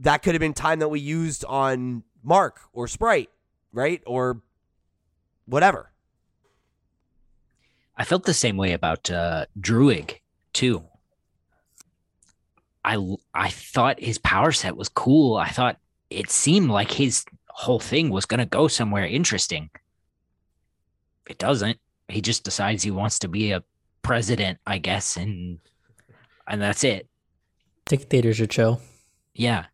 that 0.00 0.22
could 0.22 0.34
have 0.34 0.40
been 0.40 0.54
time 0.54 0.78
that 0.78 0.88
we 0.88 1.00
used 1.00 1.44
on 1.44 2.04
mark 2.22 2.60
or 2.72 2.88
sprite 2.88 3.28
right? 3.74 4.00
Or 4.06 4.40
whatever. 5.44 5.90
I 7.96 8.04
felt 8.04 8.24
the 8.24 8.34
same 8.34 8.56
way 8.56 8.72
about 8.72 9.10
uh, 9.10 9.46
Druig 9.60 10.20
too. 10.52 10.84
I 12.84 12.98
I 13.34 13.50
thought 13.50 14.00
his 14.00 14.18
power 14.18 14.52
set 14.52 14.76
was 14.76 14.88
cool. 14.88 15.36
I 15.36 15.48
thought 15.48 15.78
it 16.10 16.30
seemed 16.30 16.70
like 16.70 16.92
his 16.92 17.24
whole 17.48 17.80
thing 17.80 18.10
was 18.10 18.26
going 18.26 18.38
to 18.40 18.46
go 18.46 18.68
somewhere 18.68 19.06
interesting. 19.06 19.70
It 21.28 21.38
doesn't. 21.38 21.78
He 22.08 22.20
just 22.20 22.44
decides 22.44 22.82
he 22.82 22.90
wants 22.90 23.18
to 23.20 23.28
be 23.28 23.52
a 23.52 23.62
president, 24.02 24.58
I 24.66 24.78
guess, 24.78 25.16
and 25.16 25.58
and 26.46 26.60
that's 26.60 26.84
it. 26.84 27.06
Dictators 27.86 28.40
are 28.40 28.46
chill. 28.46 28.80
Yeah. 29.34 29.66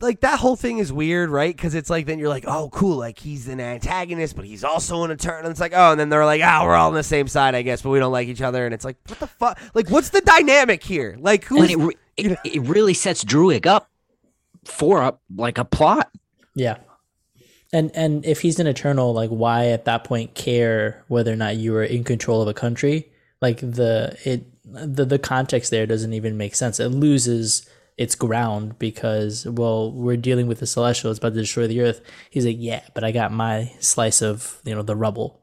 like 0.00 0.20
that 0.20 0.38
whole 0.38 0.54
thing 0.56 0.78
is 0.78 0.92
weird, 0.92 1.28
right? 1.28 1.54
Because 1.54 1.74
it's 1.74 1.90
like 1.90 2.06
then 2.06 2.18
you're 2.20 2.28
like, 2.28 2.44
oh, 2.46 2.70
cool, 2.70 2.96
like 2.96 3.18
he's 3.18 3.48
an 3.48 3.60
antagonist, 3.60 4.36
but 4.36 4.44
he's 4.44 4.62
also 4.62 5.02
an 5.02 5.10
eternal. 5.10 5.40
And 5.40 5.48
it's 5.50 5.60
like, 5.60 5.72
oh, 5.74 5.90
and 5.90 5.98
then 6.00 6.08
they're 6.08 6.24
like, 6.24 6.40
ah, 6.44 6.62
we're 6.64 6.74
all 6.76 6.88
on 6.88 6.94
the 6.94 7.02
same 7.02 7.26
side, 7.26 7.54
I 7.56 7.62
guess, 7.62 7.82
but 7.82 7.90
we 7.90 7.98
don't 7.98 8.12
like 8.12 8.28
each 8.28 8.40
other. 8.42 8.64
And 8.64 8.72
it's 8.72 8.84
like, 8.84 8.96
what 9.08 9.18
the 9.18 9.26
fuck? 9.26 9.58
Like, 9.74 9.90
what's 9.90 10.10
the 10.10 10.20
dynamic 10.20 10.84
here? 10.84 11.16
Like, 11.18 11.44
who 11.44 11.56
And 11.56 11.64
is? 11.64 11.70
it, 11.72 11.78
re- 11.78 11.96
it, 12.16 12.38
it 12.44 12.62
really 12.62 12.94
sets 12.94 13.24
Druig 13.24 13.66
up 13.66 13.90
for 14.68 15.02
up 15.02 15.20
like 15.34 15.58
a 15.58 15.64
plot. 15.64 16.10
Yeah. 16.54 16.78
And 17.72 17.90
and 17.94 18.24
if 18.24 18.40
he's 18.40 18.58
an 18.58 18.66
eternal, 18.66 19.12
like 19.12 19.30
why 19.30 19.68
at 19.68 19.84
that 19.84 20.04
point 20.04 20.34
care 20.34 21.04
whether 21.08 21.32
or 21.32 21.36
not 21.36 21.56
you 21.56 21.74
are 21.76 21.84
in 21.84 22.04
control 22.04 22.40
of 22.40 22.48
a 22.48 22.54
country? 22.54 23.10
Like 23.42 23.60
the 23.60 24.16
it 24.24 24.46
the 24.64 25.04
the 25.04 25.18
context 25.18 25.70
there 25.70 25.86
doesn't 25.86 26.12
even 26.12 26.36
make 26.36 26.54
sense. 26.54 26.80
It 26.80 26.88
loses 26.88 27.68
its 27.98 28.14
ground 28.14 28.78
because 28.78 29.46
well, 29.46 29.92
we're 29.92 30.16
dealing 30.16 30.46
with 30.46 30.60
the 30.60 30.66
celestial, 30.66 31.10
it's 31.10 31.18
about 31.18 31.34
to 31.34 31.40
destroy 31.40 31.66
the 31.66 31.82
earth. 31.82 32.00
He's 32.30 32.46
like, 32.46 32.56
Yeah, 32.58 32.82
but 32.94 33.04
I 33.04 33.12
got 33.12 33.32
my 33.32 33.72
slice 33.80 34.22
of, 34.22 34.60
you 34.64 34.74
know, 34.74 34.82
the 34.82 34.96
rubble. 34.96 35.42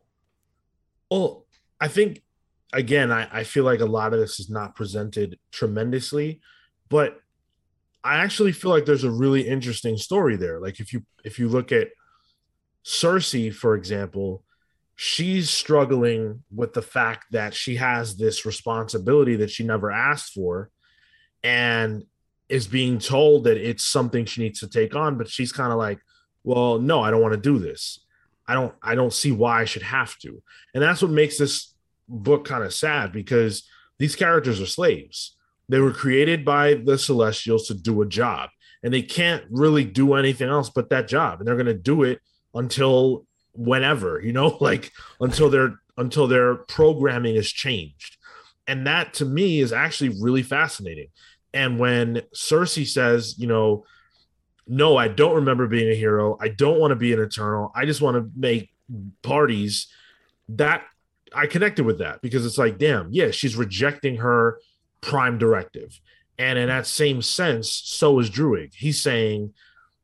Well, 1.11 1.45
I 1.80 1.89
think 1.89 2.23
again, 2.73 3.11
I, 3.11 3.28
I 3.32 3.43
feel 3.43 3.65
like 3.65 3.82
a 3.82 3.86
lot 3.86 4.13
of 4.13 4.19
this 4.19 4.39
is 4.39 4.49
not 4.49 4.76
presented 4.76 5.38
tremendously, 5.51 6.41
but 6.89 7.19
I 8.06 8.18
actually 8.18 8.51
feel 8.51 8.70
like 8.70 8.86
there's 8.86 9.03
a 9.03 9.10
really 9.10 9.47
interesting 9.47 9.97
story 9.97 10.36
there. 10.36 10.60
Like 10.60 10.80
if 10.80 10.93
you 10.93 11.03
if 11.24 11.39
you 11.39 11.49
look 11.49 11.72
at 11.72 11.88
Sersi, 12.86 13.51
for 13.51 13.74
example, 13.74 14.43
she's 14.95 15.49
struggling 15.49 16.43
with 16.53 16.74
the 16.74 16.84
fact 16.84 17.26
that 17.32 17.56
she 17.56 17.78
has 17.78 18.16
this 18.16 18.45
responsibility 18.45 19.38
that 19.38 19.49
she 19.49 19.64
never 19.64 19.91
asked 19.91 20.34
for 20.34 20.70
and 21.43 22.03
is 22.47 22.68
being 22.68 22.99
told 22.99 23.45
that 23.45 23.58
it's 23.58 23.84
something 23.84 24.26
she 24.26 24.43
needs 24.43 24.60
to 24.60 24.70
take 24.70 24.95
on, 24.95 25.18
but 25.18 25.28
she's 25.28 25.51
kind 25.51 25.72
of 25.72 25.80
like, 25.80 25.99
well, 26.43 26.78
no, 26.78 27.01
I 27.01 27.10
don't 27.10 27.24
want 27.24 27.34
to 27.34 27.39
do 27.39 27.58
this. 27.58 28.06
I 28.47 28.53
don't 28.53 28.76
I 28.84 28.93
don't 28.93 29.14
see 29.14 29.32
why 29.32 29.62
I 29.62 29.66
should 29.66 29.82
have 29.82 30.16
to. 30.20 30.43
And 30.76 30.84
that's 30.84 31.01
what 31.01 31.10
makes 31.10 31.39
this 31.39 31.74
book 32.08 32.45
kind 32.45 32.64
of 32.64 32.72
sad 32.72 33.12
because 33.12 33.68
these 33.97 34.16
characters 34.16 34.62
are 34.62 34.68
slaves. 34.68 35.34
They 35.70 35.80
were 35.80 35.93
created 35.93 36.45
by 36.45 36.76
the 36.76 36.97
celestials 36.97 37.68
to 37.68 37.74
do 37.74 38.01
a 38.01 38.05
job 38.05 38.49
and 38.84 38.93
they 38.93 39.01
can't 39.01 39.43
really 39.49 39.84
do 39.84 40.13
anything 40.13 40.47
else 40.47 40.70
but 40.70 40.89
that 40.89 41.07
job 41.07 41.39
and 41.39 41.47
they're 41.47 41.55
going 41.55 41.66
to 41.66 41.74
do 41.74 42.03
it 42.03 42.20
until 42.53 43.26
whenever, 43.53 44.22
you 44.22 44.32
know, 44.32 44.57
like 44.61 44.91
until 45.20 45.49
their 45.49 45.80
until 45.97 46.28
their 46.28 46.55
programming 46.55 47.36
is 47.36 47.51
changed. 47.51 48.18
And 48.68 48.86
that 48.88 49.13
to 49.16 49.26
me 49.26 49.59
is 49.59 49.72
actually 49.72 50.09
really 50.22 50.43
fascinating. 50.43 51.07
And 51.53 51.80
when 51.80 52.22
Sersi 52.36 52.86
says, 52.86 53.38
you 53.38 53.47
know, 53.47 53.86
no, 54.68 54.97
I 54.97 55.07
don't 55.07 55.36
remember 55.36 55.68
being 55.68 55.89
a 55.89 55.95
hero. 55.95 56.38
I 56.41 56.49
don't 56.49 56.80
want 56.80 56.91
to 56.91 56.95
be 56.95 57.13
an 57.13 57.20
eternal. 57.20 57.72
I 57.76 57.86
just 57.86 58.01
want 58.01 58.18
to 58.18 58.30
make 58.36 58.72
parties. 59.22 59.88
That 60.49 60.84
I 61.34 61.47
connected 61.47 61.86
with 61.86 61.99
that 61.99 62.22
because 62.22 62.45
it's 62.45 62.57
like, 62.57 62.78
damn, 62.78 63.11
yeah, 63.11 63.32
she's 63.32 63.55
rejecting 63.55 64.18
her 64.18 64.59
prime 65.02 65.38
directive. 65.38 66.00
And 66.38 66.60
in 66.60 66.68
that 66.68 66.88
same 66.88 67.22
sense, 67.22 67.70
so 67.72 68.20
is 68.20 68.30
Druig. 68.30 68.74
He's 68.74 69.02
saying, 69.02 69.54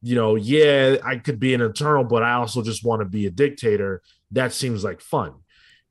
you 0.01 0.15
know, 0.15 0.35
yeah, 0.35 0.97
I 1.03 1.17
could 1.17 1.39
be 1.39 1.53
an 1.53 1.61
eternal, 1.61 2.03
but 2.03 2.23
I 2.23 2.33
also 2.33 2.61
just 2.61 2.83
want 2.83 3.01
to 3.01 3.05
be 3.05 3.25
a 3.25 3.31
dictator. 3.31 4.01
That 4.31 4.53
seems 4.53 4.83
like 4.83 5.01
fun. 5.01 5.33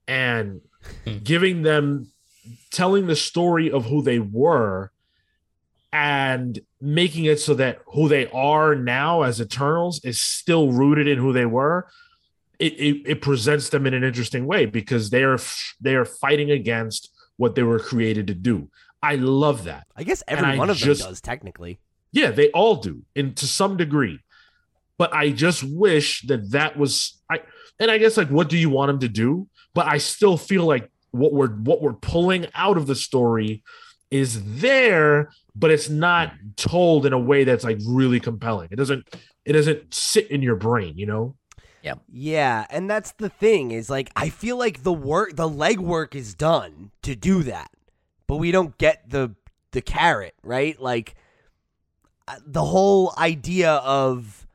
And 0.09 0.63
giving 1.23 1.63
them 1.63 2.11
telling 2.71 3.07
the 3.07 3.17
story 3.17 3.71
of 3.71 3.85
who 3.85 4.03
they 4.03 4.19
were 4.19 4.91
and 5.93 6.59
making 6.81 7.25
it 7.25 7.41
so 7.41 7.55
that 7.55 7.81
who 7.87 8.09
they 8.09 8.29
are 8.29 8.75
now 8.75 9.23
as 9.23 9.41
Eternals 9.41 10.05
is 10.05 10.21
still 10.21 10.73
rooted 10.73 11.09
in 11.09 11.19
who 11.19 11.33
they 11.33 11.47
were. 11.47 11.89
It, 12.59 12.75
it, 12.75 13.03
it 13.07 13.23
presents 13.23 13.71
them 13.71 13.87
in 13.87 13.95
an 13.95 14.05
interesting 14.05 14.47
way 14.47 14.67
because 14.67 15.11
they 15.11 15.25
are 15.25 15.39
they 15.81 15.95
are 15.95 16.05
fighting 16.05 16.51
against 16.51 17.11
what 17.37 17.55
they 17.55 17.63
were 17.63 17.79
created 17.79 18.27
to 18.27 18.35
do. 18.35 18.69
I 19.03 19.17
love 19.17 19.65
that. 19.65 19.87
I 19.97 20.05
guess 20.05 20.23
And 20.23 20.39
every 20.39 20.53
I 20.53 20.57
one 20.59 20.71
of 20.71 20.77
just- 20.77 21.03
them 21.03 21.11
does 21.11 21.21
technically. 21.21 21.79
Yeah, 22.13 22.31
they 22.33 22.51
all 22.51 22.77
do, 22.77 23.03
and 23.15 23.37
to 23.37 23.47
some 23.47 23.77
degree. 23.77 24.19
But 24.99 25.15
I 25.15 25.31
just 25.31 25.63
wish 25.63 26.23
that 26.23 26.51
that 26.51 26.77
was 26.77 27.19
I. 27.31 27.41
And 27.79 27.91
I 27.91 27.99
guess 27.99 28.17
like, 28.17 28.29
what 28.29 28.49
do 28.49 28.59
you 28.59 28.69
want 28.69 28.89
them 28.89 28.99
to 29.01 29.09
do? 29.09 29.49
But 29.75 29.87
I 29.87 29.99
still 29.99 30.37
feel 30.37 30.65
like 30.67 30.91
what 31.13 31.33
we're 31.33 31.49
what 31.51 31.81
we're 31.81 31.95
pulling 31.95 32.47
out 32.55 32.77
of 32.77 32.87
the 32.89 32.95
story 32.97 33.63
is 34.11 34.61
there, 34.61 35.31
but 35.55 35.71
it's 35.71 35.89
not 35.89 36.33
told 36.57 37.07
in 37.07 37.13
a 37.13 37.19
way 37.19 37.45
that's 37.45 37.63
like 37.65 37.79
really 37.87 38.19
compelling. 38.21 38.69
It 38.73 38.77
doesn't 38.77 39.07
it 39.45 39.53
doesn't 39.53 39.95
sit 39.95 40.31
in 40.33 40.43
your 40.43 40.57
brain, 40.57 40.99
you 40.99 41.07
know. 41.07 41.37
Yeah. 41.83 41.95
Yeah, 42.13 42.67
and 42.71 42.91
that's 42.91 43.13
the 43.13 43.31
thing 43.31 43.71
is 43.71 43.89
like 43.89 44.11
I 44.17 44.29
feel 44.29 44.59
like 44.59 44.83
the 44.83 44.93
work 44.93 45.37
the 45.37 45.49
legwork 45.49 46.15
is 46.17 46.35
done 46.35 46.91
to 47.03 47.15
do 47.15 47.43
that. 47.45 47.71
But 48.31 48.37
we 48.37 48.53
don't 48.53 48.79
get 48.79 49.11
the 49.11 49.35
the 49.73 49.81
carrot, 49.81 50.37
right? 50.45 50.81
Like 50.81 51.17
uh, 52.29 52.37
the 52.47 52.65
whole 52.65 53.13
idea 53.19 53.73
of 53.73 54.47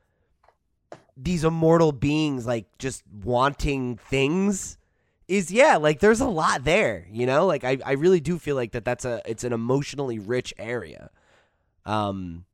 these 1.14 1.44
immortal 1.44 1.92
beings 1.92 2.46
like 2.46 2.64
just 2.78 3.02
wanting 3.22 3.98
things 3.98 4.78
is 5.28 5.50
yeah, 5.50 5.76
like 5.76 6.00
there's 6.00 6.22
a 6.22 6.26
lot 6.26 6.64
there, 6.64 7.06
you 7.10 7.26
know? 7.26 7.44
Like 7.44 7.64
I 7.64 7.76
I 7.84 7.92
really 7.92 8.18
do 8.18 8.38
feel 8.38 8.56
like 8.56 8.72
that 8.72 8.86
that's 8.86 9.04
a 9.04 9.20
it's 9.26 9.44
an 9.44 9.52
emotionally 9.52 10.18
rich 10.18 10.54
area. 10.56 11.10
Um 11.84 12.46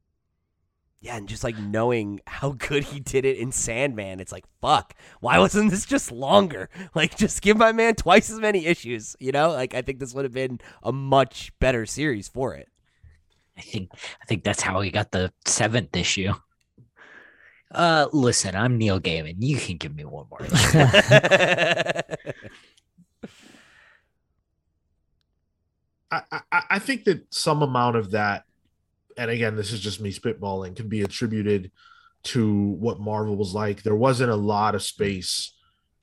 yeah, 1.03 1.17
and 1.17 1.29
just 1.29 1.43
like 1.43 1.59
knowing 1.59 2.21
how 2.29 2.51
good 2.59 2.85
he 2.85 3.01
did 3.01 3.25
it 3.25 3.37
in 3.37 3.51
Sandman, 3.53 4.21
it's 4.21 4.33
like, 4.33 4.45
fuck, 4.61 4.95
why 5.21 5.39
wasn't 5.39 5.71
this 5.71 5.85
just 5.85 6.11
longer? 6.11 6.71
Like, 6.95 7.17
just 7.17 7.43
give 7.43 7.57
my 7.57 7.73
man 7.73 7.95
twice 7.95 8.31
as 8.31 8.39
many 8.39 8.67
issues, 8.67 9.17
you 9.19 9.33
know? 9.33 9.51
Like, 9.51 9.75
I 9.75 9.83
think 9.83 9.99
this 9.99 10.15
would 10.15 10.25
have 10.25 10.33
been 10.33 10.61
a 10.83 10.93
much 10.93 11.53
better 11.59 11.87
series 11.87 12.29
for 12.29 12.55
it. 12.55 12.69
I 13.57 13.63
think 13.63 13.91
I 14.21 14.25
think 14.27 14.45
that's 14.45 14.63
how 14.63 14.81
he 14.81 14.91
got 14.91 15.11
the 15.11 15.33
seventh 15.47 15.97
issue. 15.97 16.33
Uh, 17.71 18.07
listen, 18.13 18.55
I'm 18.55 18.77
Neil 18.79 19.01
Gaiman. 19.01 19.37
You 19.39 19.57
can 19.57 19.79
give 19.79 19.95
me 19.95 20.05
one 20.05 20.27
more. 20.31 20.41
I, 26.11 26.23
I 26.31 26.63
I 26.71 26.79
think 26.79 27.05
that 27.05 27.33
some 27.33 27.63
amount 27.63 27.97
of 27.97 28.11
that, 28.11 28.45
and 29.17 29.31
again, 29.31 29.57
this 29.57 29.73
is 29.73 29.81
just 29.81 30.01
me 30.01 30.13
spitballing, 30.13 30.77
can 30.77 30.89
be 30.89 31.03
attributed 31.03 31.71
to 32.25 32.53
what 32.53 33.01
Marvel 33.01 33.37
was 33.37 33.55
like. 33.55 33.83
There 33.83 33.97
wasn't 33.97 34.31
a 34.31 34.37
lot 34.37 34.75
of 34.75 34.83
space 34.83 35.53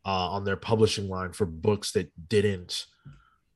uh, 0.05 0.29
on 0.31 0.43
their 0.43 0.57
publishing 0.57 1.07
line 1.07 1.33
for 1.33 1.45
books 1.45 1.91
that 1.93 2.11
didn't 2.29 2.85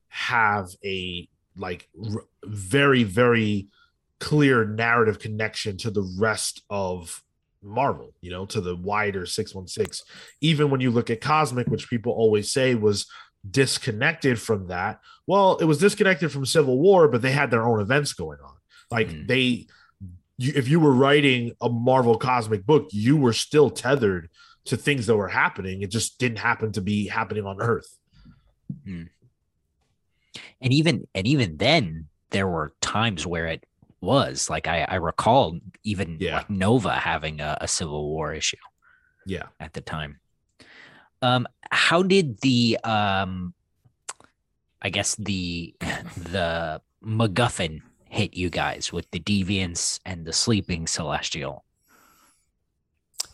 have 0.08 0.68
a 0.84 1.28
like 1.56 1.88
r- 1.98 2.24
very 2.44 3.02
very 3.02 3.68
clear 4.20 4.64
narrative 4.64 5.18
connection 5.18 5.76
to 5.76 5.90
the 5.90 6.02
rest 6.18 6.62
of 6.70 7.22
Marvel, 7.62 8.14
you 8.20 8.30
know, 8.30 8.46
to 8.46 8.60
the 8.60 8.76
wider 8.76 9.26
616. 9.26 10.06
Even 10.40 10.70
when 10.70 10.80
you 10.80 10.90
look 10.90 11.10
at 11.10 11.20
Cosmic, 11.20 11.66
which 11.68 11.90
people 11.90 12.12
always 12.12 12.50
say 12.50 12.74
was 12.74 13.06
disconnected 13.48 14.40
from 14.40 14.68
that, 14.68 15.00
well, 15.26 15.56
it 15.56 15.64
was 15.64 15.78
disconnected 15.78 16.30
from 16.30 16.46
Civil 16.46 16.78
War, 16.78 17.08
but 17.08 17.22
they 17.22 17.32
had 17.32 17.50
their 17.50 17.66
own 17.66 17.80
events 17.80 18.12
going 18.12 18.38
on. 18.44 18.53
Like 18.94 19.08
Mm. 19.10 19.26
they, 19.26 19.66
you, 20.38 20.52
if 20.54 20.68
you 20.68 20.78
were 20.80 20.92
writing 20.94 21.52
a 21.60 21.68
Marvel 21.68 22.16
cosmic 22.16 22.64
book, 22.64 22.88
you 22.92 23.16
were 23.16 23.32
still 23.32 23.70
tethered 23.70 24.30
to 24.66 24.76
things 24.76 25.06
that 25.06 25.16
were 25.16 25.28
happening. 25.28 25.82
It 25.82 25.90
just 25.90 26.18
didn't 26.18 26.38
happen 26.38 26.70
to 26.72 26.80
be 26.80 27.08
happening 27.08 27.44
on 27.44 27.56
Earth. 27.60 27.90
and 28.86 29.08
even 30.60 31.06
and 31.14 31.26
even 31.26 31.56
then 31.58 32.08
there 32.30 32.48
were 32.48 32.72
times 32.80 33.26
where 33.26 33.46
it 33.46 33.64
was 34.00 34.50
like 34.50 34.66
I, 34.66 34.82
I 34.88 34.96
recall 34.96 35.58
even 35.84 36.16
Yeah. 36.20 36.36
like 36.38 36.50
Nova 36.50 36.92
having 36.92 37.40
a, 37.40 37.56
a 37.60 37.68
Civil 37.68 38.08
War 38.10 38.32
issue 38.34 38.56
Yeah. 39.26 39.46
at 39.60 39.72
the 39.72 39.80
time. 39.80 40.20
Um, 41.22 41.46
how 41.70 42.02
did 42.02 42.40
the 42.40 42.78
um, 42.84 43.54
I 44.82 44.90
guess 44.90 45.14
the 45.16 45.74
the 46.34 46.80
MacGuffin 47.02 47.80
hit 48.14 48.34
you 48.34 48.50
guys 48.50 48.92
with 48.92 49.10
the 49.10 49.20
deviants 49.20 50.00
and 50.04 50.24
the 50.24 50.32
sleeping 50.32 50.86
celestial? 50.86 51.64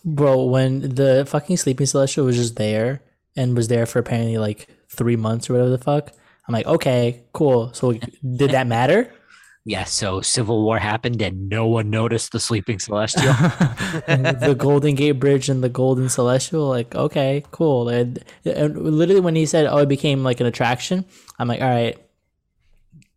Bro, 0.04 0.44
when 0.44 0.80
the 0.80 1.26
fucking 1.28 1.58
sleeping 1.58 1.86
celestial 1.86 2.24
was 2.24 2.36
just 2.36 2.56
there 2.56 3.02
and 3.36 3.56
was 3.56 3.68
there 3.68 3.86
for 3.86 3.98
apparently 3.98 4.38
like 4.38 4.68
three 4.88 5.16
months 5.16 5.48
or 5.48 5.54
whatever 5.54 5.70
the 5.70 5.78
fuck, 5.78 6.12
I'm 6.48 6.54
like, 6.54 6.66
okay, 6.66 7.24
cool. 7.32 7.72
So 7.74 7.92
did 7.92 8.50
that 8.50 8.66
matter? 8.66 9.12
Yeah, 9.66 9.84
so 9.84 10.22
Civil 10.22 10.62
War 10.64 10.78
happened 10.78 11.20
and 11.20 11.50
no 11.50 11.66
one 11.66 11.90
noticed 11.90 12.32
the 12.32 12.40
sleeping 12.40 12.78
celestial. 12.78 13.32
the 14.06 14.56
Golden 14.56 14.94
Gate 14.94 15.12
Bridge 15.12 15.50
and 15.50 15.62
the 15.62 15.68
Golden 15.68 16.08
Celestial, 16.08 16.66
like, 16.66 16.94
okay, 16.94 17.44
cool. 17.50 17.90
And, 17.90 18.24
and 18.46 18.74
literally, 18.76 19.20
when 19.20 19.36
he 19.36 19.44
said, 19.44 19.66
"Oh, 19.66 19.76
it 19.76 19.88
became 19.88 20.24
like 20.24 20.40
an 20.40 20.46
attraction," 20.46 21.04
I'm 21.38 21.46
like, 21.46 21.60
all 21.60 21.68
right, 21.68 21.98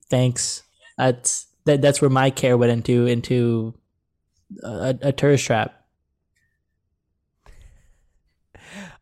thanks. 0.09 0.63
That's 0.97 1.47
that. 1.65 1.81
That's 1.81 2.01
where 2.01 2.09
my 2.09 2.29
care 2.29 2.57
went 2.57 2.71
into 2.71 3.05
into 3.05 3.73
a, 4.63 4.95
a 5.01 5.11
tourist 5.11 5.45
trap. 5.45 5.73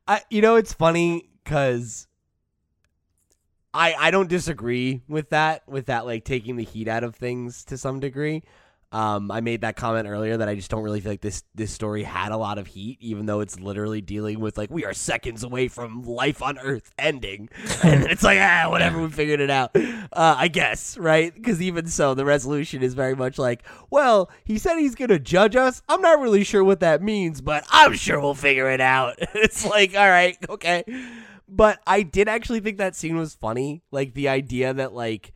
I, 0.07 0.22
you 0.30 0.41
know, 0.41 0.55
it's 0.55 0.74
funny 0.74 1.30
because 1.43 2.07
I 3.74 3.93
I 3.97 4.12
don't 4.12 4.30
disagree 4.30 5.01
with 5.07 5.30
that 5.30 5.68
with 5.68 5.86
that 5.88 6.05
like 6.05 6.26
taking 6.26 6.55
the 6.57 6.64
heat 6.64 6.88
out 6.88 7.03
of 7.03 7.16
things 7.16 7.64
to 7.66 7.78
some 7.78 7.99
degree. 7.99 8.43
Um, 8.92 9.32
I 9.32 9.39
made 9.39 9.62
that 9.62 9.78
comment 9.78 10.08
earlier 10.08 10.36
that 10.38 10.50
I 10.50 10.56
just 10.56 10.70
don't 10.70 10.84
really 10.84 11.00
feel 11.00 11.14
like 11.14 11.22
this 11.22 11.44
this 11.56 11.72
story 11.72 12.04
had 12.04 12.34
a 12.34 12.38
lot 12.38 12.58
of 12.58 12.68
heat, 12.68 12.98
even 13.00 13.26
though 13.26 13.39
it's 13.39 13.58
literally 13.60 14.02
dealing 14.02 14.42
with 14.42 14.58
like 14.58 14.70
we 14.70 14.84
are 14.84 14.94
seconds 14.94 15.44
away 15.44 15.70
from 15.70 16.04
life 16.04 16.42
on 16.42 16.60
Earth 16.60 16.94
ending, 16.98 17.50
and 17.84 18.04
it's 18.04 18.24
like 18.24 18.39
ah 18.42 18.70
whatever 18.70 19.02
we 19.02 19.10
figured 19.10 19.39
it 19.39 19.50
out. 19.50 19.76
Uh, 19.76 20.36
I 20.38 20.50
guess 20.50 20.98
right 20.98 21.34
because 21.34 21.62
even 21.62 21.88
so 21.88 22.14
the 22.14 22.26
resolution 22.26 22.84
is 22.84 22.94
very 22.94 23.16
much 23.16 23.38
like 23.38 23.64
well 23.89 24.30
he 24.44 24.58
said 24.58 24.78
he's 24.78 24.96
gonna 24.96 25.20
judge 25.20 25.56
us. 25.56 25.82
I'm 25.88 26.02
not 26.02 26.20
really 26.20 26.44
sure 26.44 26.64
what 26.64 26.82
that 26.82 27.02
means, 27.02 27.39
but 27.39 27.64
I'm 27.72 27.94
sure 27.94 28.20
we'll 28.20 28.36
figure 28.36 28.70
it 28.70 28.82
out. 28.82 29.16
it's 29.20 29.66
like 29.66 29.96
all 29.96 30.10
right 30.10 30.38
okay, 30.50 30.84
but 31.48 31.80
I 31.88 32.04
did 32.04 32.28
actually 32.28 32.60
think 32.60 32.78
that 32.80 32.96
scene 32.96 33.18
was 33.18 33.36
funny, 33.36 33.84
like 33.92 34.16
the 34.16 34.28
idea 34.28 34.74
that 34.74 34.94
like 34.94 35.32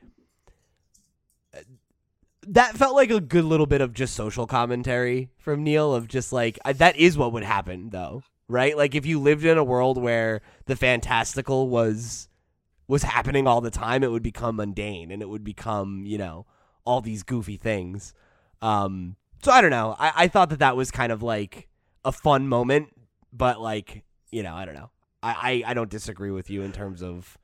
that 2.48 2.78
felt 2.78 2.96
like 2.96 3.12
a 3.12 3.22
good 3.22 3.46
little 3.46 3.66
bit 3.66 3.82
of 3.82 3.94
just 3.94 4.16
social 4.16 4.48
commentary 4.48 5.30
from 5.38 5.64
Neil 5.64 5.94
of 5.94 6.08
just 6.08 6.32
like 6.32 6.60
I, 6.66 6.74
that 6.74 6.96
is 6.96 7.18
what 7.18 7.34
would 7.34 7.44
happen 7.44 7.90
though, 7.90 8.24
right? 8.48 8.76
Like 8.76 8.96
if 8.96 9.06
you 9.06 9.20
lived 9.20 9.46
in 9.46 9.58
a 9.58 9.64
world 9.64 10.02
where 10.02 10.42
the 10.66 10.76
fantastical 10.76 11.70
was 11.70 12.30
was 12.88 13.04
happening 13.04 13.48
all 13.48 13.62
the 13.62 13.72
time, 13.72 14.04
it 14.04 14.12
would 14.12 14.24
become 14.24 14.58
mundane 14.58 15.12
and 15.12 15.22
it 15.22 15.30
would 15.30 15.44
become, 15.44 16.04
you 16.06 16.18
know, 16.18 16.46
all 16.86 17.02
these 17.02 17.24
goofy 17.24 17.58
things. 17.58 18.14
Um 18.62 19.16
so 19.44 19.52
I 19.52 19.62
don't 19.62 19.72
know. 19.72 19.96
I, 20.00 20.14
I 20.16 20.28
thought 20.28 20.50
that 20.50 20.60
that 20.60 20.76
was 20.76 20.92
kind 20.92 21.12
of 21.12 21.22
like 21.22 21.68
a 22.04 22.12
fun 22.12 22.48
moment, 22.48 22.90
but 23.32 23.62
like, 23.62 24.04
you 24.32 24.44
know, 24.44 24.56
I 24.56 24.66
don't 24.66 24.76
know. 24.76 24.90
I, 25.22 25.64
I, 25.66 25.72
I 25.72 25.74
don't 25.74 25.90
disagree 25.90 26.32
with 26.32 26.50
you 26.50 26.62
in 26.62 26.72
terms 26.72 27.02
of 27.02 27.38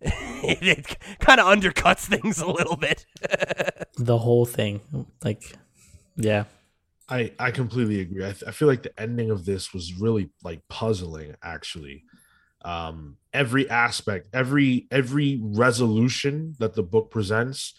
it, 0.00 0.62
it 0.62 0.98
kind 1.20 1.40
of 1.40 1.46
undercuts 1.46 2.06
things 2.06 2.38
a 2.40 2.46
little 2.48 2.76
bit. 2.76 3.06
The 3.98 4.18
whole 4.18 4.44
thing, 4.44 4.82
like, 5.24 5.56
yeah, 6.16 6.44
I 7.08 7.32
I 7.38 7.50
completely 7.50 8.00
agree. 8.00 8.22
I, 8.26 8.34
I 8.46 8.50
feel 8.50 8.68
like 8.68 8.82
the 8.82 8.92
ending 9.00 9.30
of 9.30 9.46
this 9.46 9.72
was 9.72 9.94
really 9.94 10.28
like 10.44 10.60
puzzling 10.68 11.34
actually. 11.42 12.04
Um 12.62 13.16
every 13.32 13.70
aspect, 13.70 14.28
every 14.34 14.86
every 14.90 15.40
resolution 15.42 16.56
that 16.58 16.74
the 16.74 16.82
book 16.82 17.10
presents 17.10 17.72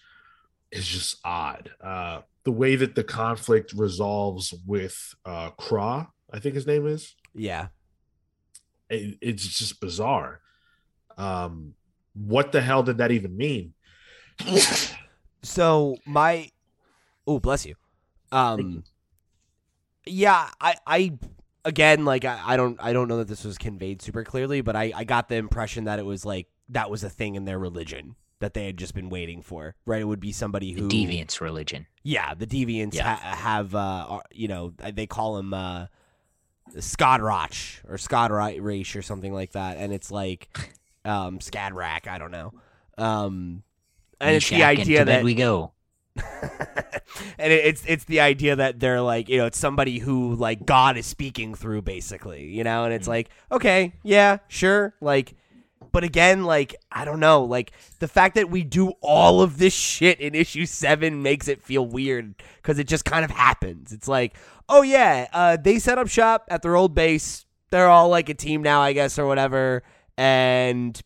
is 0.72 0.88
just 0.88 1.18
odd. 1.24 1.70
Uh 1.80 2.22
the 2.45 2.51
way 2.51 2.76
that 2.76 2.95
the 2.95 3.03
conflict 3.03 3.74
resolves 3.74 4.55
with 4.65 5.13
uh 5.24 5.51
Kro, 5.51 6.07
I 6.34 6.39
think 6.39 6.55
his 6.55 6.65
name 6.65 6.88
is. 6.88 7.13
yeah. 7.36 7.68
It, 8.89 9.18
it's 9.22 9.47
just 9.59 9.80
bizarre. 9.80 10.41
Um 11.15 11.76
what 12.26 12.51
the 12.51 12.61
hell 12.61 12.84
did 12.84 12.97
that 12.97 13.11
even 13.11 13.36
mean? 13.38 13.74
So 15.43 15.95
my 16.05 16.49
oh 17.26 17.39
bless 17.39 17.65
you. 17.65 17.76
Um 18.32 18.84
yeah, 20.05 20.49
I 20.59 20.76
I 20.86 21.13
again 21.63 22.05
like 22.05 22.26
I, 22.26 22.41
I 22.45 22.57
don't 22.57 22.78
I 22.82 22.91
don't 22.91 23.07
know 23.07 23.18
that 23.18 23.28
this 23.28 23.43
was 23.43 23.57
conveyed 23.57 24.01
super 24.01 24.24
clearly, 24.24 24.61
but 24.61 24.76
I 24.76 24.91
I 24.95 25.03
got 25.03 25.30
the 25.30 25.36
impression 25.36 25.84
that 25.86 25.99
it 25.99 26.05
was 26.05 26.26
like 26.26 26.47
that 26.70 26.89
was 26.89 27.03
a 27.03 27.09
thing 27.09 27.36
in 27.36 27.45
their 27.45 27.59
religion, 27.59 28.15
that 28.39 28.53
they 28.53 28.65
had 28.65 28.78
just 28.78 28.93
been 28.93 29.09
waiting 29.09 29.41
for, 29.41 29.76
right? 29.86 30.01
It 30.01 30.05
would 30.05 30.20
be 30.20 30.32
somebody 30.34 30.74
The 30.74 30.82
who 30.82 30.88
deviants 30.89 31.39
religion. 31.39 31.86
yeah, 32.03 32.34
the 32.34 32.47
deviants 32.47 32.95
Yeah. 32.95 33.15
ha- 33.15 33.36
have 33.36 33.76
uh, 33.76 34.05
are- 34.09 34.24
you 34.32 34.47
know 34.47 34.74
they 34.93 35.07
call 35.07 35.38
him 35.38 35.53
uh, 35.53 35.86
Skadroch 36.76 37.84
or 37.88 37.95
Skadrach 37.97 38.95
or 38.97 39.01
something 39.01 39.34
like 39.34 39.51
that, 39.53 39.78
and 39.78 39.93
it's 39.93 40.11
like 40.11 40.49
um, 41.06 41.39
Skadrack. 41.39 42.08
I 42.08 42.18
don't 42.18 42.32
know. 42.32 42.54
Um, 42.98 43.64
and 44.20 44.36
it's 44.36 44.50
the 44.50 44.64
idea 44.64 45.06
that 45.06 45.24
we 45.24 45.36
go. 45.36 45.72
and 47.38 47.54
it, 47.54 47.66
it's 47.66 47.84
it's 47.88 48.06
the 48.06 48.20
idea 48.20 48.56
that 48.56 48.80
they're 48.80 49.02
like 49.02 49.30
you 49.30 49.38
know 49.38 49.45
it's 49.45 49.58
somebody 49.58 50.00
who 50.00 50.34
like 50.34 50.66
God 50.66 50.98
is 50.98 51.06
speaking 51.06 51.54
through 51.54 51.84
basically 51.84 52.45
you 52.45 52.64
know 52.64 52.86
and 52.86 52.93
it's 52.93 53.08
like 53.08 53.30
okay 53.52 53.93
yeah 54.02 54.38
sure 54.48 54.95
like 55.00 55.36
but 55.91 56.04
again 56.04 56.43
like 56.43 56.76
I 56.91 57.06
don't 57.06 57.20
know 57.20 57.43
like 57.43 57.72
the 58.00 58.08
fact 58.08 58.36
that 58.36 58.50
we 58.50 58.64
do 58.64 58.93
all 59.02 59.41
of 59.41 59.58
this 59.58 59.74
shit 59.74 60.20
in 60.20 60.34
issue 60.34 60.66
seven 60.66 61.22
makes 61.22 61.48
it 61.48 61.62
feel 61.62 61.86
weird 61.86 62.36
because 62.62 62.80
it 62.80 62.88
just 62.88 63.06
kind 63.06 63.24
of 63.24 63.32
happens 63.32 63.91
it's 63.91 64.08
like 64.08 64.36
oh 64.70 64.82
yeah 64.82 65.28
uh, 65.34 65.58
they 65.58 65.80
set 65.80 65.98
up 65.98 66.08
shop 66.08 66.45
at 66.50 66.62
their 66.62 66.76
old 66.76 66.95
base 66.95 67.45
they're 67.70 67.89
all 67.89 68.10
like 68.10 68.30
a 68.30 68.34
team 68.34 68.64
now 68.64 68.82
I 68.82 68.93
guess 68.93 69.20
or 69.20 69.28
whatever 69.28 69.84
and 70.18 71.01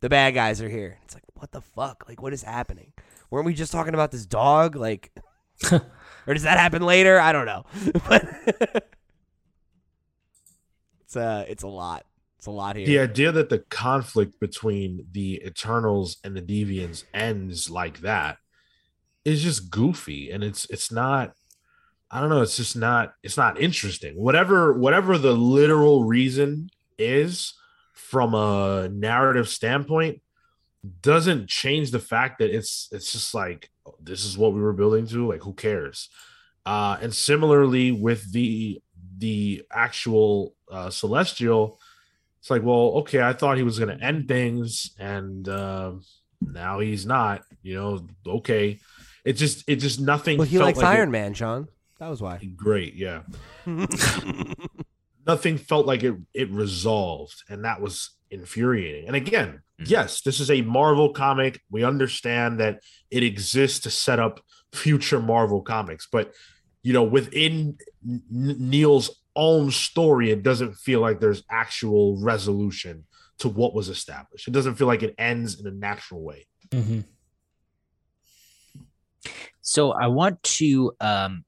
the 0.00 0.08
bad 0.08 0.34
guys 0.34 0.62
are 0.62 0.68
here 0.68 0.98
it's 1.04 1.14
like 1.14 1.24
what 1.34 1.52
the 1.52 1.60
fuck 1.60 2.04
like 2.08 2.22
what 2.22 2.32
is 2.32 2.42
happening 2.42 2.92
weren't 3.30 3.46
we 3.46 3.54
just 3.54 3.72
talking 3.72 3.94
about 3.94 4.10
this 4.10 4.26
dog? 4.26 4.76
Like, 4.76 5.12
or 5.72 6.34
does 6.34 6.42
that 6.42 6.58
happen 6.58 6.82
later? 6.82 7.18
I 7.18 7.32
don't 7.32 7.46
know. 7.46 7.64
but 8.08 8.84
it's 11.00 11.16
uh, 11.16 11.44
it's 11.48 11.62
a 11.62 11.68
lot. 11.68 12.04
It's 12.38 12.46
a 12.46 12.50
lot 12.50 12.76
here. 12.76 12.86
the 12.86 12.98
idea 12.98 13.32
that 13.32 13.50
the 13.50 13.58
conflict 13.58 14.40
between 14.40 15.06
the 15.12 15.42
Eternals 15.44 16.16
and 16.24 16.34
the 16.34 16.42
Deviants 16.42 17.04
ends 17.12 17.68
like 17.68 18.00
that 18.00 18.38
is 19.24 19.42
just 19.42 19.70
goofy, 19.70 20.30
and 20.30 20.42
it's 20.42 20.68
it's 20.70 20.90
not. 20.90 21.34
I 22.12 22.20
don't 22.20 22.30
know. 22.30 22.40
It's 22.40 22.56
just 22.56 22.76
not. 22.76 23.14
It's 23.22 23.36
not 23.36 23.60
interesting. 23.60 24.14
Whatever 24.16 24.72
whatever 24.72 25.18
the 25.18 25.32
literal 25.32 26.04
reason 26.04 26.70
is 26.98 27.54
from 28.10 28.34
a 28.34 28.88
narrative 28.92 29.48
standpoint 29.48 30.20
doesn't 31.00 31.48
change 31.48 31.92
the 31.92 32.00
fact 32.00 32.40
that 32.40 32.50
it's 32.50 32.88
it's 32.90 33.12
just 33.12 33.34
like 33.34 33.70
this 34.02 34.24
is 34.24 34.36
what 34.36 34.52
we 34.52 34.60
were 34.60 34.72
building 34.72 35.06
to 35.06 35.28
like 35.28 35.42
who 35.42 35.52
cares 35.52 36.08
uh 36.66 36.96
and 37.00 37.14
similarly 37.14 37.92
with 37.92 38.32
the 38.32 38.80
the 39.18 39.62
actual 39.70 40.54
uh 40.72 40.90
celestial 40.90 41.78
it's 42.40 42.50
like 42.50 42.62
well 42.64 42.92
okay 43.00 43.22
i 43.22 43.32
thought 43.32 43.56
he 43.58 43.62
was 43.62 43.78
going 43.78 43.96
to 43.96 44.04
end 44.04 44.26
things 44.26 44.90
and 44.98 45.48
uh, 45.48 45.92
now 46.40 46.80
he's 46.80 47.06
not 47.06 47.42
you 47.62 47.74
know 47.74 48.04
okay 48.26 48.80
it 49.24 49.34
just 49.34 49.62
it 49.68 49.76
just 49.76 50.00
nothing 50.00 50.38
well, 50.38 50.48
he 50.48 50.56
felt 50.56 50.66
likes 50.66 50.78
like 50.78 50.96
Iron 50.96 51.10
it- 51.10 51.12
Man, 51.12 51.34
Sean. 51.34 51.68
That 51.98 52.08
was 52.08 52.20
why. 52.22 52.38
great 52.56 52.94
yeah 52.94 53.20
nothing 55.30 55.56
felt 55.70 55.86
like 55.86 56.02
it 56.08 56.14
it 56.42 56.48
resolved 56.50 57.38
and 57.50 57.64
that 57.64 57.80
was 57.80 57.96
infuriating 58.30 59.04
and 59.08 59.16
again 59.16 59.50
Mhm. 59.80 59.88
yes 59.96 60.10
this 60.26 60.38
is 60.40 60.50
a 60.50 60.60
marvel 60.62 61.08
comic 61.24 61.52
we 61.70 61.80
understand 61.92 62.50
that 62.62 62.74
it 63.10 63.22
exists 63.22 63.78
to 63.84 63.90
set 63.90 64.18
up 64.26 64.34
future 64.82 65.20
marvel 65.20 65.60
comics 65.74 66.06
but 66.16 66.26
you 66.86 66.92
know 66.96 67.02
within 67.18 67.76
N- 68.06 68.22
neil's 68.72 69.08
own 69.48 69.70
story 69.70 70.26
it 70.36 70.42
doesn't 70.42 70.74
feel 70.86 71.00
like 71.06 71.18
there's 71.20 71.42
actual 71.64 72.06
resolution 72.32 72.94
to 73.38 73.48
what 73.48 73.72
was 73.78 73.88
established 73.88 74.48
it 74.48 74.54
doesn't 74.58 74.76
feel 74.78 74.86
like 74.92 75.02
it 75.08 75.14
ends 75.30 75.50
in 75.60 75.66
a 75.66 75.76
natural 75.88 76.20
way 76.30 76.40
Mm-hmm. 76.70 77.00
So 79.60 79.92
I 79.92 80.06
want 80.06 80.42
to 80.58 80.92
um, 81.00 81.44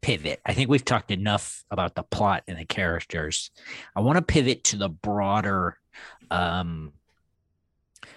pivot. 0.00 0.40
I 0.44 0.54
think 0.54 0.70
we've 0.70 0.84
talked 0.84 1.10
enough 1.10 1.64
about 1.70 1.94
the 1.94 2.02
plot 2.02 2.44
and 2.48 2.58
the 2.58 2.64
characters. 2.64 3.50
I 3.94 4.00
want 4.00 4.16
to 4.16 4.22
pivot 4.22 4.64
to 4.64 4.76
the 4.76 4.88
broader 4.88 5.78
um, 6.30 6.92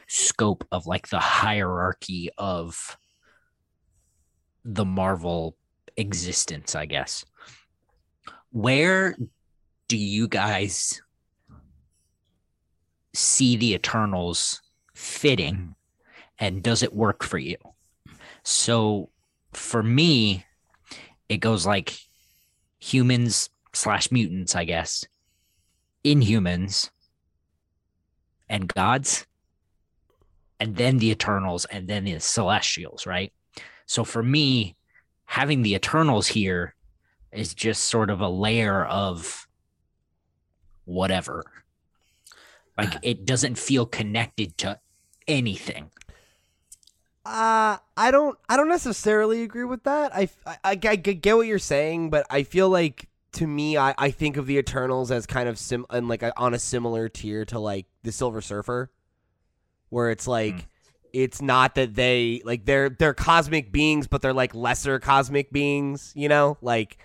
scope 0.08 0.68
of 0.72 0.88
like 0.88 1.10
the 1.10 1.20
hierarchy 1.20 2.30
of 2.38 2.98
the 4.64 4.86
Marvel 4.86 5.58
existence, 5.98 6.76
I 6.76 6.86
guess. 6.86 7.26
Where 8.52 9.16
do 9.88 9.98
you 9.98 10.28
guys 10.28 11.02
see 13.14 13.58
the 13.58 13.74
Eternals 13.74 14.62
fitting, 14.94 15.76
and 16.40 16.64
does 16.64 16.84
it 16.84 16.94
work 16.94 17.24
for 17.24 17.38
you? 17.38 17.58
So 18.44 19.10
for 19.54 19.84
me, 19.84 20.46
it 21.30 21.38
goes 21.38 21.66
like 21.66 21.98
humans 22.80 23.50
slash 23.74 24.12
mutants, 24.12 24.56
I 24.56 24.66
guess, 24.66 25.06
inhumans, 26.04 26.90
and 28.50 28.68
gods, 28.68 29.26
and 30.60 30.76
then 30.76 30.98
the 30.98 31.10
Eternals, 31.10 31.66
and 31.66 31.88
then 31.88 32.04
the 32.04 32.20
Celestials, 32.20 33.06
right? 33.06 33.34
So 33.86 34.04
for 34.04 34.22
me, 34.22 34.76
having 35.26 35.62
the 35.62 35.76
Eternals 35.76 36.28
here 36.28 36.76
is 37.32 37.54
just 37.54 37.86
sort 37.86 38.10
of 38.10 38.22
a 38.22 38.30
layer 38.30 38.86
of 38.86 39.48
whatever. 40.86 41.44
Like 42.78 42.96
uh, 42.96 43.00
it 43.02 43.26
doesn't 43.26 43.58
feel 43.58 43.86
connected 43.86 44.58
to 44.60 44.80
anything. 45.28 45.90
Uh, 47.26 47.78
I 47.96 48.12
don't. 48.12 48.38
I 48.50 48.58
don't 48.58 48.70
necessarily 48.70 49.44
agree 49.44 49.64
with 49.64 49.84
that. 49.84 50.14
I, 50.14 50.30
I, 50.46 50.58
I, 50.64 50.70
I 50.72 50.76
get 50.76 51.38
what 51.38 51.48
you're 51.48 51.60
saying, 51.60 52.10
but 52.10 52.26
I 52.30 52.44
feel 52.44 52.70
like 52.70 53.08
to 53.34 53.48
me, 53.48 53.78
I, 53.78 53.96
I 53.98 54.12
think 54.12 54.38
of 54.38 54.46
the 54.46 54.58
Eternals 54.58 55.10
as 55.10 55.26
kind 55.26 55.48
of 55.48 55.58
sim 55.58 55.86
and 55.90 56.08
like 56.08 56.22
a, 56.22 56.38
on 56.38 56.54
a 56.54 56.60
similar 56.60 57.08
tier 57.10 57.46
to 57.46 57.60
like 57.60 57.86
the 58.04 58.12
Silver 58.12 58.42
Surfer, 58.42 58.92
where 59.90 60.10
it's 60.12 60.28
like. 60.28 60.56
Mm. 60.56 60.66
It's 61.14 61.44
not 61.44 61.76
that 61.76 61.94
they 61.94 62.42
like 62.44 62.66
they're 62.66 62.90
they're 62.90 63.14
cosmic 63.14 63.72
beings, 63.72 64.08
but 64.08 64.24
they're 64.24 64.34
like 64.34 64.56
lesser 64.56 65.00
cosmic 65.00 65.52
beings, 65.52 66.12
you 66.16 66.28
know, 66.28 66.58
like 66.60 66.98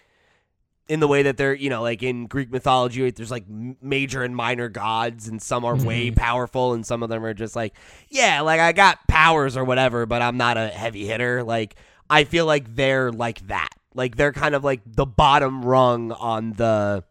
in 0.88 1.00
the 1.00 1.08
way 1.08 1.22
that 1.22 1.36
they're 1.36 1.54
you 1.54 1.68
know 1.70 1.82
like 1.82 2.02
in 2.02 2.26
Greek 2.26 2.50
mythology, 2.50 3.10
there's 3.10 3.30
like 3.30 3.44
major 3.48 4.22
and 4.22 4.34
minor 4.34 4.68
gods, 4.68 5.28
and 5.28 5.40
some 5.40 5.64
are 5.64 5.76
way 5.76 6.10
Mhm. 6.10 6.16
powerful, 6.16 6.72
and 6.72 6.84
some 6.86 7.02
of 7.02 7.08
them 7.08 7.24
are 7.24 7.34
just 7.34 7.54
like 7.54 7.74
yeah, 8.08 8.40
like 8.40 8.60
I 8.60 8.72
got 8.72 9.06
powers 9.08 9.56
or 9.56 9.64
whatever, 9.64 10.06
but 10.06 10.22
I'm 10.22 10.36
not 10.36 10.56
a 10.56 10.68
heavy 10.68 11.06
hitter. 11.06 11.42
Like 11.44 11.76
I 12.10 12.24
feel 12.24 12.46
like 12.46 12.74
they're 12.74 13.12
like 13.12 13.46
that. 13.48 13.68
Like 13.94 14.16
they're 14.16 14.32
kind 14.32 14.54
of 14.54 14.64
like 14.64 14.80
the 14.86 15.06
bottom 15.06 15.64
rung 15.64 16.12
on 16.12 16.54
the 16.54 17.04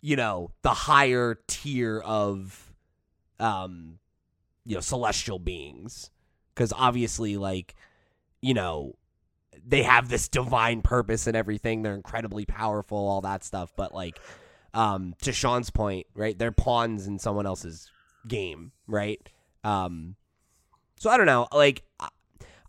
you 0.00 0.16
know, 0.16 0.50
the 0.62 0.70
higher 0.74 1.38
tier 1.46 2.00
of 2.00 2.72
um 3.40 3.98
you 4.64 4.74
know, 4.74 4.80
celestial 4.80 5.38
beings. 5.38 6.10
Cuz 6.56 6.72
obviously 6.76 7.36
like 7.36 7.74
you 8.42 8.54
know, 8.54 8.94
they 9.68 9.82
have 9.82 10.08
this 10.08 10.28
divine 10.28 10.80
purpose 10.82 11.26
and 11.26 11.36
everything. 11.36 11.82
They're 11.82 11.94
incredibly 11.94 12.46
powerful, 12.46 12.98
all 12.98 13.20
that 13.20 13.44
stuff, 13.44 13.72
but 13.76 13.94
like 13.94 14.18
um 14.74 15.14
to 15.22 15.32
Sean's 15.32 15.70
point, 15.70 16.06
right? 16.14 16.38
They're 16.38 16.52
pawns 16.52 17.06
in 17.06 17.18
someone 17.18 17.46
else's 17.46 17.90
game, 18.26 18.72
right? 18.86 19.20
Um, 19.64 20.16
so 20.98 21.10
I 21.10 21.16
don't 21.16 21.26
know. 21.26 21.46
Like, 21.52 21.82
I- 22.00 22.08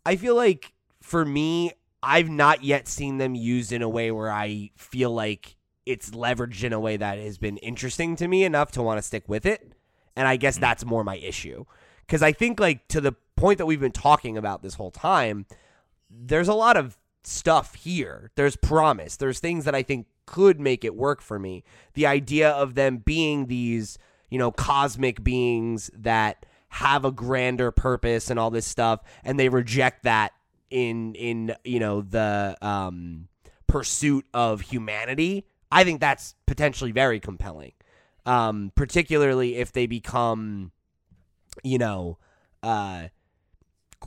I 0.05 0.15
feel 0.15 0.35
like 0.35 0.73
for 1.01 1.25
me, 1.25 1.73
I've 2.01 2.29
not 2.29 2.63
yet 2.63 2.87
seen 2.87 3.17
them 3.17 3.35
used 3.35 3.71
in 3.71 3.81
a 3.81 3.89
way 3.89 4.11
where 4.11 4.31
I 4.31 4.71
feel 4.77 5.11
like 5.11 5.57
it's 5.85 6.11
leveraged 6.11 6.63
in 6.63 6.71
a 6.73 6.79
way 6.79 6.97
that 6.97 7.17
has 7.17 7.37
been 7.37 7.57
interesting 7.57 8.15
to 8.17 8.27
me 8.27 8.43
enough 8.43 8.71
to 8.71 8.81
want 8.83 8.97
to 8.97 9.01
stick 9.01 9.27
with 9.27 9.45
it. 9.45 9.73
And 10.15 10.27
I 10.27 10.37
guess 10.37 10.57
that's 10.57 10.85
more 10.85 11.03
my 11.03 11.17
issue. 11.17 11.65
Because 12.05 12.23
I 12.23 12.31
think, 12.31 12.59
like, 12.59 12.87
to 12.89 13.01
the 13.01 13.13
point 13.35 13.57
that 13.57 13.65
we've 13.65 13.79
been 13.79 13.91
talking 13.91 14.37
about 14.37 14.63
this 14.63 14.75
whole 14.75 14.91
time, 14.91 15.45
there's 16.09 16.47
a 16.47 16.53
lot 16.53 16.77
of 16.77 16.97
stuff 17.23 17.75
here. 17.75 18.31
There's 18.35 18.55
promise. 18.55 19.17
There's 19.17 19.39
things 19.39 19.65
that 19.65 19.75
I 19.75 19.83
think 19.83 20.07
could 20.25 20.59
make 20.59 20.83
it 20.83 20.95
work 20.95 21.21
for 21.21 21.39
me. 21.39 21.63
The 21.93 22.05
idea 22.05 22.49
of 22.49 22.75
them 22.75 22.97
being 22.97 23.47
these, 23.47 23.97
you 24.29 24.37
know, 24.37 24.51
cosmic 24.51 25.23
beings 25.23 25.89
that 25.95 26.45
have 26.69 27.03
a 27.03 27.11
grander 27.11 27.71
purpose 27.71 28.29
and 28.29 28.39
all 28.39 28.51
this 28.51 28.65
stuff, 28.65 29.01
and 29.23 29.39
they 29.39 29.49
reject 29.49 30.03
that 30.03 30.33
in 30.69 31.15
in 31.15 31.55
you 31.63 31.79
know 31.79 32.01
the 32.01 32.55
um, 32.61 33.27
pursuit 33.67 34.25
of 34.33 34.61
humanity. 34.61 35.45
I 35.71 35.83
think 35.83 35.99
that's 35.99 36.35
potentially 36.45 36.91
very 36.91 37.19
compelling, 37.19 37.73
um, 38.25 38.71
particularly 38.75 39.55
if 39.57 39.71
they 39.71 39.85
become, 39.85 40.71
you 41.63 41.77
know, 41.77 42.17
uh, 42.63 43.09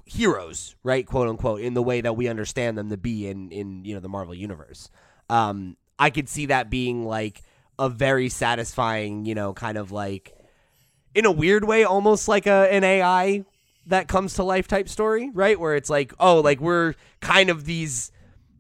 heroes, 0.07 0.77
right, 0.83 1.07
quote 1.07 1.29
unquote, 1.29 1.61
in 1.61 1.75
the 1.75 1.83
way 1.83 2.01
that 2.01 2.17
we 2.17 2.29
understand 2.29 2.77
them 2.77 2.91
to 2.91 2.97
be 2.97 3.29
in 3.29 3.51
in 3.51 3.85
you 3.85 3.95
know 3.95 4.01
the 4.01 4.09
Marvel 4.09 4.35
universe. 4.35 4.91
Um, 5.29 5.77
I 5.99 6.11
could 6.11 6.29
see 6.29 6.47
that 6.47 6.71
being 6.71 7.05
like 7.07 7.43
a 7.79 7.89
very 7.89 8.29
satisfying, 8.29 9.25
you 9.25 9.35
know, 9.35 9.53
kind 9.53 9.79
of 9.79 9.93
like 9.93 10.35
in 11.15 11.27
a 11.27 11.33
weird 11.33 11.65
way, 11.65 11.85
almost 11.85 12.29
like 12.29 12.47
a 12.47 12.73
an 12.73 12.85
AI 12.85 13.45
that 13.87 14.09
comes 14.09 14.35
to 14.35 14.43
life 14.43 14.69
type 14.69 14.89
story, 14.89 15.31
right? 15.33 15.59
Where 15.59 15.75
it's 15.75 15.91
like, 15.91 16.13
oh, 16.21 16.41
like 16.41 16.61
we're 16.61 16.95
kind 17.21 17.51
of 17.51 17.65
these 17.65 18.13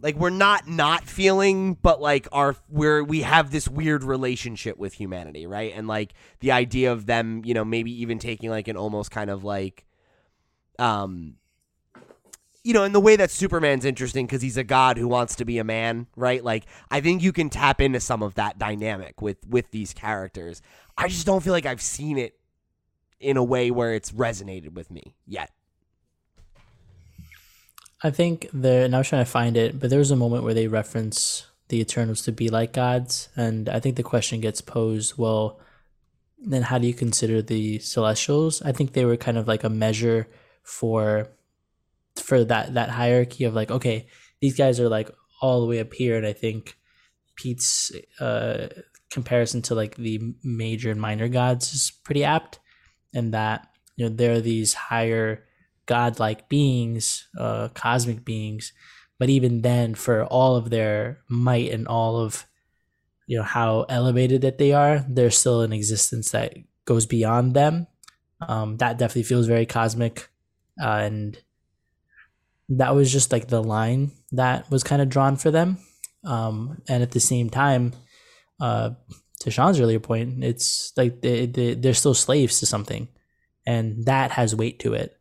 like 0.02 0.16
we're 0.16 0.30
not 0.30 0.66
not 0.68 1.04
feeling 1.04 1.74
but 1.74 2.00
like 2.00 2.26
our 2.32 2.56
we're 2.68 3.02
we 3.04 3.22
have 3.22 3.50
this 3.50 3.68
weird 3.68 4.02
relationship 4.02 4.76
with 4.76 4.94
humanity 4.94 5.46
right 5.46 5.72
and 5.74 5.86
like 5.86 6.12
the 6.40 6.50
idea 6.50 6.92
of 6.92 7.06
them 7.06 7.42
you 7.44 7.54
know 7.54 7.64
maybe 7.64 8.02
even 8.02 8.18
taking 8.18 8.50
like 8.50 8.68
an 8.68 8.76
almost 8.76 9.10
kind 9.10 9.30
of 9.30 9.44
like 9.44 9.84
um 10.78 11.34
you 12.64 12.72
know 12.72 12.84
in 12.84 12.92
the 12.92 13.00
way 13.00 13.16
that 13.16 13.30
superman's 13.30 13.84
interesting 13.84 14.26
because 14.26 14.42
he's 14.42 14.56
a 14.56 14.64
god 14.64 14.96
who 14.96 15.08
wants 15.08 15.36
to 15.36 15.44
be 15.44 15.58
a 15.58 15.64
man 15.64 16.06
right? 16.16 16.42
Like 16.44 16.64
i 16.90 17.00
think 17.00 17.22
you 17.22 17.32
can 17.32 17.50
tap 17.50 17.80
into 17.80 18.00
some 18.00 18.22
of 18.22 18.34
that 18.34 18.58
dynamic 18.58 19.20
with 19.20 19.46
with 19.46 19.70
these 19.70 19.92
characters. 19.92 20.62
I 20.96 21.08
just 21.08 21.26
don't 21.26 21.42
feel 21.42 21.52
like 21.52 21.66
i've 21.66 21.82
seen 21.82 22.18
it 22.18 22.38
in 23.22 23.36
a 23.36 23.44
way 23.44 23.70
where 23.70 23.94
it's 23.94 24.12
resonated 24.12 24.74
with 24.74 24.90
me 24.90 25.14
yet. 25.26 25.50
I 28.02 28.10
think 28.10 28.48
there, 28.52 28.84
and 28.84 28.94
I 28.94 28.98
was 28.98 29.08
trying 29.08 29.24
to 29.24 29.30
find 29.30 29.56
it, 29.56 29.78
but 29.78 29.88
there 29.88 30.00
was 30.00 30.10
a 30.10 30.16
moment 30.16 30.42
where 30.42 30.54
they 30.54 30.66
reference 30.66 31.46
the 31.68 31.80
Eternals 31.80 32.22
to 32.22 32.32
be 32.32 32.48
like 32.48 32.72
gods, 32.72 33.28
and 33.36 33.68
I 33.68 33.78
think 33.78 33.96
the 33.96 34.02
question 34.02 34.40
gets 34.40 34.60
posed: 34.60 35.16
Well, 35.16 35.60
then 36.36 36.62
how 36.62 36.78
do 36.78 36.86
you 36.86 36.94
consider 36.94 37.40
the 37.40 37.78
Celestials? 37.78 38.60
I 38.62 38.72
think 38.72 38.92
they 38.92 39.04
were 39.04 39.16
kind 39.16 39.38
of 39.38 39.46
like 39.46 39.62
a 39.62 39.70
measure 39.70 40.26
for 40.62 41.28
for 42.16 42.44
that 42.44 42.74
that 42.74 42.90
hierarchy 42.90 43.44
of 43.44 43.54
like, 43.54 43.70
okay, 43.70 44.06
these 44.40 44.56
guys 44.56 44.80
are 44.80 44.88
like 44.88 45.10
all 45.40 45.60
the 45.60 45.66
way 45.66 45.80
up 45.80 45.92
here, 45.92 46.16
and 46.16 46.26
I 46.26 46.32
think 46.32 46.76
Pete's 47.34 47.92
uh, 48.20 48.68
comparison 49.10 49.62
to 49.62 49.74
like 49.74 49.96
the 49.96 50.34
major 50.42 50.90
and 50.90 51.00
minor 51.00 51.28
gods 51.28 51.72
is 51.72 51.92
pretty 52.04 52.24
apt, 52.24 52.60
and 53.14 53.34
that 53.34 53.68
you 53.96 54.04
know 54.04 54.14
there 54.14 54.34
are 54.34 54.40
these 54.40 54.74
higher 54.74 55.44
godlike 55.86 56.48
beings, 56.48 57.28
uh, 57.38 57.68
cosmic 57.74 58.24
beings. 58.24 58.72
But 59.18 59.30
even 59.30 59.62
then, 59.62 59.94
for 59.94 60.24
all 60.24 60.56
of 60.56 60.70
their 60.70 61.20
might 61.28 61.70
and 61.70 61.86
all 61.86 62.18
of 62.18 62.46
you 63.26 63.38
know 63.38 63.44
how 63.44 63.86
elevated 63.88 64.42
that 64.42 64.58
they 64.58 64.72
are, 64.72 65.04
there's 65.08 65.38
still 65.38 65.60
an 65.62 65.72
existence 65.72 66.30
that 66.30 66.54
goes 66.84 67.06
beyond 67.06 67.54
them. 67.54 67.86
Um, 68.40 68.76
that 68.78 68.98
definitely 68.98 69.22
feels 69.22 69.46
very 69.46 69.66
cosmic, 69.66 70.28
and 70.78 71.38
that 72.68 72.94
was 72.94 73.12
just 73.12 73.32
like 73.32 73.48
the 73.48 73.62
line 73.62 74.12
that 74.32 74.70
was 74.70 74.82
kind 74.82 75.02
of 75.02 75.08
drawn 75.08 75.36
for 75.36 75.50
them. 75.50 75.78
Um, 76.24 76.80
and 76.88 77.02
at 77.02 77.10
the 77.10 77.20
same 77.20 77.50
time, 77.50 77.92
uh, 78.60 78.90
to 79.40 79.50
Sean's 79.50 79.80
earlier 79.80 79.98
point, 79.98 80.44
it's 80.44 80.92
like 80.96 81.20
they, 81.20 81.46
they, 81.46 81.74
they're 81.74 81.94
still 81.94 82.14
slaves 82.14 82.60
to 82.60 82.66
something, 82.66 83.08
and 83.66 84.04
that 84.06 84.30
has 84.32 84.54
weight 84.54 84.78
to 84.80 84.94
it. 84.94 85.18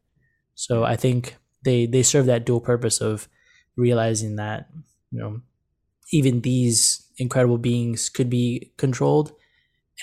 So 0.54 0.84
I 0.84 0.96
think 0.96 1.38
they 1.66 1.88
they 1.88 2.04
serve 2.04 2.28
that 2.28 2.46
dual 2.46 2.62
purpose 2.62 3.02
of 3.02 3.28
realizing 3.76 4.36
that 4.36 4.70
you 5.12 5.20
know 5.20 5.42
even 6.12 6.42
these 6.42 7.08
incredible 7.18 7.58
beings 7.58 8.10
could 8.10 8.30
be 8.30 8.72
controlled 8.78 9.34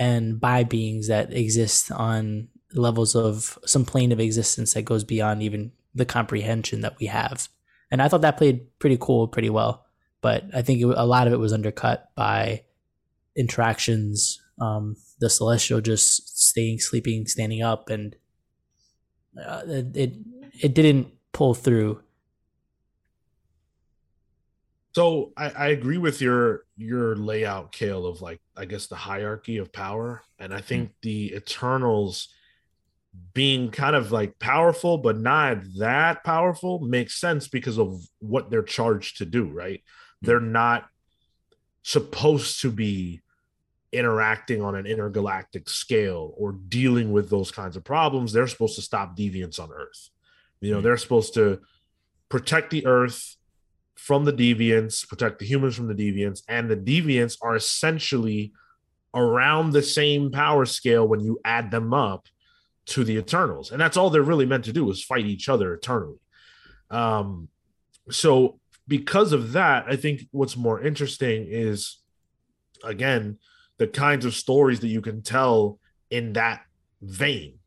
and 0.01 0.41
by 0.41 0.65
beings 0.65 1.09
that 1.09 1.33
exist 1.33 1.93
on 1.93 2.49
levels 2.75 3.15
of 3.15 3.59
some 3.65 3.85
plane 3.85 4.13
of 4.13 4.21
existence 4.21 4.75
that 4.75 4.83
goes 4.83 5.05
beyond 5.05 5.43
even 5.43 5.73
the 5.95 6.05
comprehension 6.05 6.81
that 6.83 6.99
we 6.99 7.07
have. 7.07 7.49
And 7.91 8.03
I 8.03 8.09
thought 8.09 8.21
that 8.21 8.37
played 8.37 8.67
pretty 8.79 8.99
cool, 9.01 9.29
pretty 9.29 9.51
well. 9.51 9.87
But 10.21 10.45
I 10.55 10.63
think 10.63 10.81
it, 10.81 10.87
a 10.87 11.07
lot 11.07 11.27
of 11.27 11.33
it 11.33 11.39
was 11.39 11.53
undercut 11.53 12.11
by 12.15 12.65
interactions, 13.37 14.41
um, 14.61 14.97
the 15.21 15.31
celestial 15.31 15.81
just 15.81 16.39
staying, 16.39 16.81
sleeping, 16.81 17.27
standing 17.27 17.63
up, 17.63 17.89
and 17.89 18.17
uh, 19.43 19.63
it, 19.67 19.97
it 19.97 20.13
it 20.61 20.75
didn't 20.75 21.09
pull 21.33 21.55
through. 21.55 22.03
So 24.93 25.33
I, 25.37 25.51
I 25.51 25.67
agree 25.69 25.99
with 25.99 26.21
your 26.21 26.65
your 26.77 27.15
layout, 27.15 27.71
Cale, 27.71 28.07
of 28.07 28.21
like 28.21 28.41
I 28.57 28.65
guess 28.65 28.89
the 28.89 28.97
hierarchy 28.97 29.59
of 29.59 29.73
power, 29.73 30.23
and 30.41 30.53
I 30.53 30.61
think 30.61 30.89
mm-hmm. 30.89 30.99
the 31.03 31.35
Eternals 31.37 32.29
being 33.35 33.71
kind 33.71 33.97
of 33.97 34.13
like 34.13 34.39
powerful 34.39 34.99
but 34.99 35.19
not 35.19 35.59
that 35.79 36.25
powerful 36.25 36.81
makes 36.81 37.21
sense 37.21 37.49
because 37.49 37.79
of 37.79 38.03
what 38.19 38.51
they're 38.51 38.63
charged 38.63 39.19
to 39.19 39.25
do. 39.25 39.47
Right? 39.47 39.81
Mm-hmm. 39.81 40.27
They're 40.27 40.41
not 40.41 40.89
supposed 41.83 42.61
to 42.61 42.71
be 42.71 43.23
interacting 43.91 44.63
on 44.63 44.75
an 44.75 44.87
intergalactic 44.87 45.69
scale 45.69 46.35
or 46.37 46.53
dealing 46.53 47.11
with 47.13 47.31
those 47.31 47.51
kinds 47.51 47.77
of 47.77 47.85
problems. 47.85 48.33
They're 48.33 48.47
supposed 48.47 48.77
to 48.77 48.83
stop 48.83 49.17
deviance 49.17 49.59
on 49.59 49.71
Earth. 49.73 50.11
You 50.61 50.71
know, 50.71 50.77
mm-hmm. 50.79 50.85
they're 50.85 50.97
supposed 50.97 51.35
to 51.35 51.61
protect 52.29 52.71
the 52.71 52.87
earth 52.87 53.37
from 53.95 54.25
the 54.25 54.33
deviants, 54.33 55.07
protect 55.09 55.39
the 55.39 55.47
humans 55.47 55.75
from 55.75 55.89
the 55.89 55.95
deviants, 55.95 56.43
and 56.49 56.71
the 56.71 56.77
deviants 56.77 57.37
are 57.43 57.57
essentially 57.57 58.53
around 59.15 59.73
the 59.73 59.83
same 59.83 60.31
power 60.31 60.65
scale 60.65 61.07
when 61.07 61.21
you 61.21 61.41
add 61.45 61.71
them 61.71 61.93
up 61.95 62.29
to 62.89 63.05
the 63.05 63.17
Eternals. 63.17 63.71
And 63.71 63.81
that's 63.81 63.97
all 63.97 64.11
they're 64.11 64.23
really 64.23 64.47
meant 64.47 64.65
to 64.65 64.73
do 64.73 64.91
is 64.91 65.03
fight 65.03 65.27
each 65.27 65.49
other 65.49 65.75
eternally. 65.75 66.19
Um, 66.91 67.49
so 68.11 68.61
because 68.87 69.33
of 69.33 69.53
that, 69.53 69.85
I 69.89 69.97
think 69.97 70.23
what's 70.31 70.57
more 70.57 70.81
interesting 70.81 71.47
is 71.49 71.99
again 72.85 73.39
the 73.79 73.87
kinds 73.87 74.25
of 74.25 74.35
stories 74.35 74.81
that 74.81 74.89
you 74.89 75.01
can 75.01 75.23
tell 75.23 75.79
in 76.11 76.33
that 76.33 76.63
vein 77.03 77.59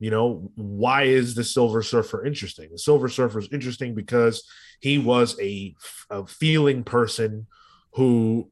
you 0.00 0.10
know 0.10 0.50
why 0.56 1.02
is 1.02 1.34
the 1.34 1.44
silver 1.44 1.82
surfer 1.82 2.24
interesting 2.24 2.68
the 2.72 2.78
silver 2.78 3.08
surfer 3.08 3.38
is 3.38 3.48
interesting 3.52 3.94
because 3.94 4.48
he 4.80 4.98
was 4.98 5.38
a, 5.40 5.74
a 6.08 6.26
feeling 6.26 6.82
person 6.82 7.46
who 7.92 8.50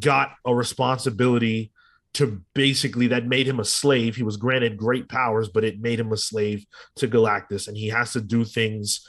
got 0.00 0.34
a 0.46 0.54
responsibility 0.54 1.72
to 2.14 2.40
basically 2.54 3.08
that 3.08 3.26
made 3.26 3.46
him 3.46 3.60
a 3.60 3.64
slave. 3.64 4.16
He 4.16 4.22
was 4.22 4.36
granted 4.36 4.76
great 4.76 5.08
powers 5.08 5.48
but 5.48 5.64
it 5.64 5.80
made 5.80 6.00
him 6.00 6.12
a 6.12 6.16
slave 6.16 6.64
to 6.96 7.08
galactus 7.08 7.68
and 7.68 7.76
he 7.76 7.88
has 7.88 8.12
to 8.12 8.20
do 8.20 8.44
things 8.44 9.06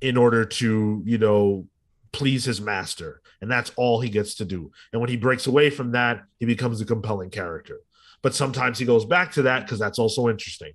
in 0.00 0.16
order 0.16 0.44
to 0.44 1.02
you 1.04 1.18
know 1.18 1.66
please 2.12 2.44
his 2.44 2.60
master 2.60 3.20
and 3.40 3.50
that's 3.50 3.70
all 3.76 4.00
he 4.00 4.08
gets 4.08 4.36
to 4.36 4.44
do. 4.44 4.70
And 4.92 5.00
when 5.00 5.10
he 5.10 5.16
breaks 5.16 5.46
away 5.46 5.70
from 5.70 5.92
that 5.92 6.22
he 6.38 6.46
becomes 6.46 6.80
a 6.80 6.86
compelling 6.86 7.30
character. 7.30 7.80
But 8.22 8.34
sometimes 8.34 8.78
he 8.78 8.84
goes 8.84 9.04
back 9.04 9.32
to 9.32 9.42
that 9.42 9.60
because 9.64 9.78
that's 9.78 9.98
also 9.98 10.28
interesting. 10.28 10.72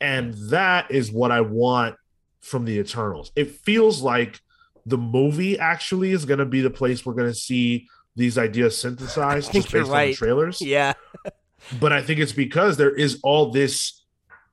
And 0.00 0.34
that 0.50 0.90
is 0.90 1.10
what 1.10 1.32
I 1.32 1.40
want 1.40 1.96
from 2.40 2.64
the 2.64 2.78
Eternals. 2.78 3.32
It 3.34 3.50
feels 3.50 4.02
like 4.02 4.38
the 4.86 4.98
movie 4.98 5.58
actually 5.58 6.12
is 6.12 6.24
going 6.24 6.38
to 6.38 6.44
be 6.44 6.60
the 6.60 6.70
place 6.70 7.04
we're 7.04 7.14
going 7.14 7.32
to 7.32 7.34
see 7.34 7.88
these 8.16 8.38
ideas 8.38 8.78
synthesized 8.78 9.52
just 9.52 9.72
based 9.72 9.90
right. 9.90 10.04
on 10.04 10.10
the 10.10 10.14
trailers. 10.14 10.60
Yeah. 10.60 10.94
but 11.80 11.92
I 11.92 12.02
think 12.02 12.20
it's 12.20 12.32
because 12.32 12.76
there 12.76 12.94
is 12.94 13.20
all 13.22 13.50
this 13.50 14.04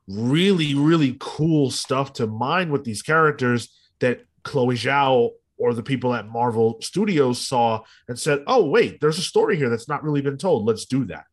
really, 0.08 0.76
really 0.76 1.18
cool 1.20 1.72
stuff 1.72 2.14
to 2.14 2.28
mine 2.28 2.72
with 2.72 2.84
these 2.84 3.02
characters 3.02 3.70
that 4.00 4.26
Chloe 4.44 4.76
Zhao 4.76 5.32
or 5.58 5.74
the 5.74 5.84
people 5.84 6.14
at 6.14 6.28
Marvel 6.28 6.78
Studios 6.82 7.40
saw 7.40 7.82
and 8.08 8.18
said, 8.18 8.44
"Oh, 8.48 8.66
wait, 8.66 9.00
there's 9.00 9.20
a 9.20 9.24
story 9.24 9.58
here 9.58 9.70
that's 9.70 9.88
not 9.88 10.04
really 10.04 10.22
been 10.22 10.38
told. 10.38 10.66
Let's 10.66 10.86
do 10.86 11.06
that." 11.06 11.26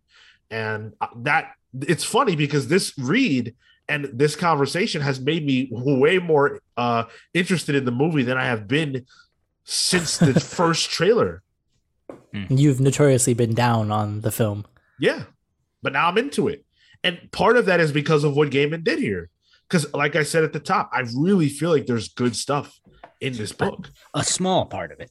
And 0.50 0.92
uh, 1.00 1.08
that 1.22 1.52
it's 1.80 2.04
funny 2.04 2.36
because 2.36 2.68
this 2.68 2.96
read 2.98 3.54
and 3.88 4.04
this 4.12 4.36
conversation 4.36 5.00
has 5.00 5.18
made 5.18 5.44
me 5.44 5.68
way 5.72 6.18
more 6.18 6.60
uh, 6.76 7.04
interested 7.32 7.74
in 7.74 7.84
the 7.84 7.90
movie 7.90 8.22
than 8.22 8.36
I 8.36 8.44
have 8.44 8.68
been 8.68 9.06
since 9.64 10.18
the 10.18 10.38
first 10.40 10.90
trailer. 10.90 11.42
Hmm. 12.32 12.44
You've 12.48 12.80
notoriously 12.80 13.34
been 13.34 13.54
down 13.54 13.90
on 13.90 14.20
the 14.20 14.30
film. 14.30 14.66
Yeah, 14.98 15.24
but 15.82 15.92
now 15.92 16.08
I'm 16.08 16.18
into 16.18 16.48
it. 16.48 16.64
And 17.04 17.30
part 17.32 17.56
of 17.56 17.66
that 17.66 17.80
is 17.80 17.92
because 17.92 18.24
of 18.24 18.36
what 18.36 18.50
Gaiman 18.50 18.84
did 18.84 18.98
here. 18.98 19.30
Because, 19.68 19.92
like 19.92 20.16
I 20.16 20.22
said 20.22 20.44
at 20.44 20.52
the 20.52 20.60
top, 20.60 20.90
I 20.92 21.00
really 21.14 21.48
feel 21.48 21.70
like 21.70 21.86
there's 21.86 22.08
good 22.08 22.34
stuff 22.34 22.80
in 23.20 23.34
this 23.34 23.52
book. 23.52 23.90
A 24.14 24.24
small 24.24 24.66
part 24.66 24.92
of 24.92 25.00
it. 25.00 25.10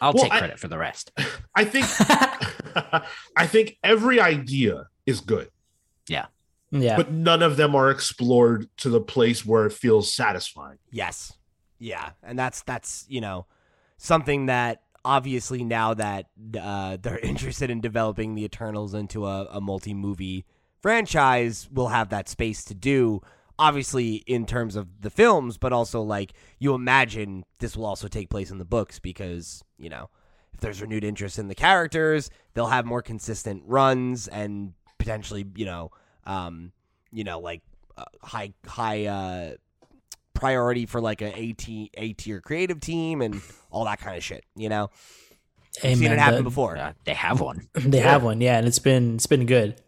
I'll 0.00 0.12
well, 0.12 0.24
take 0.24 0.32
credit 0.32 0.54
I, 0.54 0.56
for 0.56 0.68
the 0.68 0.78
rest. 0.78 1.12
I 1.54 1.64
think 1.64 1.86
I 3.36 3.46
think 3.46 3.76
every 3.82 4.20
idea 4.20 4.86
is 5.06 5.20
good. 5.20 5.50
Yeah. 6.08 6.26
Yeah. 6.70 6.96
But 6.96 7.12
none 7.12 7.42
of 7.42 7.56
them 7.56 7.74
are 7.74 7.90
explored 7.90 8.68
to 8.78 8.90
the 8.90 9.00
place 9.00 9.44
where 9.44 9.66
it 9.66 9.72
feels 9.72 10.12
satisfying. 10.12 10.78
Yes. 10.90 11.32
Yeah. 11.78 12.10
And 12.22 12.38
that's 12.38 12.62
that's, 12.62 13.06
you 13.08 13.20
know, 13.20 13.46
something 13.96 14.46
that 14.46 14.82
obviously 15.04 15.64
now 15.64 15.94
that 15.94 16.26
uh, 16.60 16.96
they're 17.00 17.18
interested 17.22 17.70
in 17.70 17.80
developing 17.80 18.34
the 18.34 18.44
Eternals 18.44 18.94
into 18.94 19.26
a, 19.26 19.46
a 19.50 19.60
multi 19.60 19.94
movie 19.94 20.44
franchise, 20.80 21.68
will 21.72 21.88
have 21.88 22.10
that 22.10 22.28
space 22.28 22.64
to 22.64 22.74
do. 22.74 23.20
Obviously, 23.58 24.16
in 24.26 24.46
terms 24.46 24.76
of 24.76 25.00
the 25.00 25.10
films, 25.10 25.58
but 25.58 25.72
also 25.72 26.00
like 26.00 26.32
you 26.60 26.74
imagine 26.74 27.44
this 27.58 27.76
will 27.76 27.86
also 27.86 28.06
take 28.06 28.30
place 28.30 28.50
in 28.52 28.58
the 28.58 28.64
books 28.64 29.00
because, 29.00 29.64
you 29.78 29.90
know, 29.90 30.10
if 30.54 30.60
there's 30.60 30.80
renewed 30.80 31.02
interest 31.02 31.38
in 31.38 31.48
the 31.48 31.54
characters, 31.56 32.30
they'll 32.54 32.66
have 32.66 32.86
more 32.86 33.02
consistent 33.02 33.64
runs 33.66 34.28
and 34.28 34.74
potentially, 34.98 35.44
you 35.56 35.64
know, 35.64 35.90
um, 36.24 36.72
you 37.10 37.24
know, 37.24 37.40
like 37.40 37.62
uh, 37.96 38.04
high 38.22 38.52
high 38.64 39.06
uh, 39.06 39.54
priority 40.38 40.86
for 40.86 41.00
like 41.00 41.20
a 41.22 41.38
A 41.38 41.52
T 41.52 41.90
A 41.94 42.12
tier 42.14 42.40
creative 42.40 42.80
team 42.80 43.20
and 43.20 43.42
all 43.70 43.84
that 43.84 43.98
kind 44.00 44.16
of 44.16 44.24
shit. 44.24 44.44
You 44.56 44.68
know, 44.68 44.90
Hey, 45.80 45.92
I've 45.92 45.98
seen 45.98 46.08
man, 46.08 46.18
it 46.18 46.20
happen 46.20 46.36
the- 46.38 46.42
before. 46.44 46.76
Uh, 46.76 46.92
they 47.04 47.14
have 47.14 47.40
one. 47.40 47.68
They 47.74 48.00
have 48.00 48.22
one, 48.24 48.40
yeah, 48.40 48.58
and 48.58 48.66
it's 48.66 48.78
been 48.78 49.16
it's 49.16 49.26
been 49.26 49.46
good. 49.46 49.80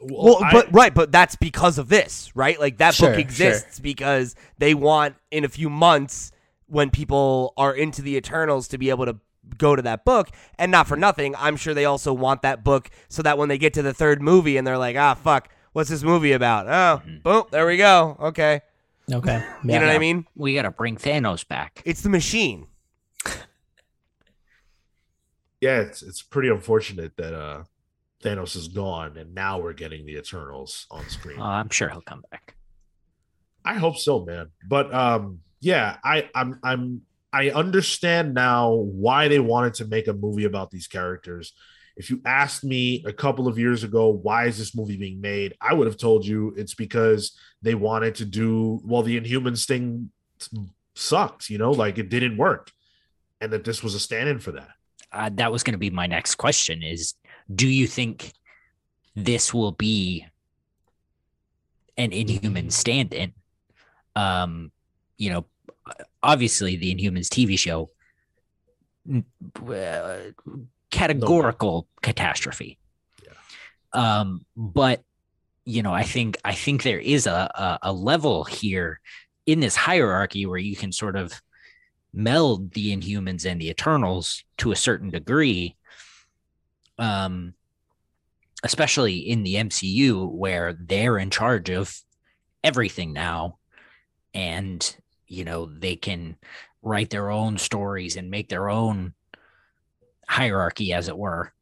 Well, 0.00 0.42
I- 0.42 0.52
but 0.52 0.72
right, 0.72 0.92
but 0.94 1.12
that's 1.12 1.36
because 1.36 1.78
of 1.78 1.88
this, 1.88 2.34
right? 2.34 2.58
Like 2.58 2.78
that 2.78 2.94
Sure, 2.94 3.10
book 3.10 3.18
exists 3.18 3.78
because 3.78 4.34
they 4.58 4.74
want 4.74 5.14
in 5.30 5.44
a 5.44 5.48
few 5.48 5.70
months 5.70 6.32
when 6.66 6.90
people 6.90 7.52
are 7.56 7.74
into 7.74 8.02
the 8.02 8.16
Eternals 8.16 8.66
to 8.68 8.78
be 8.78 8.90
able 8.90 9.04
to 9.06 9.16
go 9.58 9.76
to 9.76 9.82
that 9.82 10.04
book, 10.04 10.30
and 10.58 10.72
not 10.72 10.88
for 10.88 10.96
nothing, 10.96 11.34
I'm 11.36 11.56
sure 11.56 11.74
they 11.74 11.84
also 11.84 12.12
want 12.12 12.42
that 12.42 12.64
book 12.64 12.88
so 13.08 13.22
that 13.22 13.36
when 13.38 13.48
they 13.48 13.58
get 13.58 13.74
to 13.74 13.82
the 13.82 13.92
third 13.92 14.22
movie 14.22 14.56
and 14.56 14.66
they're 14.66 14.78
like, 14.78 14.96
ah, 14.96 15.14
fuck, 15.14 15.50
what's 15.72 15.90
this 15.90 16.02
movie 16.02 16.32
about? 16.32 16.66
Oh, 16.68 17.02
boom, 17.22 17.44
there 17.50 17.66
we 17.66 17.76
go. 17.76 18.16
Okay, 18.18 18.62
Okay, 19.10 19.44
you 19.64 19.70
know 19.70 19.86
what 19.86 19.96
I 19.96 19.98
mean? 19.98 20.26
We 20.34 20.54
got 20.54 20.62
to 20.62 20.70
bring 20.70 20.96
Thanos 20.96 21.46
back. 21.46 21.82
It's 21.84 22.02
the 22.02 22.08
machine. 22.08 22.66
yeah, 25.60 25.80
it's 25.80 26.02
it's 26.02 26.22
pretty 26.22 26.48
unfortunate 26.48 27.16
that 27.16 27.34
uh 27.34 27.64
Thanos 28.22 28.56
is 28.56 28.68
gone 28.68 29.16
and 29.16 29.34
now 29.34 29.58
we're 29.58 29.72
getting 29.72 30.06
the 30.06 30.16
Eternals 30.16 30.86
on 30.90 31.08
screen. 31.08 31.40
Uh, 31.40 31.44
I'm 31.44 31.70
sure 31.70 31.88
he'll 31.88 32.00
come 32.00 32.22
back. 32.30 32.54
I 33.64 33.74
hope 33.74 33.96
so, 33.96 34.24
man. 34.24 34.48
But 34.68 34.92
um, 34.94 35.40
yeah, 35.60 35.96
I 36.04 36.28
I'm 36.34 36.58
I'm 36.62 37.02
I 37.32 37.50
understand 37.50 38.34
now 38.34 38.72
why 38.72 39.28
they 39.28 39.38
wanted 39.38 39.74
to 39.74 39.86
make 39.86 40.08
a 40.08 40.12
movie 40.12 40.44
about 40.44 40.70
these 40.70 40.86
characters. 40.86 41.52
If 41.96 42.10
you 42.10 42.20
asked 42.24 42.64
me 42.64 43.04
a 43.06 43.12
couple 43.12 43.48
of 43.48 43.58
years 43.58 43.84
ago, 43.84 44.08
why 44.08 44.46
is 44.46 44.58
this 44.58 44.74
movie 44.74 44.96
being 44.96 45.20
made? 45.20 45.54
I 45.60 45.74
would 45.74 45.86
have 45.86 45.96
told 45.96 46.26
you 46.26 46.54
it's 46.56 46.74
because 46.74 47.36
they 47.60 47.74
wanted 47.74 48.14
to 48.16 48.24
do 48.24 48.80
well. 48.84 49.02
The 49.02 49.20
Inhumans 49.20 49.66
thing 49.66 50.10
sucked, 50.94 51.50
you 51.50 51.58
know, 51.58 51.70
like 51.70 51.98
it 51.98 52.08
didn't 52.08 52.36
work, 52.36 52.70
and 53.40 53.52
that 53.52 53.64
this 53.64 53.82
was 53.82 53.94
a 53.94 54.00
stand-in 54.00 54.38
for 54.38 54.52
that. 54.52 54.70
Uh, 55.12 55.30
that 55.34 55.52
was 55.52 55.62
going 55.62 55.72
to 55.72 55.78
be 55.78 55.90
my 55.90 56.06
next 56.06 56.36
question: 56.36 56.82
Is 56.82 57.14
do 57.54 57.68
you 57.68 57.86
think 57.86 58.32
this 59.14 59.52
will 59.52 59.72
be 59.72 60.26
an 61.96 62.12
Inhuman 62.12 62.70
stand-in? 62.70 63.34
Um, 64.16 64.72
you 65.18 65.30
know, 65.30 65.46
obviously 66.22 66.76
the 66.76 66.94
Inhumans 66.94 67.28
TV 67.28 67.58
show, 67.58 67.90
categorical 70.92 71.88
catastrophe. 72.02 72.78
Um, 73.92 74.46
but 74.56 75.02
you 75.64 75.82
know, 75.82 75.92
I 75.92 76.04
think 76.04 76.38
I 76.44 76.54
think 76.54 76.82
there 76.82 77.00
is 77.00 77.26
a, 77.26 77.50
a 77.54 77.78
a 77.90 77.92
level 77.92 78.44
here 78.44 79.00
in 79.46 79.58
this 79.58 79.74
hierarchy 79.74 80.46
where 80.46 80.58
you 80.58 80.76
can 80.76 80.92
sort 80.92 81.16
of 81.16 81.32
meld 82.14 82.72
the 82.74 82.96
Inhumans 82.96 83.50
and 83.50 83.60
the 83.60 83.70
Eternals 83.70 84.44
to 84.58 84.70
a 84.70 84.76
certain 84.76 85.10
degree. 85.10 85.76
Um, 86.98 87.54
especially 88.62 89.16
in 89.18 89.42
the 89.42 89.56
MCU 89.56 90.30
where 90.30 90.72
they're 90.72 91.18
in 91.18 91.30
charge 91.30 91.68
of 91.68 91.92
everything 92.62 93.12
now, 93.12 93.58
and 94.34 94.96
you 95.26 95.44
know 95.44 95.66
they 95.66 95.96
can 95.96 96.36
write 96.82 97.10
their 97.10 97.30
own 97.30 97.58
stories 97.58 98.16
and 98.16 98.30
make 98.30 98.48
their 98.48 98.68
own 98.68 99.14
hierarchy, 100.32 100.92
as 100.92 101.08
it 101.08 101.16
were. 101.16 101.52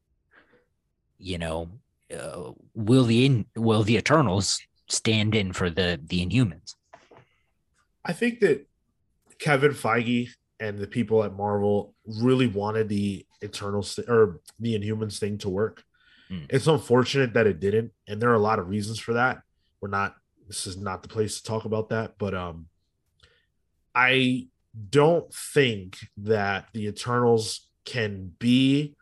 You 1.19 1.39
know, 1.39 1.69
uh, 2.17 2.53
will 2.75 3.05
the 3.05 3.27
in, 3.27 3.47
will 3.57 3.83
the 3.83 3.97
Eternals 3.97 4.61
stand 4.89 5.35
in 5.35 5.53
for 5.53 5.69
the 5.69 6.01
the 6.03 6.25
Inhumans? 6.25 6.75
I 8.05 8.13
think 8.13 8.41
that 8.41 8.67
Kevin 9.39 9.73
Feige 9.73 10.31
and 10.59 10.79
the 10.79 10.87
people 10.87 11.25
at 11.25 11.35
Marvel 11.35 11.95
really 12.07 12.47
wanted 12.47 12.89
the 12.89 13.27
Eternals 13.43 13.95
th- 13.95 14.09
or 14.09 14.41
the 14.59 14.79
Inhumans 14.79 15.19
thing 15.19 15.39
to 15.39 15.49
work. 15.49 15.83
Hmm. 16.29 16.45
It's 16.49 16.67
unfortunate 16.67 17.35
that 17.35 17.47
it 17.47 17.61
didn't, 17.61 17.93
and 18.07 18.21
there 18.21 18.31
are 18.31 18.35
a 18.35 18.39
lot 18.51 18.59
of 18.59 18.69
reasons 18.69 18.99
for 18.99 19.15
that. 19.15 19.43
We're 19.81 19.89
not. 19.89 20.15
This 20.47 20.67
is 20.67 20.77
not 20.77 21.03
the 21.03 21.09
place 21.09 21.37
to 21.37 21.45
talk 21.45 21.65
about 21.65 21.91
that, 21.91 22.15
but 22.19 22.35
um, 22.35 22.67
I 23.95 24.49
don't 24.89 25.33
think 25.33 25.99
that 26.17 26.69
the 26.73 26.87
Eternals 26.87 27.70
can 27.85 28.33
be 28.39 28.95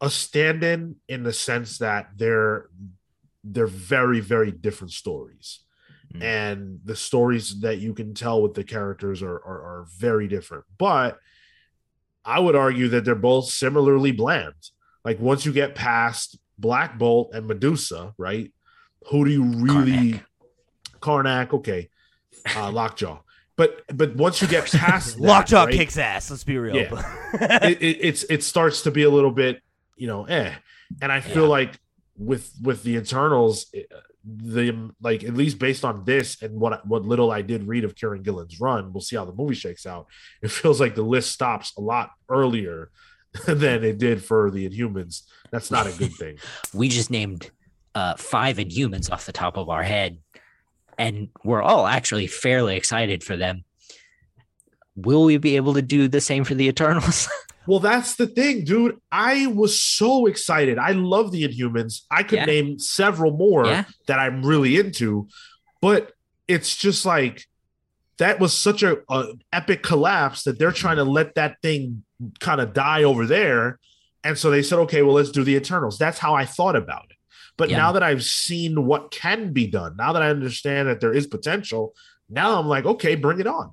a 0.00 0.10
stand-in 0.10 0.96
in 1.08 1.22
the 1.22 1.32
sense 1.32 1.78
that 1.78 2.10
they're 2.16 2.68
they're 3.42 3.66
very 3.66 4.20
very 4.20 4.50
different 4.50 4.92
stories. 4.92 5.60
Mm. 6.14 6.22
and 6.22 6.80
the 6.84 6.94
stories 6.94 7.60
that 7.60 7.78
you 7.78 7.94
can 7.94 8.14
tell 8.14 8.40
with 8.42 8.54
the 8.54 8.62
characters 8.62 9.22
are, 9.22 9.36
are 9.36 9.62
are 9.80 9.86
very 9.98 10.28
different. 10.28 10.64
But 10.78 11.18
i 12.26 12.38
would 12.40 12.56
argue 12.56 12.88
that 12.88 13.04
they're 13.04 13.14
both 13.14 13.46
similarly 13.46 14.12
bland. 14.12 14.54
Like 15.04 15.18
once 15.20 15.44
you 15.44 15.52
get 15.52 15.74
past 15.74 16.38
black 16.58 16.98
bolt 16.98 17.34
and 17.34 17.46
medusa 17.46 18.14
right? 18.18 18.52
Who 19.10 19.24
do 19.24 19.30
you 19.30 19.44
really 19.44 20.22
karnak, 21.00 21.52
okay. 21.52 21.88
Uh 22.54 22.70
lockjaw 22.70 23.20
but 23.56 23.82
but 23.94 24.16
once 24.16 24.42
you 24.42 24.48
get 24.48 24.70
past 24.70 25.16
that, 25.18 25.22
Lockjaw 25.22 25.64
right, 25.64 25.74
kicks 25.74 25.96
ass. 25.98 26.30
Let's 26.30 26.44
be 26.44 26.58
real. 26.58 26.76
it, 27.34 27.82
it, 27.82 27.98
it's 28.00 28.22
it 28.24 28.42
starts 28.42 28.82
to 28.82 28.90
be 28.90 29.02
a 29.02 29.10
little 29.10 29.30
bit 29.30 29.60
you 29.96 30.08
know 30.08 30.24
eh 30.24 30.52
and 31.00 31.12
i 31.12 31.20
feel 31.20 31.42
Yeah. 31.44 31.48
like 31.48 31.78
with 32.18 32.52
with 32.62 32.82
the 32.82 32.96
internals 32.96 33.66
eh, 33.74 33.82
the 34.24 34.90
like 35.00 35.22
at 35.22 35.34
least 35.34 35.58
based 35.58 35.84
on 35.84 36.04
this 36.04 36.42
and 36.42 36.58
what 36.58 36.84
what 36.86 37.02
little 37.04 37.30
i 37.30 37.42
did 37.42 37.68
read 37.68 37.84
of 37.84 37.94
kieron 37.94 38.22
gillen's 38.24 38.60
run 38.60 38.92
we'll 38.92 39.00
see 39.00 39.14
how 39.16 39.24
the 39.24 39.32
movie 39.32 39.54
shakes 39.54 39.86
out 39.86 40.06
it 40.42 40.50
feels 40.50 40.80
like 40.80 40.94
the 40.96 41.02
list 41.02 41.30
stops 41.30 41.72
a 41.76 41.80
lot 41.80 42.10
earlier 42.28 42.90
than 43.46 43.84
it 43.84 43.98
did 43.98 44.22
for 44.22 44.50
the 44.50 44.68
inhumans 44.68 45.22
that's 45.52 45.70
not 45.70 45.86
a 45.86 45.92
good 45.96 46.12
thing 46.14 46.36
we 46.72 46.88
just 46.88 47.10
named 47.10 47.50
uh, 47.94 48.16
five 48.16 48.56
Inhumans 48.56 49.12
off 49.12 49.24
the 49.24 49.30
top 49.32 49.56
of 49.56 49.68
our 49.68 49.84
head, 49.84 50.18
and 50.98 51.28
we're 51.44 51.62
all 51.62 51.86
actually 51.86 52.26
fairly 52.26 52.76
excited 52.76 53.22
for 53.24 53.36
them. 53.36 53.64
Will 54.96 55.24
we 55.24 55.36
be 55.38 55.56
able 55.56 55.74
to 55.74 55.82
do 55.82 56.06
the 56.08 56.20
same 56.20 56.44
for 56.44 56.54
the 56.54 56.68
Eternals? 56.68 57.28
Well, 57.66 57.80
that's 57.80 58.16
the 58.16 58.26
thing, 58.26 58.64
dude. 58.66 58.98
I 59.10 59.46
was 59.46 59.80
so 59.82 60.26
excited. 60.26 60.76
I 60.78 60.90
love 60.90 61.32
the 61.32 61.48
Inhumans. 61.48 62.02
I 62.10 62.22
could 62.22 62.40
Yeah. 62.40 62.44
name 62.44 62.78
several 62.78 63.34
more 63.38 63.64
Yeah. 63.64 63.84
that 64.06 64.18
I'm 64.18 64.44
really 64.44 64.76
into, 64.78 65.28
but 65.80 66.12
it's 66.46 66.76
just 66.76 67.06
like 67.06 67.46
that 68.18 68.38
was 68.38 68.52
such 68.52 68.82
a, 68.82 68.98
a 69.08 69.28
epic 69.50 69.82
collapse 69.82 70.42
that 70.42 70.58
they're 70.58 70.72
trying 70.72 70.96
to 70.96 71.04
let 71.04 71.36
that 71.36 71.56
thing 71.62 72.04
kind 72.38 72.60
of 72.60 72.74
die 72.74 73.02
over 73.02 73.24
there. 73.24 73.78
And 74.22 74.36
so 74.36 74.50
they 74.50 74.62
said, 74.62 74.78
okay, 74.80 75.00
well, 75.00 75.14
let's 75.14 75.30
do 75.30 75.42
the 75.42 75.54
Eternals. 75.56 75.96
That's 75.96 76.18
how 76.18 76.34
I 76.34 76.44
thought 76.44 76.76
about 76.76 77.06
it. 77.08 77.13
But 77.56 77.70
Yeah. 77.70 77.76
now 77.78 77.92
that 77.92 78.02
I've 78.02 78.24
seen 78.24 78.84
what 78.86 79.10
can 79.10 79.52
be 79.52 79.66
done, 79.66 79.96
now 79.96 80.12
that 80.12 80.22
I 80.22 80.30
understand 80.30 80.88
that 80.88 81.00
there 81.00 81.12
is 81.14 81.26
potential, 81.26 81.94
now 82.28 82.58
I'm 82.58 82.66
like, 82.66 82.84
okay, 82.84 83.14
bring 83.14 83.38
it 83.40 83.46
on. 83.46 83.70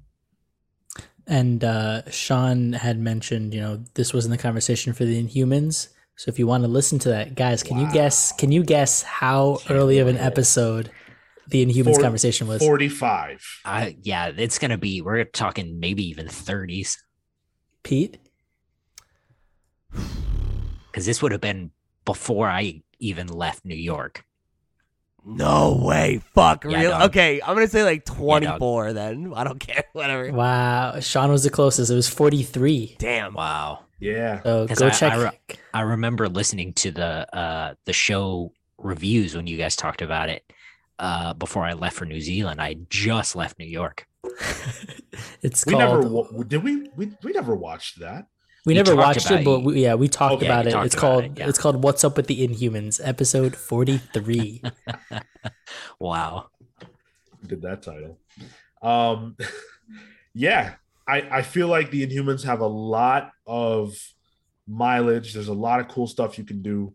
And 1.27 1.63
uh, 1.63 2.09
Sean 2.11 2.73
had 2.73 2.99
mentioned, 2.99 3.53
you 3.53 3.61
know, 3.61 3.83
this 3.93 4.11
was 4.13 4.25
in 4.25 4.31
the 4.31 4.37
conversation 4.37 4.93
for 4.93 5.05
the 5.05 5.23
Inhumans. 5.23 5.89
So 6.15 6.29
if 6.29 6.37
you 6.37 6.45
want 6.45 6.63
to 6.63 6.67
listen 6.67 6.99
to 6.99 7.09
that, 7.09 7.35
guys, 7.35 7.63
can 7.63 7.79
you 7.79 7.91
guess? 7.91 8.31
Can 8.33 8.51
you 8.51 8.63
guess 8.63 9.01
how 9.03 9.59
early 9.69 9.99
of 9.99 10.07
an 10.07 10.17
episode 10.17 10.91
the 11.47 11.65
Inhumans 11.65 11.93
Four- 11.95 12.01
conversation 12.01 12.47
was? 12.47 12.61
45. 12.61 13.43
uh, 13.65 13.89
yeah, 14.03 14.31
it's 14.35 14.59
gonna 14.59 14.77
be. 14.77 15.01
We're 15.01 15.23
talking 15.23 15.79
maybe 15.79 16.03
even 16.09 16.27
thirties 16.27 17.01
Pete, 17.83 18.17
because 20.91 21.05
this 21.05 21.21
would 21.21 21.31
have 21.31 21.41
been 21.41 21.71
before 22.05 22.47
I 22.49 22.81
even 23.01 23.27
left 23.27 23.65
New 23.65 23.75
York. 23.75 24.23
no 25.25 25.77
way. 25.79 26.21
Fuck. 26.33 26.63
Yeah, 26.65 26.79
real. 26.81 26.93
Okay, 27.03 27.41
I'm 27.41 27.53
gonna 27.55 27.67
say 27.67 27.83
like 27.83 28.05
dog. 28.05 28.17
24 28.17 28.93
then. 28.93 29.33
I 29.35 29.43
don't 29.43 29.59
care. 29.59 29.83
Whatever. 29.93 30.31
wow, 30.31 30.99
Sean 30.99 31.29
was 31.31 31.43
the 31.43 31.49
closest. 31.49 31.91
It 31.91 31.95
was 31.95 32.09
forty 32.09 32.41
three. 32.43 32.95
Damn. 32.99 33.33
Wow, 33.33 33.85
Yeah. 33.99 34.41
So 34.43 34.67
'Cause 34.67 34.79
go 34.79 34.87
I- 34.87 34.89
check. 34.89 35.13
I 35.13 35.23
re- 35.23 35.39
I 35.73 35.81
remember 35.81 36.27
listening 36.29 36.73
to 36.73 36.91
the 36.91 37.35
uh, 37.37 37.73
the 37.85 37.93
show 37.93 38.51
reviews 38.77 39.35
when 39.35 39.45
you 39.47 39.57
guys 39.57 39.75
talked 39.75 40.01
about 40.01 40.29
it 40.29 40.43
uh, 40.97 41.33
before 41.35 41.63
I 41.65 41.73
left 41.73 41.95
for 41.97 42.05
New 42.05 42.19
Zealand. 42.21 42.59
I 42.61 42.77
just 42.89 43.35
left 43.35 43.59
New 43.59 43.67
York. 43.67 44.07
it's 45.41 45.65
We 45.65 45.73
called. 45.73 46.03
never 46.03 46.43
did 46.43 46.63
we, 46.63 46.87
we 46.95 47.11
we 47.23 47.31
never 47.31 47.55
watched 47.55 47.99
that. 47.99 48.25
We 48.65 48.73
we 48.73 48.75
never 48.75 48.95
watched 48.95 49.29
it, 49.31 49.43
but 49.43 49.61
we, 49.61 49.81
yeah, 49.83 49.95
we 49.95 50.07
talked 50.07 50.35
Okay, 50.35 50.45
about 50.45 50.65
we 50.65 50.69
it. 50.71 50.73
talked 50.73 50.85
It's 50.87 50.95
about 50.95 51.01
called. 51.01 51.23
it, 51.25 51.31
yeah. 51.37 51.49
It's 51.49 51.57
called 51.59 51.83
"What's 51.83 52.03
Up 52.03 52.15
with 52.17 52.27
the 52.27 52.47
Inhumans," 52.47 52.99
episode 53.03 53.55
forty 53.55 53.97
three. 53.97 54.61
Wow. 55.99 56.49
Did 57.45 57.61
that 57.63 57.81
title. 57.81 58.19
Um 58.81 59.35
yeah, 60.33 60.75
I 61.07 61.21
I 61.39 61.41
feel 61.41 61.67
like 61.67 61.91
the 61.91 62.05
Inhumans 62.05 62.43
have 62.43 62.59
a 62.61 62.67
lot 62.67 63.31
of 63.47 63.95
mileage. 64.67 65.33
There's 65.33 65.47
a 65.47 65.53
lot 65.53 65.79
of 65.79 65.87
cool 65.87 66.07
stuff 66.07 66.37
you 66.37 66.43
can 66.43 66.61
do. 66.61 66.93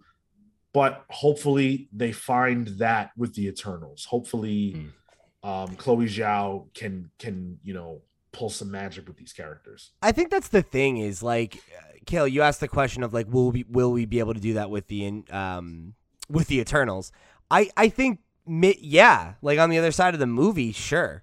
But 0.72 1.04
hopefully 1.08 1.88
they 1.92 2.12
find 2.12 2.68
that 2.78 3.10
with 3.16 3.34
the 3.34 3.46
Eternals. 3.48 4.04
Hopefully 4.04 4.72
Hmm. 5.42 5.48
um, 5.48 5.76
Chloe 5.76 6.06
Zhao 6.06 6.72
can 6.74 7.10
can 7.18 7.58
you 7.62 7.74
know 7.74 8.02
pull 8.37 8.51
some 8.51 8.70
magic 8.70 9.07
with 9.09 9.16
these 9.16 9.32
characters. 9.32 9.93
I 10.03 10.12
think 10.12 10.30
that's 10.30 10.49
the 10.49 10.62
thing 10.62 10.99
is 10.99 11.22
like, 11.22 11.62
Cale, 12.07 12.28
you 12.28 12.43
asked 12.43 12.61
the 12.61 12.68
question 12.68 13.03
of 13.03 13.12
like, 13.14 13.26
will 13.32 13.51
we 13.51 13.64
will 13.68 13.93
we 13.93 14.05
be 14.05 14.18
able 14.18 14.34
to 14.34 14.41
do 14.41 14.55
that 14.55 14.70
with 14.70 14.87
the 14.89 15.24
um 15.30 15.95
with 16.28 16.49
the 16.49 16.61
Eternals? 16.61 17.12
I 17.51 17.70
I 17.76 17.89
think 17.89 18.20
yeah, 18.47 19.34
like 19.43 19.59
on 19.59 19.70
the 19.70 19.78
other 19.78 19.91
side 19.93 20.14
of 20.14 20.20
the 20.20 20.26
movie, 20.26 20.72
sure. 20.72 21.22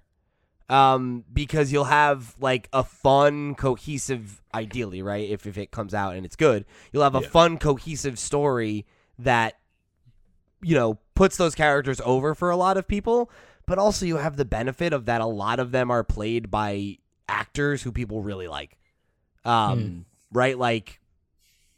Um, 0.68 1.24
because 1.30 1.72
you'll 1.72 1.84
have 1.84 2.34
like 2.40 2.68
a 2.72 2.82
fun, 2.82 3.54
cohesive, 3.54 4.42
ideally, 4.54 5.02
right? 5.02 5.28
If 5.28 5.46
if 5.46 5.58
it 5.58 5.70
comes 5.70 5.92
out 5.94 6.16
and 6.16 6.24
it's 6.24 6.36
good, 6.36 6.64
you'll 6.92 7.02
have 7.02 7.14
a 7.14 7.20
Yeah. 7.20 7.28
fun, 7.28 7.58
cohesive 7.58 8.18
story 8.18 8.86
that 9.18 9.58
you 10.62 10.74
know 10.74 10.98
puts 11.14 11.36
those 11.36 11.54
characters 11.54 12.00
over 12.04 12.34
for 12.34 12.50
a 12.50 12.56
lot 12.56 12.76
of 12.76 12.88
people. 12.88 13.30
But 13.66 13.78
also, 13.78 14.04
you 14.04 14.16
have 14.16 14.36
the 14.36 14.44
benefit 14.44 14.92
of 14.92 15.06
that 15.06 15.20
a 15.22 15.26
lot 15.26 15.58
of 15.60 15.70
them 15.70 15.90
are 15.90 16.04
played 16.04 16.50
by 16.50 16.98
actors 17.28 17.82
who 17.82 17.92
people 17.92 18.22
really 18.22 18.48
like. 18.48 18.76
Um, 19.44 20.06
right, 20.32 20.58
like 20.58 21.00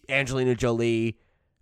Angelina 0.09 0.55
Jolie, 0.55 1.19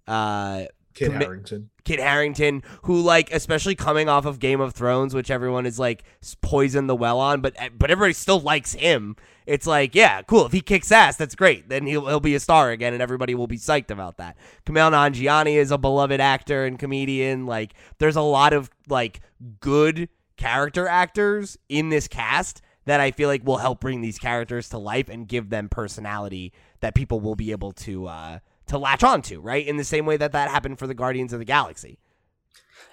uh, 0.06 0.64
Kid 0.94 1.12
Commi- 1.12 1.22
Harington. 1.22 1.70
Kit 1.84 2.00
Harington, 2.00 2.62
who 2.82 3.00
like 3.00 3.30
especially 3.32 3.74
coming 3.74 4.08
off 4.08 4.24
of 4.24 4.38
Game 4.38 4.60
of 4.60 4.72
Thrones, 4.72 5.14
which 5.14 5.30
everyone 5.30 5.66
is 5.66 5.78
like 5.78 6.04
poisoned 6.40 6.88
the 6.88 6.96
well 6.96 7.20
on, 7.20 7.40
but 7.40 7.54
but 7.78 7.90
everybody 7.90 8.14
still 8.14 8.40
likes 8.40 8.72
him. 8.72 9.16
It's 9.46 9.66
like, 9.66 9.94
yeah, 9.94 10.22
cool. 10.22 10.46
If 10.46 10.52
he 10.52 10.62
kicks 10.62 10.90
ass, 10.90 11.16
that's 11.16 11.34
great. 11.34 11.68
Then 11.68 11.86
he'll 11.86 12.06
he'll 12.06 12.20
be 12.20 12.34
a 12.34 12.40
star 12.40 12.70
again, 12.70 12.94
and 12.94 13.02
everybody 13.02 13.34
will 13.34 13.46
be 13.46 13.58
psyched 13.58 13.90
about 13.90 14.16
that. 14.16 14.38
Kumail 14.64 14.90
Nanjiani 14.92 15.56
is 15.56 15.70
a 15.70 15.76
beloved 15.76 16.20
actor 16.20 16.64
and 16.64 16.78
comedian. 16.78 17.44
Like, 17.44 17.74
there's 17.98 18.16
a 18.16 18.22
lot 18.22 18.54
of 18.54 18.70
like 18.88 19.20
good 19.60 20.08
character 20.36 20.88
actors 20.88 21.58
in 21.68 21.90
this 21.90 22.08
cast 22.08 22.62
that 22.86 23.00
I 23.00 23.10
feel 23.10 23.28
like 23.28 23.44
will 23.44 23.58
help 23.58 23.80
bring 23.80 24.00
these 24.00 24.18
characters 24.18 24.68
to 24.70 24.78
life 24.78 25.08
and 25.08 25.26
give 25.26 25.50
them 25.50 25.68
personality 25.68 26.52
that 26.80 26.94
people 26.94 27.20
will 27.20 27.36
be 27.36 27.50
able 27.50 27.72
to 27.72 28.06
uh, 28.06 28.38
to 28.66 28.78
latch 28.78 29.02
onto, 29.02 29.40
right? 29.40 29.66
In 29.66 29.76
the 29.76 29.84
same 29.84 30.06
way 30.06 30.16
that 30.16 30.32
that 30.32 30.50
happened 30.50 30.78
for 30.78 30.86
the 30.86 30.94
Guardians 30.94 31.32
of 31.32 31.38
the 31.38 31.44
Galaxy. 31.44 31.98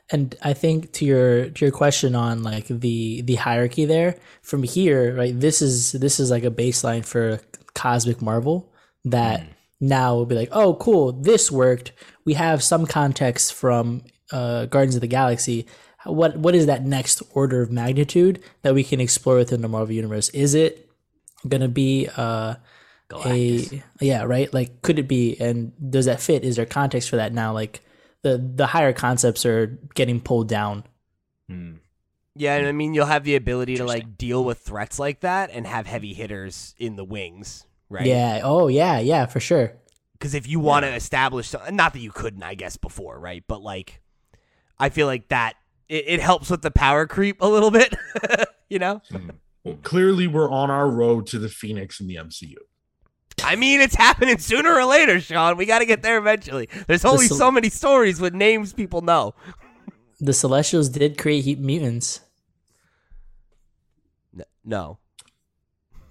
And 0.09 0.35
I 0.41 0.53
think 0.53 0.91
to 0.93 1.05
your 1.05 1.49
to 1.49 1.65
your 1.65 1.71
question 1.71 2.15
on 2.15 2.43
like 2.43 2.67
the 2.67 3.21
the 3.21 3.35
hierarchy 3.35 3.85
there, 3.85 4.17
from 4.41 4.63
here, 4.63 5.15
right? 5.15 5.37
This 5.37 5.61
is 5.61 5.93
this 5.93 6.19
is 6.19 6.31
like 6.31 6.43
a 6.43 6.51
baseline 6.51 7.05
for 7.05 7.39
cosmic 7.73 8.21
Marvel 8.21 8.71
that 9.05 9.43
now 9.79 10.15
will 10.15 10.25
be 10.25 10.35
like, 10.35 10.49
oh, 10.51 10.75
cool, 10.75 11.11
this 11.11 11.51
worked. 11.51 11.91
We 12.25 12.35
have 12.35 12.61
some 12.61 12.85
context 12.85 13.53
from 13.53 14.03
uh, 14.31 14.65
Guardians 14.65 14.95
of 14.95 15.01
the 15.01 15.07
Galaxy. 15.07 15.65
What 16.05 16.37
what 16.37 16.55
is 16.55 16.65
that 16.65 16.85
next 16.85 17.21
order 17.33 17.61
of 17.61 17.71
magnitude 17.71 18.41
that 18.63 18.73
we 18.73 18.83
can 18.83 18.99
explore 18.99 19.35
within 19.35 19.61
the 19.61 19.67
Marvel 19.67 19.93
universe? 19.93 20.29
Is 20.29 20.55
it 20.55 20.89
gonna 21.47 21.67
be 21.67 22.09
uh, 22.17 22.55
Galactus. 23.09 23.81
a 23.99 24.05
yeah 24.05 24.23
right 24.23 24.53
like 24.53 24.81
could 24.81 24.99
it 24.99 25.07
be 25.07 25.35
and 25.39 25.73
does 25.91 26.05
that 26.05 26.21
fit 26.21 26.43
is 26.43 26.55
there 26.55 26.65
context 26.65 27.09
for 27.09 27.17
that 27.17 27.33
now 27.33 27.51
like 27.51 27.81
the 28.21 28.37
the 28.37 28.67
higher 28.67 28.93
concepts 28.93 29.45
are 29.45 29.79
getting 29.95 30.21
pulled 30.21 30.47
down 30.47 30.83
Hmm. 31.49 31.73
Yeah, 32.35 32.55
and 32.55 32.67
I 32.67 32.71
mean 32.71 32.93
you'll 32.93 33.07
have 33.07 33.25
the 33.25 33.35
ability 33.35 33.75
to 33.75 33.85
like 33.85 34.17
deal 34.17 34.45
with 34.45 34.59
threats 34.59 34.97
like 34.99 35.19
that 35.19 35.49
and 35.51 35.67
have 35.67 35.85
heavy 35.85 36.13
hitters 36.13 36.73
in 36.77 36.95
the 36.95 37.03
wings, 37.03 37.65
right? 37.89 38.05
yeah 38.05 38.39
oh 38.43 38.67
yeah 38.69 38.99
yeah 38.99 39.25
for 39.25 39.41
sure 39.41 39.73
Because 40.13 40.33
if 40.33 40.47
you 40.47 40.61
want 40.61 40.85
to 40.85 40.93
establish, 40.93 41.53
not 41.71 41.91
that 41.93 41.99
you 41.99 42.11
couldn't, 42.11 42.43
I 42.43 42.53
guess 42.55 42.77
before, 42.77 43.19
right? 43.19 43.43
But 43.45 43.61
like, 43.61 44.01
I 44.79 44.89
feel 44.89 45.07
like 45.07 45.27
that 45.29 45.55
it, 45.91 46.05
it 46.07 46.19
helps 46.21 46.49
with 46.49 46.61
the 46.61 46.71
power 46.71 47.05
creep 47.05 47.41
a 47.41 47.47
little 47.47 47.69
bit. 47.71 47.93
you 48.69 48.79
know, 48.79 49.01
Well, 49.63 49.77
clearly, 49.83 50.25
we're 50.27 50.49
on 50.49 50.71
our 50.71 50.89
road 50.89 51.27
to 51.27 51.39
the 51.39 51.49
Phoenix 51.49 51.99
in 51.99 52.07
the 52.07 52.15
MCU. 52.15 52.55
I 53.43 53.55
mean, 53.55 53.81
it's 53.81 53.95
happening 53.95 54.37
sooner 54.37 54.73
or 54.73 54.85
later, 54.85 55.19
Sean. 55.19 55.57
We 55.57 55.65
got 55.65 55.79
to 55.79 55.85
get 55.85 56.03
there 56.03 56.17
eventually. 56.17 56.69
There's 56.87 57.03
only 57.05 57.27
This- 57.27 57.37
so 57.37 57.51
many 57.51 57.69
stories 57.69 58.21
with 58.21 58.33
names 58.33 58.73
people 58.73 59.01
know. 59.01 59.33
the 60.19 60.33
celestials 60.33 60.87
did 60.89 61.17
create 61.17 61.43
heat 61.43 61.59
mutants 61.59 62.21
No, 64.63 64.99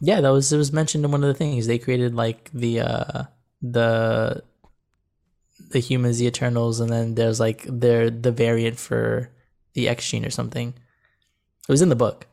yeah 0.01 0.21
that 0.21 0.31
was 0.31 0.53
it 0.53 0.57
was 0.57 0.73
mentioned 0.73 1.05
in 1.05 1.13
one 1.13 1.23
of 1.23 1.29
the 1.29 1.35
things 1.35 1.67
they 1.69 1.79
created 1.79 2.13
like 2.17 2.51
the 2.53 2.81
uh 2.81 3.23
the 3.63 4.43
the 5.71 5.79
humans 5.79 6.19
the 6.19 6.27
eternals 6.27 6.81
and 6.81 6.91
then 6.91 7.15
there's 7.15 7.39
like 7.39 7.65
they're 7.69 8.11
the 8.11 8.33
variant 8.33 8.77
for 8.81 9.31
the 9.75 9.89
x 9.89 10.09
gene 10.09 10.25
or 10.25 10.31
something 10.31 10.75
it 11.69 11.73
was 11.73 11.83
in 11.83 11.89
the 11.89 11.97
book 11.97 12.27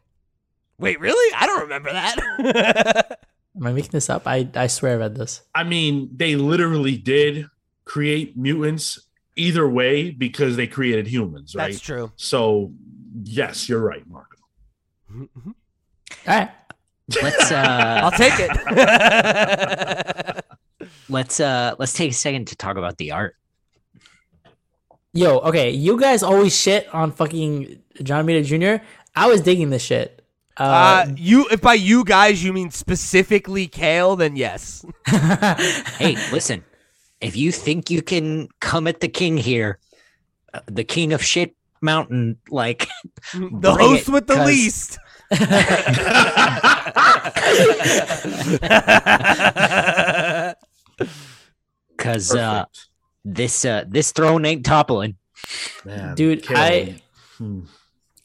wait, 0.80 1.00
really? 1.00 1.34
I 1.36 1.48
don't 1.48 1.62
remember 1.62 1.92
that. 1.92 3.20
am 3.58 3.66
i 3.66 3.72
making 3.74 3.92
this 3.92 4.10
up 4.10 4.28
i 4.28 4.48
i 4.56 4.68
swear 4.68 4.94
i 4.94 4.96
read 4.96 5.16
this 5.16 5.42
I 5.56 5.64
mean, 5.64 6.10
they 6.16 6.36
literally 6.36 6.98
did 6.98 7.48
create 7.86 8.38
mutants 8.38 9.00
either 9.36 9.68
way 9.68 10.12
because 10.12 10.56
they 10.56 10.68
created 10.68 11.08
humans, 11.08 11.56
right? 11.56 11.72
That's 11.72 11.80
true. 11.80 12.12
So, 12.16 12.74
yes, 13.24 13.70
you're 13.70 13.80
right, 13.82 14.06
Marco. 14.08 14.38
all 15.16 15.28
right 16.28 16.52
Let's 17.22 17.52
uh 17.52 18.02
I'll 18.04 18.12
take 18.12 18.34
it. 18.38 18.52
let's 21.10 21.40
uh 21.40 21.76
let's 21.80 21.94
take 21.94 22.12
a 22.12 22.14
second 22.14 22.48
to 22.48 22.56
talk 22.56 22.78
about 22.78 22.98
the 22.98 23.12
art. 23.14 23.36
Yo, 25.18 25.40
okay, 25.40 25.72
you 25.72 26.00
guys 26.00 26.22
always 26.22 26.56
shit 26.56 26.88
on 26.94 27.12
fucking 27.12 27.82
John 28.04 28.28
Romita 28.28 28.46
Jr. 28.46 28.86
I 29.16 29.26
was 29.26 29.42
digging 29.42 29.72
this 29.72 29.82
shit. 29.82 30.22
Uh, 30.58 31.06
Uh, 31.10 31.14
you, 31.18 31.48
if 31.50 31.60
by 31.60 31.74
you 31.74 32.04
guys 32.04 32.44
you 32.44 32.54
mean 32.54 32.70
specifically 32.70 33.66
Cale, 33.66 34.16
then 34.16 34.36
yes. 34.36 34.86
Hey, 35.98 36.18
listen. 36.32 36.64
If 37.20 37.36
you 37.36 37.52
think 37.52 37.90
you 37.90 38.04
can 38.04 38.50
come 38.60 38.86
at 38.86 39.00
the 39.00 39.08
king 39.08 39.38
here, 39.38 39.80
uh, 40.54 40.60
the 40.68 40.84
king 40.84 41.14
of 41.14 41.24
shit 41.24 41.56
mountain, 41.82 42.38
like 42.52 42.88
The 43.34 43.74
host 43.74 44.10
it, 44.10 44.14
with 44.14 44.28
the 44.28 44.36
'cause- 44.36 44.46
least. 44.46 45.00
because 51.98 52.36
uh, 52.36 52.66
Perfect. 52.66 52.88
This 53.30 53.66
uh 53.66 53.84
this 53.88 54.12
throne 54.12 54.46
ain't 54.46 54.66
toppling. 54.66 55.16
Man, 55.84 56.16
dude, 56.16 56.44
Cale, 56.44 56.58
I- 56.58 57.02
hmm. 57.38 57.62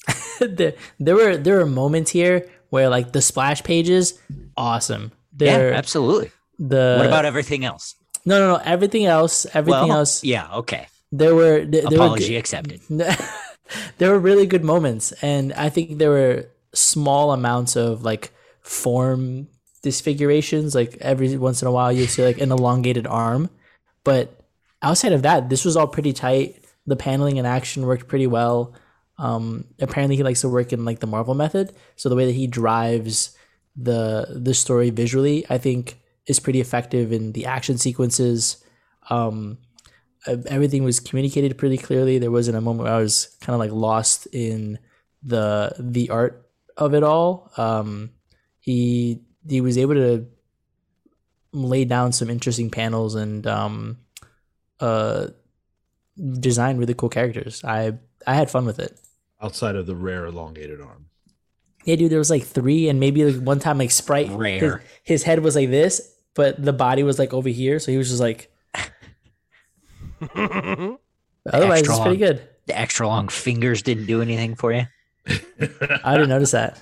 there, 0.41 0.75
there 0.99 1.17
were 1.17 1.37
there 1.37 1.59
were 1.59 1.67
moments 1.67 2.11
here 2.13 2.49
where 2.71 2.89
like 2.89 3.13
the 3.13 3.21
splash 3.21 3.63
pages, 3.65 4.19
awesome. 4.57 5.13
There, 5.33 5.71
yeah, 5.71 5.77
absolutely. 5.77 6.31
the 6.59 6.97
what 6.99 7.07
about 7.07 7.25
everything 7.25 7.65
else? 7.65 7.97
no, 8.25 8.39
no, 8.39 8.57
no? 8.57 8.63
Everything 8.65 9.07
else, 9.07 9.47
everything 9.55 9.89
Well, 9.89 9.99
else. 9.99 10.23
Yeah, 10.23 10.49
okay. 10.59 10.87
There 11.11 11.35
were 11.35 11.65
there, 11.65 11.83
there 11.83 11.99
were 11.99 12.07
Apology 12.07 12.37
accepted. 12.37 12.81
there 13.99 14.11
were 14.11 14.19
really 14.19 14.47
good 14.47 14.65
moments, 14.65 15.13
and 15.23 15.53
I 15.55 15.69
think 15.69 15.99
there 15.99 16.11
were 16.11 16.47
small 16.75 17.33
amounts 17.33 17.77
of 17.77 18.03
like 18.03 18.31
form 18.63 19.49
disfigurations. 19.83 20.75
Like 20.75 20.97
every 21.01 21.37
once 21.37 21.61
in 21.61 21.69
a 21.69 21.73
while, 21.73 21.93
you 21.93 22.07
see 22.07 22.25
like 22.25 22.41
an 22.41 22.53
elongated 22.53 23.07
arm, 23.07 23.51
but 24.05 24.42
outside 24.83 25.13
of 25.13 25.23
that, 25.23 25.49
this 25.49 25.65
was 25.65 25.77
all 25.77 25.87
pretty 25.87 26.13
tight. 26.13 26.65
The 26.87 26.97
paneling 26.97 27.39
and 27.39 27.47
action 27.47 27.87
worked 27.87 28.09
pretty 28.09 28.27
well. 28.27 28.75
Um, 29.19 29.67
apparently, 29.81 30.17
he 30.17 30.23
likes 30.23 30.41
to 30.41 30.49
work 30.49 30.73
in 30.73 30.85
like 30.85 30.99
the 30.99 31.07
Marvel 31.07 31.35
method, 31.35 31.73
so 31.97 32.09
the 32.09 32.17
way 32.17 32.27
that 32.27 32.33
he 32.35 32.47
drives 32.47 33.37
the 33.77 34.27
the 34.31 34.55
story 34.55 34.91
visually, 34.91 35.47
I 35.49 35.59
think, 35.59 36.01
is 36.27 36.41
pretty 36.41 36.61
effective 36.61 37.13
in 37.13 37.33
the 37.33 37.47
action 37.47 37.79
sequences. 37.79 38.63
Um, 39.11 39.59
everything 40.27 40.85
was 40.85 41.01
communicated 41.01 41.59
pretty 41.59 41.79
clearly. 41.79 42.19
There 42.19 42.31
wasn't 42.31 42.57
a 42.57 42.61
moment 42.61 42.85
where 42.85 42.95
I 42.95 42.99
was 42.99 43.37
kind 43.41 43.55
of 43.55 43.61
like 43.61 43.73
lost 43.73 44.27
in 44.33 44.79
the 45.23 45.73
the 45.79 46.11
art 46.11 46.49
of 46.77 46.95
it 46.95 47.03
all. 47.03 47.53
Um, 47.57 48.11
he 48.61 49.21
he 49.49 49.61
was 49.61 49.79
able 49.79 49.95
to 49.95 50.27
lay 51.53 51.85
down 51.85 52.13
some 52.13 52.31
interesting 52.31 52.71
panels 52.71 53.15
and 53.15 53.47
um, 53.47 53.99
uh, 54.83 55.29
design 56.41 56.77
really 56.77 56.95
cool 56.95 57.09
characters. 57.09 57.63
I 57.65 57.95
I 58.27 58.35
had 58.35 58.51
fun 58.51 58.67
with 58.67 58.79
it. 58.79 58.99
outside 59.41 59.77
of 59.77 59.87
the 59.87 59.95
rare 59.97 60.27
elongated 60.27 60.81
arm. 60.81 61.07
Yeah, 61.85 61.97
dude, 61.97 62.13
there 62.13 62.19
was 62.19 62.31
like 62.31 62.45
three, 62.45 62.89
and 62.89 63.01
maybe 63.01 63.25
like 63.25 63.43
one 63.43 63.59
time 63.59 63.79
like 63.79 63.91
Sprite, 63.91 64.29
His, 64.29 64.37
Rare. 64.37 64.83
his 65.03 65.23
head 65.25 65.41
was 65.41 65.57
like 65.57 65.71
this, 65.71 66.15
but 66.35 66.63
the 66.63 66.73
body 66.73 67.03
was 67.03 67.19
like 67.19 67.33
over 67.35 67.49
here, 67.49 67.79
so 67.81 67.91
he 67.91 67.99
was 67.99 68.09
just 68.09 68.21
like. 68.21 68.51
Otherwise, 70.37 71.81
extra 71.81 71.95
it's 71.95 72.01
pretty 72.01 72.17
good. 72.19 72.49
The 72.67 72.79
extra 72.79 73.09
long 73.09 73.27
fingers 73.29 73.83
didn't 73.83 74.07
do 74.07 74.23
anything 74.23 74.55
for 74.55 74.73
you. 74.73 74.87
I 75.29 76.13
didn't 76.15 76.29
notice 76.29 76.53
that. 76.53 76.79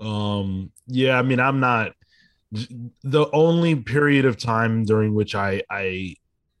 um 0.00 0.72
yeah 0.86 1.18
i 1.18 1.22
mean 1.22 1.38
i'm 1.38 1.60
not 1.60 1.92
the 2.52 3.28
only 3.32 3.74
period 3.74 4.24
of 4.26 4.36
time 4.36 4.84
during 4.84 5.14
which 5.14 5.34
i 5.34 5.62
i 5.70 6.14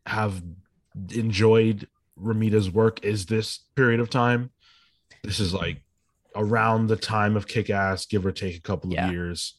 have 0.06 0.42
enjoyed 1.14 1.86
Romita's 2.16 2.70
work 2.70 3.04
is 3.04 3.26
this 3.26 3.60
period 3.76 4.00
of 4.00 4.10
time. 4.10 4.50
This 5.24 5.38
is 5.40 5.54
like 5.54 5.82
around 6.34 6.86
the 6.88 6.96
time 6.96 7.36
of 7.36 7.46
Kick 7.46 7.70
Ass, 7.70 8.06
give 8.06 8.26
or 8.26 8.32
take 8.32 8.56
a 8.56 8.60
couple 8.60 8.90
of 8.90 8.94
Yeah. 8.94 9.10
years. 9.10 9.54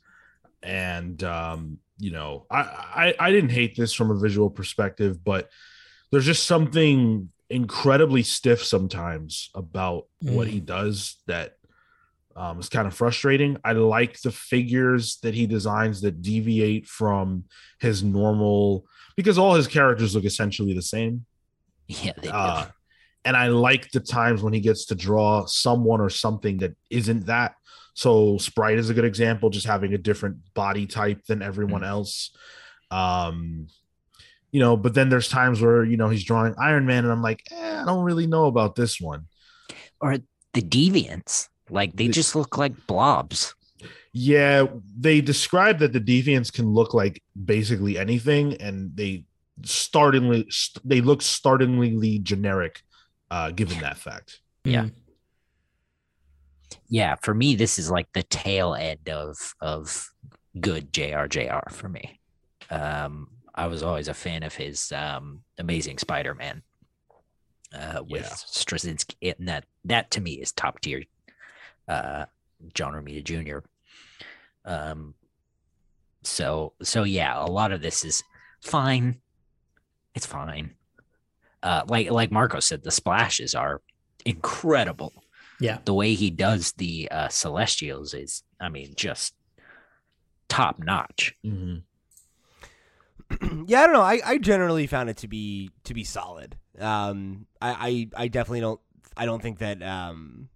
And 0.61 1.23
um, 1.23 1.79
you 1.97 2.11
know, 2.11 2.45
I, 2.51 2.59
I 2.59 3.15
I 3.27 3.31
didn't 3.31 3.51
hate 3.51 3.75
this 3.75 3.93
from 3.93 4.11
a 4.11 4.19
visual 4.19 4.49
perspective, 4.49 5.23
but 5.23 5.49
there's 6.11 6.25
just 6.25 6.45
something 6.45 7.29
incredibly 7.49 8.23
stiff 8.23 8.63
sometimes 8.63 9.49
about 9.55 10.05
what 10.21 10.47
Mm. 10.47 10.51
he 10.51 10.59
does 10.59 11.17
that 11.27 11.57
um, 12.35 12.59
is 12.59 12.69
kind 12.69 12.87
of 12.87 12.93
frustrating. 12.93 13.57
I 13.63 13.73
like 13.73 14.19
the 14.21 14.31
figures 14.31 15.17
that 15.23 15.33
he 15.33 15.45
designs 15.45 16.01
that 16.01 16.21
deviate 16.21 16.87
from 16.87 17.45
his 17.79 18.03
normal 18.03 18.85
because 19.15 19.37
all 19.37 19.53
his 19.53 19.67
characters 19.67 20.15
look 20.15 20.25
essentially 20.25 20.73
the 20.73 20.81
same. 20.81 21.25
Yeah, 21.87 22.13
they 22.15 22.29
do. 22.29 22.33
Uh, 22.33 22.67
and 23.25 23.35
I 23.35 23.47
like 23.47 23.91
the 23.91 23.99
times 23.99 24.41
when 24.41 24.53
he 24.53 24.61
gets 24.61 24.85
to 24.85 24.95
draw 24.95 25.45
someone 25.45 25.99
or 26.01 26.09
something 26.09 26.57
that 26.57 26.75
isn't 26.89 27.25
that. 27.25 27.55
So 27.93 28.37
Sprite 28.37 28.79
is 28.79 28.89
a 28.89 28.93
good 28.93 29.05
example, 29.05 29.49
just 29.49 29.67
having 29.67 29.93
a 29.93 29.97
different 29.97 30.37
body 30.53 30.87
type 30.87 31.25
than 31.25 31.41
everyone 31.41 31.83
else. 31.83 32.35
Um, 32.89 33.67
you 34.51 34.59
know, 34.59 34.77
but 34.77 34.93
then 34.93 35.09
there's 35.09 35.27
times 35.27 35.61
where 35.61 35.83
you 35.83 35.97
know 35.97 36.09
he's 36.09 36.23
drawing 36.23 36.55
Iron 36.57 36.85
Man, 36.85 37.03
and 37.03 37.11
I'm 37.11 37.21
like, 37.21 37.43
eh, 37.51 37.81
I 37.81 37.85
don't 37.85 38.03
really 38.03 38.27
know 38.27 38.45
about 38.45 38.75
this 38.75 38.99
one. 39.01 39.27
or 39.99 40.17
the 40.53 40.61
deviants. 40.61 41.49
Like 41.69 41.95
they 41.95 42.07
The- 42.07 42.13
just 42.13 42.35
look 42.35 42.57
like 42.57 42.87
blobs. 42.87 43.55
Yeah, 44.15 44.67
they 44.97 45.21
describe 45.21 45.79
that 45.79 45.91
the 45.91 45.99
deviants 45.99 46.53
can 46.53 46.67
look 46.67 46.93
like 46.93 47.23
basically 47.45 47.97
anything, 47.97 48.53
and 48.61 48.95
they 48.95 49.25
startlingly 49.63 50.47
they 50.85 51.01
look 51.01 51.21
startlingly 51.23 52.19
generic, 52.19 52.83
uh, 53.31 53.49
given 53.51 53.79
that 53.79 53.97
fact. 53.97 54.41
Yeah. 54.63 54.83
Mm. 54.83 54.91
Yeah, 56.87 57.15
for 57.21 57.33
me, 57.33 57.55
this 57.55 57.79
is 57.79 57.89
like 57.89 58.07
the 58.13 58.23
tail 58.23 58.75
end 58.75 59.09
of 59.09 59.55
of 59.59 60.11
good 60.59 60.93
JRJR 60.93 61.71
for 61.71 61.89
me. 61.89 62.19
Um, 62.69 63.29
I 63.55 63.67
was 63.67 63.81
always 63.83 64.07
a 64.07 64.13
fan 64.13 64.43
of 64.43 64.53
his 64.55 64.91
um, 64.91 65.41
Amazing 65.57 65.97
Spider-Man 65.97 66.61
uh, 67.73 68.03
with 68.07 68.21
Yeah. 68.21 68.29
Straczynski, 68.29 69.35
and 69.37 69.47
that 69.47 69.65
that 69.85 70.11
to 70.11 70.21
me 70.21 70.33
is 70.33 70.51
top 70.51 70.79
tier. 70.81 71.03
Uh, 71.87 72.25
John 72.73 72.93
Romita 72.93 73.23
Jr. 73.23 73.59
Um, 74.65 75.13
so 76.21 76.73
so 76.81 77.03
yeah, 77.03 77.37
a 77.43 77.47
lot 77.47 77.71
of 77.71 77.81
this 77.81 78.05
is 78.05 78.23
fine. 78.61 79.19
It's 80.15 80.25
fine. 80.25 80.75
Uh, 81.61 81.83
like 81.87 82.09
like 82.11 82.31
Marco 82.31 82.59
said, 82.59 82.83
the 82.83 82.91
splashes 82.91 83.53
are 83.55 83.81
incredible 84.25 85.11
Yeah. 85.59 85.79
the 85.85 85.93
way 85.93 86.13
he 86.13 86.29
does 86.29 86.71
the 86.73 87.09
uh, 87.11 87.27
celestials 87.27 88.13
is 88.13 88.43
i 88.61 88.69
mean 88.69 88.93
just 88.95 89.33
top 90.47 90.79
notch 90.79 91.35
Mhm. 91.45 91.83
yeah, 93.67 93.81
I 93.81 93.85
don't 93.85 93.93
know. 93.93 94.01
I, 94.01 94.19
I 94.25 94.37
generally 94.37 94.87
found 94.87 95.09
it 95.09 95.17
to 95.17 95.27
be 95.27 95.71
to 95.85 95.93
be 95.93 96.03
solid. 96.03 96.55
Um, 96.79 97.47
I, 97.61 98.07
I 98.15 98.23
I 98.23 98.27
definitely 98.27 98.59
don't. 98.61 98.79
I 99.17 99.25
don't 99.25 99.41
think 99.41 99.59
that 99.59 99.81
um 99.81 100.49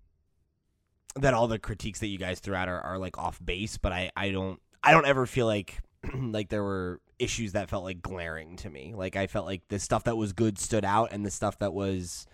that 1.21 1.33
all 1.33 1.47
the 1.47 1.59
critiques 1.59 1.99
that 1.99 2.07
you 2.07 2.17
guys 2.17 2.39
threw 2.39 2.55
out 2.55 2.69
are, 2.69 2.81
are 2.81 2.97
like 2.97 3.17
off 3.17 3.43
base, 3.43 3.77
but 3.77 3.91
I 3.91 4.11
I 4.15 4.31
don't 4.31 4.59
I 4.83 4.91
don't 4.91 5.05
ever 5.05 5.25
feel 5.25 5.45
like 5.45 5.81
like 6.15 6.49
there 6.49 6.63
were 6.63 7.01
issues 7.19 7.53
that 7.53 7.69
felt 7.69 7.83
like 7.83 8.01
glaring 8.01 8.55
to 8.57 8.69
me. 8.69 8.93
Like 8.95 9.15
I 9.15 9.27
felt 9.27 9.45
like 9.45 9.67
the 9.69 9.79
stuff 9.79 10.03
that 10.05 10.17
was 10.17 10.33
good 10.33 10.57
stood 10.57 10.85
out, 10.85 11.09
and 11.11 11.25
the 11.25 11.31
stuff 11.31 11.59
that 11.59 11.73
was 11.73 12.27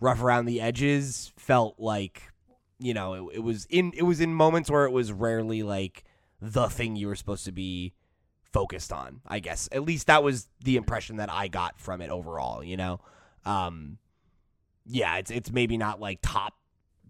rough 0.00 0.22
around 0.22 0.46
the 0.46 0.60
edges 0.60 1.32
felt 1.36 1.78
like 1.78 2.22
you 2.78 2.94
know 2.94 3.30
it, 3.30 3.36
it 3.36 3.40
was 3.40 3.66
in 3.68 3.92
it 3.96 4.02
was 4.02 4.20
in 4.20 4.32
moments 4.32 4.70
where 4.70 4.84
it 4.84 4.92
was 4.92 5.12
rarely 5.12 5.62
like 5.62 6.04
the 6.40 6.68
thing 6.68 6.96
you 6.96 7.08
were 7.08 7.16
supposed 7.16 7.44
to 7.44 7.52
be 7.52 7.92
focused 8.52 8.92
on 8.92 9.20
i 9.26 9.38
guess 9.40 9.68
at 9.72 9.82
least 9.82 10.06
that 10.06 10.22
was 10.22 10.48
the 10.62 10.76
impression 10.76 11.16
that 11.16 11.30
i 11.30 11.48
got 11.48 11.78
from 11.80 12.00
it 12.00 12.10
overall 12.10 12.62
you 12.62 12.76
know 12.76 13.00
um 13.44 13.98
yeah 14.86 15.16
it's 15.16 15.30
it's 15.30 15.50
maybe 15.50 15.76
not 15.76 16.00
like 16.00 16.18
top 16.22 16.54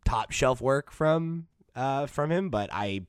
top 0.09 0.30
shelf 0.30 0.61
work 0.61 0.90
from 0.90 1.46
uh 1.76 2.06
from 2.06 2.32
him 2.32 2.48
but 2.48 2.70
i 2.72 3.00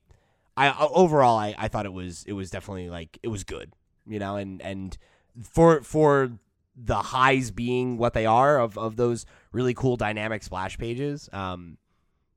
i 0.56 0.74
overall 0.90 1.38
i 1.38 1.54
i 1.58 1.66
thought 1.68 1.86
it 1.86 1.92
was 1.92 2.24
it 2.26 2.32
was 2.34 2.50
definitely 2.50 2.90
like 2.90 3.18
it 3.22 3.28
was 3.28 3.42
good 3.44 3.72
you 4.06 4.18
know 4.18 4.36
and 4.36 4.60
and 4.62 4.98
for 5.42 5.80
for 5.82 6.30
the 6.76 6.96
highs 6.96 7.50
being 7.50 7.96
what 7.96 8.12
they 8.12 8.26
are 8.26 8.60
of 8.60 8.76
of 8.76 8.96
those 8.96 9.24
really 9.52 9.74
cool 9.74 9.96
dynamic 9.96 10.42
splash 10.42 10.76
pages 10.78 11.28
um 11.32 11.78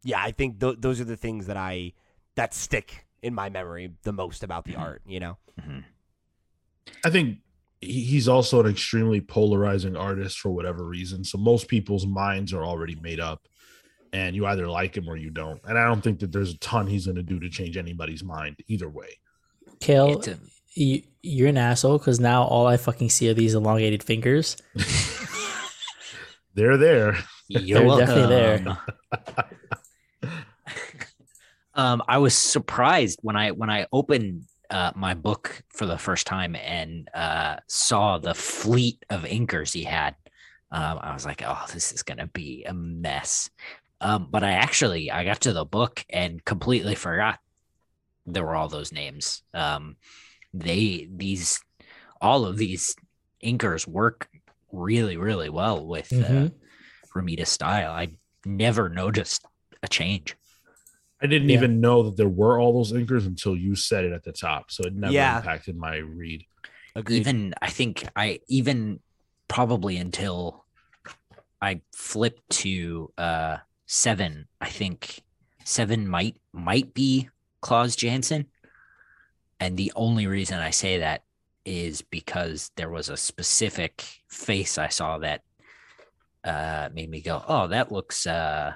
yeah 0.03 0.21
i 0.21 0.31
think 0.31 0.59
th- 0.59 0.77
those 0.79 1.01
are 1.01 1.05
the 1.05 1.17
things 1.17 1.47
that 1.47 1.57
i 1.57 1.91
that 2.35 2.53
stick 2.53 3.05
in 3.21 3.33
my 3.33 3.49
memory 3.49 3.91
the 4.03 4.13
most 4.13 4.43
about 4.43 4.65
the 4.65 4.73
Mhm. 4.73 4.79
art 4.79 5.01
you 5.05 5.19
know 5.19 5.37
I 7.05 7.09
think 7.09 7.39
he's 7.81 8.27
also 8.27 8.61
an 8.61 8.67
extremely 8.69 9.19
polarizing 9.19 9.95
artist 9.95 10.39
for 10.39 10.51
whatever 10.51 10.85
reason. 10.85 11.23
So 11.23 11.37
most 11.37 11.67
people's 11.67 12.05
minds 12.05 12.53
are 12.53 12.63
already 12.63 12.95
made 12.95 13.19
up, 13.19 13.47
and 14.13 14.35
you 14.35 14.45
either 14.45 14.67
like 14.67 14.95
him 14.95 15.09
or 15.09 15.17
you 15.17 15.29
don't. 15.31 15.59
And 15.65 15.77
I 15.77 15.85
don't 15.85 16.01
think 16.01 16.19
that 16.19 16.31
there's 16.31 16.51
a 16.53 16.57
ton 16.59 16.87
he's 16.87 17.05
going 17.05 17.15
to 17.17 17.23
do 17.23 17.39
to 17.39 17.49
change 17.49 17.75
anybody's 17.75 18.23
mind 18.23 18.57
either 18.67 18.87
way. 18.89 19.19
Cale, 19.81 20.21
a- 20.25 20.35
you, 20.75 21.01
you're 21.21 21.49
an 21.49 21.57
asshole 21.57 21.97
because 21.97 22.19
now 22.19 22.43
all 22.43 22.65
I 22.67 22.77
fucking 22.77 23.09
see 23.09 23.29
are 23.29 23.33
these 23.33 23.55
elongated 23.55 24.03
fingers. 24.03 24.55
They're 26.55 26.77
there. 26.77 27.17
you're 27.47 27.79
They're 27.79 28.05
definitely 28.05 28.35
there. 28.35 28.77
um 31.75 32.03
i 32.07 32.17
was 32.19 32.37
surprised 32.37 33.19
when 33.23 33.35
i 33.35 33.51
when 33.51 33.69
i 33.69 33.85
opened 33.91 34.43
uh, 34.69 34.91
my 34.95 35.13
book 35.13 35.61
for 35.69 35.85
the 35.85 35.97
first 35.97 36.25
time 36.25 36.55
and 36.55 37.07
uh, 37.13 37.57
saw 37.67 38.17
the 38.17 38.33
fleet 38.33 39.03
of 39.09 39.21
inkers 39.23 39.73
he 39.73 39.83
had 39.83 40.15
um, 40.71 40.97
i 41.01 41.13
was 41.13 41.25
like 41.25 41.43
oh 41.45 41.65
this 41.73 41.91
is 41.91 42.01
gonna 42.03 42.27
be 42.27 42.63
a 42.65 42.73
mess 42.73 43.49
um, 44.03 44.27
but 44.29 44.43
i 44.43 44.51
actually 44.51 45.09
i 45.11 45.23
got 45.23 45.39
to 45.41 45.53
the 45.53 45.65
book 45.65 46.05
and 46.09 46.43
completely 46.45 46.95
forgot 46.95 47.39
there 48.25 48.45
were 48.45 48.55
all 48.55 48.69
those 48.69 48.91
names 48.91 49.43
um, 49.53 49.95
they 50.53 51.07
these 51.13 51.59
all 52.21 52.45
of 52.45 52.57
these 52.57 52.95
inkers 53.43 53.87
work 53.87 54.29
really 54.71 55.17
really 55.17 55.49
well 55.49 55.85
with 55.85 56.11
uh, 56.13 56.15
Mhm. 56.15 56.51
Mm-hmm. 56.51 57.19
Romita 57.19 57.45
style. 57.45 57.91
I 57.91 58.07
never 58.45 58.89
noticed 58.89 59.45
a 59.83 59.87
change. 59.87 60.35
I 61.21 61.27
didn't 61.27 61.49
Yeah. 61.49 61.57
even 61.57 61.79
know 61.79 62.03
that 62.03 62.17
there 62.17 62.27
were 62.41 62.59
all 62.59 62.73
those 62.73 62.91
inkers 62.91 63.27
until 63.27 63.55
you 63.55 63.75
said 63.75 64.03
it 64.03 64.13
at 64.13 64.23
the 64.23 64.31
top. 64.31 64.71
So 64.71 64.83
it 64.85 64.95
never 64.95 65.13
Yeah. 65.13 65.37
impacted 65.37 65.77
my 65.77 65.97
read. 65.97 66.45
Agreed. 66.95 67.19
Even 67.19 67.53
I 67.61 67.69
think 67.69 68.07
I 68.15 68.39
even 68.47 68.99
probably 69.47 69.97
until 69.97 70.65
I 71.61 71.81
flipped 71.95 72.49
to 72.63 73.13
uh 73.17 73.57
seven, 73.85 74.47
I 74.61 74.69
think 74.69 75.21
seven 75.63 76.07
might 76.07 76.37
might 76.51 76.93
be 76.93 77.29
Klaus 77.61 77.95
Janson. 77.95 78.47
And 79.59 79.77
the 79.77 79.91
only 79.95 80.27
reason 80.27 80.59
I 80.59 80.71
say 80.71 80.99
that 80.99 81.23
is 81.65 82.01
because 82.01 82.71
there 82.75 82.89
was 82.89 83.07
a 83.09 83.15
specific 83.17 84.03
face 84.27 84.77
I 84.77 84.89
saw 84.89 85.19
that 85.19 85.41
uh 86.43 86.89
made 86.93 87.09
me 87.09 87.21
go, 87.21 87.43
Oh, 87.47 87.67
that 87.67 87.91
looks 87.91 88.27
uh 88.27 88.73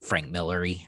Frank 0.00 0.30
Millery. 0.30 0.86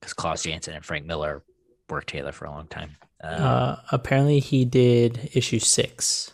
Because 0.00 0.14
Klaus 0.14 0.42
Janson 0.42 0.74
and 0.74 0.84
Frank 0.84 1.06
Miller 1.06 1.42
worked 1.88 2.08
together 2.08 2.32
for 2.32 2.44
a 2.46 2.50
long 2.50 2.66
time. 2.68 2.96
Uh, 3.22 3.26
Uh, 3.26 3.76
apparently, 3.90 4.38
he 4.40 4.64
did 4.64 5.30
issue 5.34 5.58
six. 5.58 6.32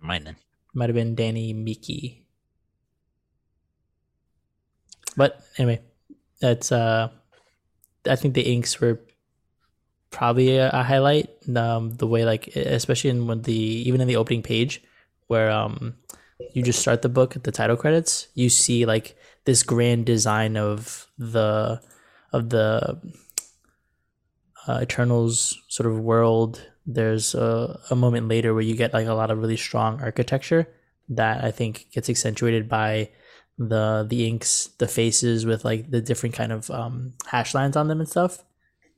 mine 0.00 0.24
then. 0.24 0.36
Might 0.72 0.88
have 0.88 0.94
been 0.94 1.14
Danny 1.16 1.52
Miki. 1.52 2.24
But 5.16 5.40
anyway, 5.58 5.80
that's 6.40 6.72
uh 6.72 7.10
I 8.06 8.16
think 8.16 8.34
the 8.34 8.42
inks 8.42 8.80
were 8.80 9.00
probably 10.10 10.56
a, 10.56 10.70
a 10.70 10.82
highlight. 10.82 11.30
Um 11.54 11.90
the 11.90 12.06
way 12.06 12.24
like 12.24 12.48
especially 12.56 13.10
in 13.10 13.26
when 13.26 13.42
the 13.42 13.52
even 13.52 14.00
in 14.00 14.08
the 14.08 14.16
opening 14.16 14.42
page 14.42 14.82
where 15.26 15.50
um 15.50 15.94
you 16.54 16.62
just 16.62 16.80
start 16.80 17.02
the 17.02 17.08
book 17.08 17.36
at 17.36 17.44
the 17.44 17.52
title 17.52 17.76
credits, 17.76 18.28
you 18.34 18.48
see 18.48 18.86
like 18.86 19.16
this 19.44 19.62
grand 19.62 20.06
design 20.06 20.56
of 20.56 21.06
the 21.18 21.80
of 22.32 22.50
the 22.50 23.00
uh, 24.66 24.78
Eternals 24.82 25.58
sort 25.68 25.90
of 25.90 25.98
world. 25.98 26.66
There's 26.86 27.34
a, 27.34 27.78
a 27.90 27.96
moment 27.96 28.28
later 28.28 28.54
where 28.54 28.62
you 28.62 28.74
get 28.74 28.92
like 28.92 29.06
a 29.06 29.14
lot 29.14 29.30
of 29.30 29.38
really 29.38 29.56
strong 29.56 30.00
architecture 30.00 30.68
that 31.08 31.44
I 31.44 31.50
think 31.50 31.86
gets 31.92 32.08
accentuated 32.08 32.68
by 32.68 33.10
the 33.60 34.06
the 34.08 34.26
inks, 34.26 34.70
the 34.78 34.88
faces 34.88 35.44
with 35.44 35.64
like 35.66 35.90
the 35.90 36.00
different 36.00 36.34
kind 36.34 36.50
of 36.50 36.70
um, 36.70 37.12
hash 37.26 37.54
lines 37.54 37.76
on 37.76 37.88
them 37.88 38.00
and 38.00 38.08
stuff. 38.08 38.42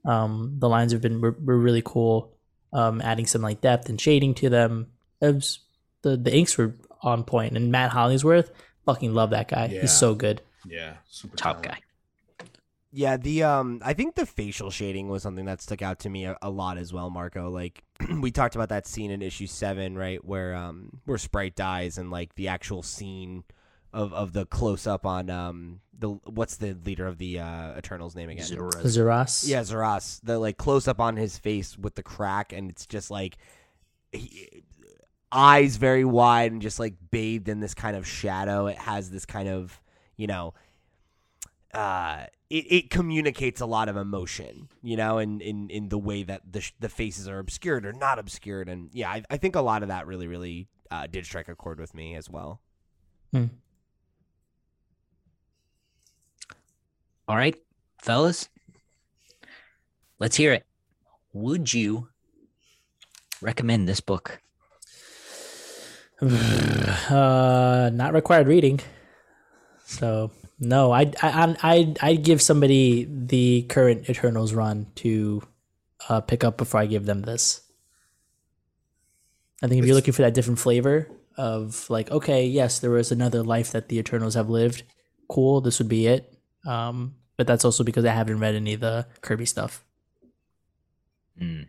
Um, 0.05 0.56
the 0.59 0.68
lines 0.68 0.93
have 0.93 1.01
been 1.01 1.20
were, 1.20 1.36
were 1.44 1.59
really 1.59 1.82
cool, 1.84 2.32
um, 2.72 3.01
adding 3.02 3.26
some 3.26 3.43
like 3.43 3.60
depth 3.60 3.89
and 3.89 4.01
shading 4.01 4.34
to 4.34 4.48
them. 4.48 4.86
It 5.20 5.34
was, 5.34 5.59
the 6.02 6.16
the 6.16 6.34
inks 6.34 6.56
were 6.56 6.74
on. 7.02 7.24
And 7.32 7.72
Matt 7.72 7.90
Hollingsworth, 7.90 8.52
fucking 8.86 9.12
love 9.12 9.30
that 9.30 9.48
guy. 9.48 9.66
Yeah. 9.66 9.80
He's 9.80 9.97
so 9.97 10.14
good. 10.14 10.40
Yeah, 10.64 10.94
super 11.10 11.36
Top 11.36 11.62
talented. 11.62 11.72
guy. 11.72 12.47
Yeah, 12.94 13.16
the 13.16 13.43
um, 13.43 13.80
I 13.84 13.94
think 13.94 14.14
the 14.14 14.26
facial 14.26 14.70
shading 14.70 15.09
was 15.09 15.24
something 15.24 15.47
that 15.47 15.60
stuck 15.60 15.82
out 15.82 15.98
to 16.01 16.10
me 16.10 16.26
a, 16.26 16.36
a 16.40 16.51
lot 16.51 16.78
as 16.78 16.93
well, 16.93 17.10
Marco. 17.10 17.51
Like 17.51 17.82
we 18.20 18.30
talked 18.30 18.55
about 18.55 18.68
that 18.68 18.86
scene 18.86 19.10
in 19.10 19.22
issue 19.22 19.48
seven, 19.48 19.97
right, 19.97 20.24
where 20.24 20.55
um, 20.55 21.01
where 21.06 21.18
Sprite 21.18 21.56
dies, 21.56 21.98
and 21.98 22.12
like 22.12 22.34
the 22.36 22.47
actual 22.48 22.82
scene 22.82 23.43
of, 23.93 24.12
of 24.12 24.32
the 24.32 24.47
close 24.47 24.86
up 24.86 25.05
on 25.06 25.31
um 25.31 25.81
the 25.98 26.09
what's 26.09 26.56
the 26.56 26.77
leader 26.85 27.06
of 27.06 27.19
the 27.19 27.39
uh, 27.39 27.78
Eternals 27.78 28.14
name 28.16 28.28
again? 28.28 28.44
Zora. 28.44 28.82
Zuras. 28.82 29.48
Yeah, 29.48 29.60
Zuras. 29.60 30.20
The 30.23 30.39
like 30.39 30.56
close 30.56 30.89
up 30.89 31.01
on 31.01 31.16
his 31.16 31.39
face 31.39 31.78
with 31.78 31.94
the 31.94 32.02
crack, 32.02 32.52
and 32.52 32.70
it's 32.70 32.86
just 32.86 33.10
like 33.10 33.36
he, 34.10 34.64
eyes 35.31 35.77
very 35.77 36.05
wide 36.05 36.52
and 36.52 36.60
just 36.60 36.78
like 36.81 36.94
bathed 37.10 37.48
in 37.48 37.60
this 37.60 37.74
kind 37.74 37.97
of 37.97 38.06
shadow. 38.06 38.66
It 38.66 38.78
has 38.78 39.10
this 39.10 39.24
kind 39.24 39.48
of 39.48 39.81
you 40.16 40.27
know, 40.27 40.55
uh, 41.73 42.24
it, 42.51 42.73
it 42.73 42.90
communicates 42.90 43.60
a 43.60 43.66
lot 43.66 43.89
of 43.89 43.97
emotion, 43.97 44.69
you 44.82 44.97
know, 44.97 45.19
in 45.19 45.40
in, 45.40 45.70
in 45.70 45.89
the 45.89 45.98
way 45.98 46.23
that 46.24 46.43
the 46.51 46.60
sh- 46.60 46.74
the 46.81 46.89
faces 46.89 47.28
are 47.28 47.39
obscured 47.39 47.86
or 47.86 47.93
not 47.93 48.19
obscured, 48.19 48.69
and 48.69 48.90
yeah, 48.93 49.10
I, 49.10 49.23
I 49.31 49.36
think 49.36 49.55
a 49.56 49.60
lot 49.60 49.82
of 49.82 49.89
that 49.89 50.06
really 50.06 50.27
really 50.27 50.69
uh, 50.90 51.06
did 51.06 51.24
strike 51.27 51.48
a 51.48 51.55
chord 51.55 51.78
with 51.81 51.94
me 51.94 52.14
as 52.14 52.28
well. 52.28 52.60
All 57.33 57.39
right, 57.39 57.57
fellas, 58.03 58.51
let's 60.19 60.37
hear 60.37 60.53
it. 60.53 60.67
Would 61.33 61.73
you 61.73 62.09
recommend 63.41 63.89
this 63.89 64.01
book? 64.01 64.39
uh, 66.21 67.89
not 67.91 68.13
required 68.13 68.49
reading. 68.49 68.81
So 69.87 70.31
no, 70.61 70.93
I 70.93 71.11
I 71.23 71.57
I 71.63 71.95
I 72.03 72.15
give 72.17 72.43
somebody 72.43 73.09
the 73.09 73.63
current 73.63 74.11
Eternals 74.11 74.53
run 74.53 74.89
to 74.97 75.43
uh, 76.11 76.21
pick 76.21 76.45
up 76.45 76.59
before 76.59 76.81
I 76.81 76.85
give 76.87 77.07
them 77.07 77.23
this. 77.23 77.63
I 79.63 79.69
think 79.69 79.81
if 79.81 79.87
you're 79.87 79.97
looking 79.97 80.13
for 80.13 80.21
that 80.21 80.35
different 80.35 80.59
flavor 80.59 81.09
of 81.39 81.89
like, 81.89 82.11
okay, 82.11 82.45
yes, 82.45 82.81
there 82.81 82.91
was 82.91 83.11
another 83.11 83.43
life 83.43 83.73
that 83.73 83.89
the 83.89 83.97
Eternals 83.99 84.35
have 84.35 84.51
lived. 84.51 84.83
Cool, 85.31 85.63
this 85.63 85.79
would 85.79 85.89
be 85.89 86.07
it. 86.07 86.29
Um, 86.67 87.15
but 87.43 87.48
that's 87.48 87.64
also 87.64 87.82
because 87.82 88.05
I 88.05 88.12
haven't 88.12 88.39
read 88.39 88.55
any 88.55 88.74
of 88.74 88.81
the 88.81 89.05
Kirby 89.20 89.47
stuff. 89.47 89.85
Mm, 91.40 91.66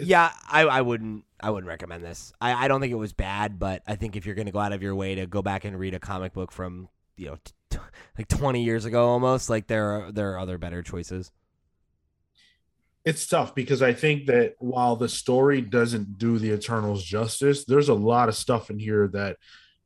Yeah, 0.00 0.32
I, 0.48 0.62
I 0.62 0.80
wouldn't 0.80 1.24
I 1.40 1.50
wouldn't 1.50 1.68
recommend 1.68 2.02
this. 2.04 2.32
I, 2.40 2.64
I 2.64 2.68
don't 2.68 2.80
think 2.80 2.92
it 2.92 2.96
was 2.96 3.12
bad, 3.12 3.58
but 3.58 3.82
I 3.86 3.96
think 3.96 4.16
if 4.16 4.26
you're 4.26 4.34
going 4.34 4.46
to 4.46 4.52
go 4.52 4.58
out 4.60 4.72
of 4.72 4.82
your 4.82 4.94
way 4.94 5.14
to 5.16 5.26
go 5.26 5.42
back 5.42 5.64
and 5.64 5.78
read 5.78 5.94
a 5.94 6.00
comic 6.00 6.32
book 6.32 6.52
from 6.52 6.88
you 7.16 7.26
know 7.26 7.36
t- 7.44 7.52
t- 7.70 7.78
like 8.16 8.28
20 8.28 8.62
years 8.62 8.84
ago 8.84 9.08
almost, 9.08 9.50
like 9.50 9.66
there 9.66 9.90
are 9.90 10.12
there 10.12 10.32
are 10.32 10.38
other 10.38 10.58
better 10.58 10.82
choices. 10.82 11.30
it's 13.04 13.26
tough 13.26 13.54
because 13.54 13.80
I 13.82 13.92
think 13.94 14.26
that 14.26 14.54
while 14.58 14.96
the 14.96 15.08
story 15.08 15.60
doesn't 15.60 16.18
do 16.18 16.38
the 16.38 16.50
Eternals 16.52 17.02
justice, 17.02 17.64
there's 17.64 17.88
a 17.88 17.94
lot 17.94 18.28
of 18.28 18.34
stuff 18.36 18.70
in 18.70 18.78
here 18.78 19.08
that 19.08 19.36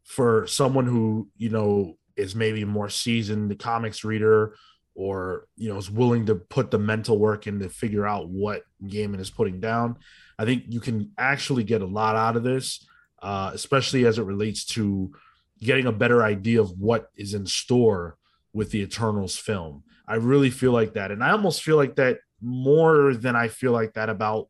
for 0.05 0.47
someone 0.47 0.87
who, 0.87 1.29
you 1.37 1.51
know, 1.51 1.97
is 2.17 2.35
maybe 2.35 2.65
more 2.65 2.89
seasoned 2.89 3.59
comics 3.59 4.05
reader 4.05 4.55
or, 4.95 5.47
you 5.57 5.69
know, 5.69 5.79
is 5.79 5.91
willing 5.91 6.27
to 6.27 6.35
put 6.35 6.71
the 6.71 6.79
mental 6.79 7.19
work 7.19 7.47
in 7.47 7.59
to 7.59 7.69
figure 7.69 8.07
out 8.07 8.29
what 8.29 8.63
Gaiman 8.85 9.21
is 9.21 9.31
putting 9.31 9.61
down, 9.61 9.97
I 10.39 10.45
think 10.45 10.65
you 10.69 10.81
can 10.81 11.13
actually 11.17 11.65
get 11.65 11.83
a 11.83 11.87
lot 11.87 12.17
out 12.17 12.37
of 12.37 12.43
this, 12.43 12.87
uh, 13.23 13.51
especially 13.55 14.07
as 14.07 14.19
it 14.19 14.25
relates 14.25 14.65
to 14.67 15.13
getting 15.61 15.87
a 15.87 15.93
better 15.93 16.23
idea 16.23 16.61
of 16.61 16.79
what 16.79 17.11
is 17.17 17.35
in 17.35 17.47
store 17.47 18.17
with 18.53 18.71
the 18.71 18.81
Eternals 18.81 19.37
film. 19.37 19.85
I 20.07 20.17
really 20.17 20.51
feel 20.51 20.73
like 20.73 20.95
that. 20.95 21.11
And 21.11 21.23
I 21.23 21.31
almost 21.31 21.63
feel 21.63 21.77
like 21.77 21.97
that 21.97 22.19
more 22.41 23.15
than 23.15 23.37
I 23.37 23.49
feel 23.49 23.73
like 23.73 23.95
that 23.95 24.11
about 24.11 24.49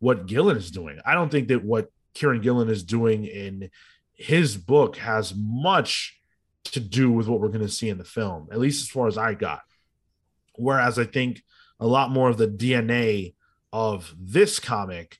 what 0.00 0.26
Gillen 0.26 0.56
is 0.56 0.70
doing. 0.70 0.98
I 1.06 1.14
don't 1.14 1.30
think 1.30 1.48
that 1.48 1.64
what 1.64 1.90
Kieron 2.14 2.42
Gillen 2.42 2.68
is 2.68 2.82
doing 2.82 3.24
in 3.24 3.70
his 4.12 4.56
book 4.56 4.96
has 4.96 5.32
much 5.36 6.17
to 6.72 6.80
do 6.80 7.10
with 7.10 7.28
what 7.28 7.40
we're 7.40 7.48
going 7.48 7.60
to 7.60 7.68
see 7.68 7.88
in 7.88 7.98
the 7.98 8.04
film, 8.04 8.48
at 8.52 8.58
least 8.58 8.82
as 8.82 8.88
far 8.88 9.06
as 9.06 9.18
I 9.18 9.34
got. 9.34 9.60
Whereas 10.54 10.98
I 10.98 11.04
think 11.04 11.42
a 11.80 11.86
lot 11.86 12.10
more 12.10 12.28
of 12.28 12.36
the 12.36 12.48
DNA 12.48 13.34
of 13.72 14.14
this 14.18 14.58
comic, 14.58 15.18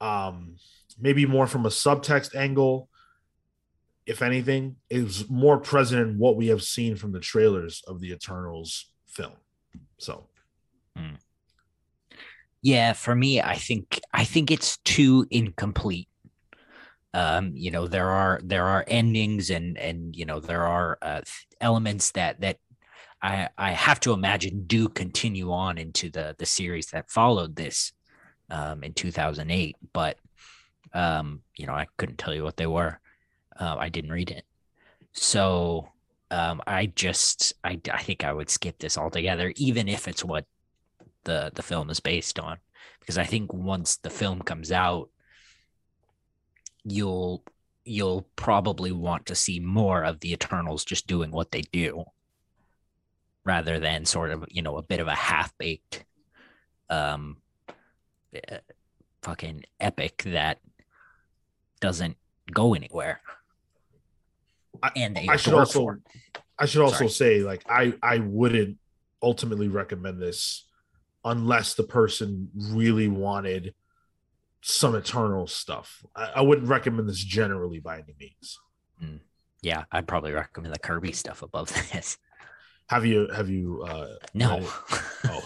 um, 0.00 0.56
maybe 1.00 1.26
more 1.26 1.46
from 1.46 1.66
a 1.66 1.70
subtext 1.70 2.34
angle, 2.34 2.88
if 4.06 4.22
anything, 4.22 4.76
is 4.90 5.28
more 5.30 5.58
present 5.58 6.08
in 6.08 6.18
what 6.18 6.36
we 6.36 6.48
have 6.48 6.62
seen 6.62 6.96
from 6.96 7.12
the 7.12 7.20
trailers 7.20 7.82
of 7.86 8.00
the 8.00 8.12
Eternals 8.12 8.90
film. 9.06 9.32
So 9.98 10.26
yeah, 12.64 12.94
for 12.94 13.14
me, 13.14 13.42
I 13.42 13.56
think 13.56 14.00
I 14.14 14.24
think 14.24 14.50
it's 14.50 14.78
too 14.78 15.26
incomplete. 15.30 16.08
Um, 17.14 17.52
you 17.54 17.70
know, 17.70 17.86
there 17.86 18.10
are 18.10 18.40
there 18.42 18.66
are 18.66 18.84
endings 18.88 19.48
and 19.48 19.78
and 19.78 20.14
you 20.16 20.26
know 20.26 20.40
there 20.40 20.64
are 20.64 20.98
uh, 21.00 21.20
elements 21.60 22.10
that 22.12 22.40
that 22.40 22.58
I 23.22 23.48
I 23.56 23.70
have 23.70 24.00
to 24.00 24.12
imagine 24.12 24.64
do 24.66 24.88
continue 24.88 25.52
on 25.52 25.78
into 25.78 26.10
the 26.10 26.34
the 26.38 26.44
series 26.44 26.88
that 26.88 27.10
followed 27.10 27.56
this 27.56 27.92
um, 28.50 28.82
in 28.82 28.92
2008, 28.92 29.76
but 29.92 30.18
um, 30.92 31.40
you 31.56 31.66
know 31.66 31.72
I 31.72 31.86
couldn't 31.96 32.18
tell 32.18 32.34
you 32.34 32.42
what 32.42 32.56
they 32.56 32.66
were. 32.66 33.00
Uh, 33.58 33.76
I 33.78 33.88
didn't 33.88 34.12
read 34.12 34.30
it, 34.30 34.44
so 35.12 35.88
um, 36.32 36.60
I 36.66 36.86
just 36.86 37.54
I 37.62 37.80
I 37.92 38.02
think 38.02 38.24
I 38.24 38.32
would 38.32 38.50
skip 38.50 38.78
this 38.78 38.98
altogether, 38.98 39.52
even 39.56 39.88
if 39.88 40.08
it's 40.08 40.24
what 40.24 40.46
the 41.24 41.52
the 41.54 41.62
film 41.62 41.90
is 41.90 42.00
based 42.00 42.40
on, 42.40 42.58
because 43.00 43.18
I 43.18 43.24
think 43.24 43.52
once 43.52 43.96
the 43.96 44.10
film 44.10 44.42
comes 44.42 44.72
out, 44.72 45.10
you'll 46.84 47.42
you'll 47.84 48.26
probably 48.36 48.92
want 48.92 49.26
to 49.26 49.34
see 49.34 49.60
more 49.60 50.04
of 50.04 50.20
the 50.20 50.32
Eternals 50.32 50.84
just 50.84 51.06
doing 51.06 51.30
what 51.30 51.50
they 51.50 51.62
do, 51.72 52.04
rather 53.44 53.78
than 53.78 54.04
sort 54.04 54.30
of 54.30 54.44
you 54.48 54.62
know 54.62 54.76
a 54.76 54.82
bit 54.82 55.00
of 55.00 55.08
a 55.08 55.14
half 55.14 55.56
baked, 55.58 56.04
um, 56.90 57.38
eh, 58.34 58.58
fucking 59.22 59.64
epic 59.80 60.22
that 60.26 60.60
doesn't 61.80 62.16
go 62.52 62.74
anywhere. 62.74 63.20
I- 64.82 64.92
and 64.96 65.18
I 65.18 65.36
should 65.36 65.54
also 65.54 65.80
for. 65.80 66.00
I 66.58 66.66
should 66.66 66.82
also 66.82 67.08
Sorry. 67.08 67.10
say 67.10 67.40
like 67.42 67.64
I 67.68 67.94
I 68.02 68.18
wouldn't 68.18 68.78
ultimately 69.22 69.68
recommend 69.68 70.20
this 70.20 70.66
unless 71.24 71.74
the 71.74 71.82
person 71.84 72.50
really 72.54 73.08
wanted 73.08 73.74
some 74.66 74.94
eternal 74.94 75.46
stuff. 75.46 76.02
I, 76.16 76.32
I 76.36 76.40
wouldn't 76.40 76.68
recommend 76.68 77.06
this 77.08 77.22
generally 77.22 77.80
by 77.80 77.96
any 77.98 78.14
means. 78.18 78.58
Yeah, 79.60 79.84
I'd 79.92 80.06
probably 80.08 80.32
recommend 80.32 80.74
the 80.74 80.78
Kirby 80.78 81.12
stuff 81.12 81.42
above 81.42 81.68
this. 81.92 82.18
Have 82.88 83.06
you 83.06 83.28
have 83.34 83.48
you 83.48 83.82
uh 83.86 84.08
No. 84.34 84.58
read? 84.58 84.68
Oh. 85.26 85.40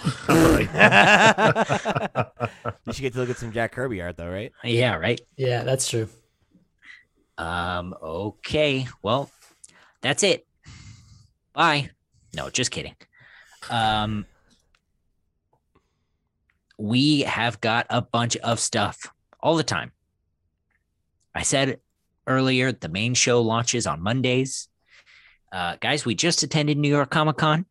You 2.87 2.93
should 2.93 3.03
get 3.03 3.13
to 3.13 3.19
look 3.21 3.31
at 3.31 3.37
some 3.37 3.53
Jack 3.53 3.73
Kirby 3.73 4.01
art 4.03 4.17
though, 4.17 4.29
right? 4.31 4.53
yeah, 4.65 4.95
right. 4.97 5.21
Yeah, 5.37 5.63
that's 5.63 5.89
true. 5.89 6.09
Um, 7.37 7.95
okay. 8.03 8.87
Well, 9.03 9.31
that's 10.01 10.23
it. 10.25 10.47
Bye. 11.53 11.91
No, 12.35 12.51
just 12.51 12.71
kidding. 12.73 12.97
Um, 13.71 14.27
we 16.79 17.23
have 17.23 17.61
got 17.61 17.87
a 17.91 18.01
bunch 18.01 18.37
of 18.37 18.61
stuff 18.61 19.13
all 19.41 19.57
the 19.57 19.65
time. 19.65 19.93
I 21.35 21.43
said 21.43 21.81
earlier 22.27 22.73
the 22.73 22.89
main 22.89 23.15
show 23.15 23.43
launches 23.43 23.87
on 23.87 24.03
Mondays. 24.03 24.69
Uh, 25.53 25.77
guys, 25.81 26.05
we 26.05 26.15
just 26.15 26.43
attended 26.43 26.79
New 26.79 26.89
York 26.89 27.11
Comic 27.11 27.37
Con. 27.37 27.67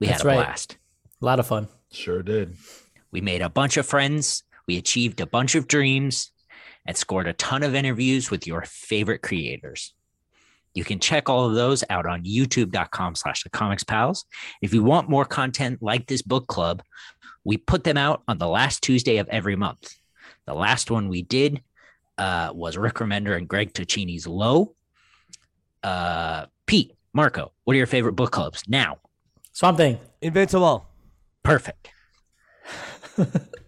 We 0.00 0.06
That's 0.06 0.22
had 0.22 0.26
a 0.26 0.28
right. 0.36 0.46
blast. 0.46 0.78
A 1.20 1.24
lot 1.24 1.38
of 1.38 1.46
fun. 1.46 1.68
sure 1.92 2.22
did. 2.22 2.56
We 3.10 3.20
made 3.20 3.42
a 3.42 3.48
bunch 3.48 3.76
of 3.76 3.86
friends. 3.86 4.42
We 4.66 4.78
achieved 4.78 5.20
a 5.20 5.26
bunch 5.26 5.54
of 5.54 5.68
dreams 5.68 6.32
and 6.86 6.96
scored 6.96 7.26
a 7.26 7.32
ton 7.34 7.62
of 7.62 7.74
interviews 7.74 8.30
with 8.30 8.46
your 8.46 8.62
favorite 8.62 9.22
creators. 9.22 9.94
You 10.74 10.82
can 10.84 10.98
check 10.98 11.28
all 11.28 11.46
of 11.46 11.54
those 11.54 11.84
out 11.88 12.04
on 12.04 12.24
youtube.com 12.24 13.14
slash 13.14 13.44
the 13.44 13.50
comics 13.50 13.84
pals. 13.84 14.24
If 14.60 14.74
you 14.74 14.82
want 14.82 15.08
more 15.08 15.24
content 15.24 15.80
like 15.80 16.06
this 16.06 16.20
book 16.20 16.48
club, 16.48 16.82
we 17.44 17.56
put 17.56 17.84
them 17.84 17.96
out 17.96 18.22
on 18.28 18.38
the 18.38 18.48
last 18.48 18.82
Tuesday 18.82 19.18
of 19.18 19.28
every 19.28 19.56
month. 19.56 19.94
The 20.46 20.54
last 20.54 20.90
one 20.90 21.08
we 21.08 21.22
did 21.22 21.62
uh, 22.18 22.50
was 22.54 22.76
Rick 22.76 22.94
Remender 22.94 23.36
and 23.36 23.48
Greg 23.48 23.72
Tocchini's 23.72 24.26
Low. 24.26 24.74
Uh, 25.82 26.46
Pete, 26.66 26.92
Marco, 27.12 27.52
what 27.64 27.74
are 27.74 27.76
your 27.76 27.86
favorite 27.86 28.12
book 28.14 28.30
clubs 28.30 28.64
now? 28.68 28.98
Swamp 29.52 29.76
Thing. 29.78 29.98
Invincible. 30.20 30.86
Perfect. 31.42 31.90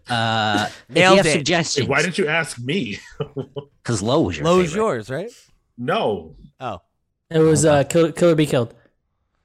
Uh, 0.08 0.68
if 0.88 0.96
you 0.96 1.02
have 1.16 1.26
suggestions, 1.26 1.88
why 1.88 2.00
didn't 2.00 2.16
you 2.16 2.28
ask 2.28 2.60
me? 2.60 2.96
because 3.82 4.00
low 4.00 4.20
was 4.20 4.36
your 4.36 4.46
Low's 4.46 4.66
favorite. 4.68 4.80
yours, 4.80 5.10
right? 5.10 5.30
no, 5.76 6.36
Oh, 6.60 6.80
It 7.28 7.40
was 7.40 7.64
uh, 7.64 7.82
kill, 7.82 8.12
kill 8.12 8.30
or 8.30 8.34
be 8.36 8.46
killed. 8.46 8.72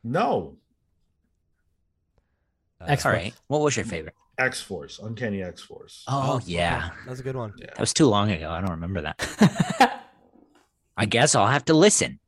no. 0.03 0.57
X 2.79 3.07
All 3.07 3.11
right. 3.11 3.33
What 3.47 3.61
was 3.61 3.75
your 3.75 3.85
favorite? 3.85 4.13
X 4.37 4.61
Force, 4.61 4.99
Uncanny 4.99 5.43
X 5.43 5.61
Force. 5.61 6.03
Oh, 6.07 6.37
okay. 6.37 6.51
yeah. 6.53 6.89
that 7.05 7.09
was 7.09 7.19
a 7.19 7.23
good 7.23 7.35
one. 7.35 7.53
That 7.59 7.79
was 7.79 7.93
too 7.93 8.07
long 8.07 8.31
ago. 8.31 8.49
I 8.49 8.59
don't 8.61 8.71
remember 8.71 9.01
that. 9.01 10.01
I 10.97 11.05
guess 11.05 11.35
I'll 11.35 11.47
have 11.47 11.65
to 11.65 11.73
listen. 11.73 12.19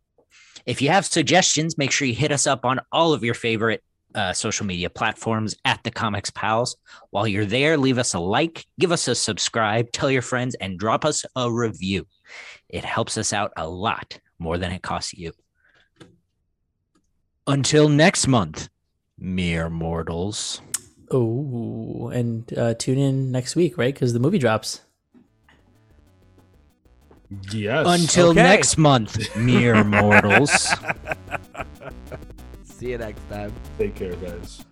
If 0.66 0.82
you 0.82 0.90
have 0.90 1.06
suggestions, 1.06 1.78
make 1.78 1.92
sure 1.92 2.08
you 2.08 2.14
hit 2.14 2.32
us 2.32 2.48
up 2.48 2.66
on 2.66 2.80
all 2.92 3.14
of 3.14 3.24
your 3.24 3.34
favorite 3.34 3.84
uh, 4.16 4.34
social 4.34 4.66
media 4.66 4.90
platforms 4.90 5.56
at 5.66 5.84
the 5.84 5.92
Comics 5.92 6.30
Pals. 6.30 6.78
While 7.10 7.28
you're 7.28 7.46
there, 7.46 7.78
leave 7.78 7.98
us 7.98 8.14
a 8.14 8.20
like, 8.20 8.66
give 8.80 8.92
us 8.92 9.08
a 9.08 9.16
subscribe, 9.16 9.92
tell 9.92 10.10
your 10.12 10.22
friends, 10.22 10.56
and 10.56 10.80
drop 10.80 11.06
us 11.06 11.26
a 11.36 11.52
review. 11.52 12.08
It 12.70 12.86
helps 12.86 13.18
us 13.18 13.34
out 13.34 13.52
a 13.58 13.68
lot 13.68 14.20
more 14.40 14.58
than 14.58 14.72
it 14.72 14.82
costs 14.82 15.14
you. 15.14 15.34
Until 17.46 17.90
next 17.90 18.28
month, 18.28 18.70
mere 19.18 19.70
mortals. 19.70 20.62
Oh, 21.14 22.10
and 22.14 22.52
uh, 22.58 22.74
tune 22.74 22.98
in 22.98 23.32
next 23.32 23.56
week, 23.56 23.78
right? 23.78 23.94
Because 23.94 24.14
the 24.14 24.20
movie 24.20 24.40
drops. 24.40 24.82
Yes. 27.52 27.86
Until 27.88 28.30
Okay. 28.30 28.44
next 28.44 28.78
month, 28.78 29.36
mere 29.36 29.84
mortals. 30.00 30.52
See 32.64 32.92
you 32.92 32.98
next 32.98 33.28
time. 33.30 33.52
Take 33.78 33.96
care, 33.96 34.16
guys. 34.18 34.64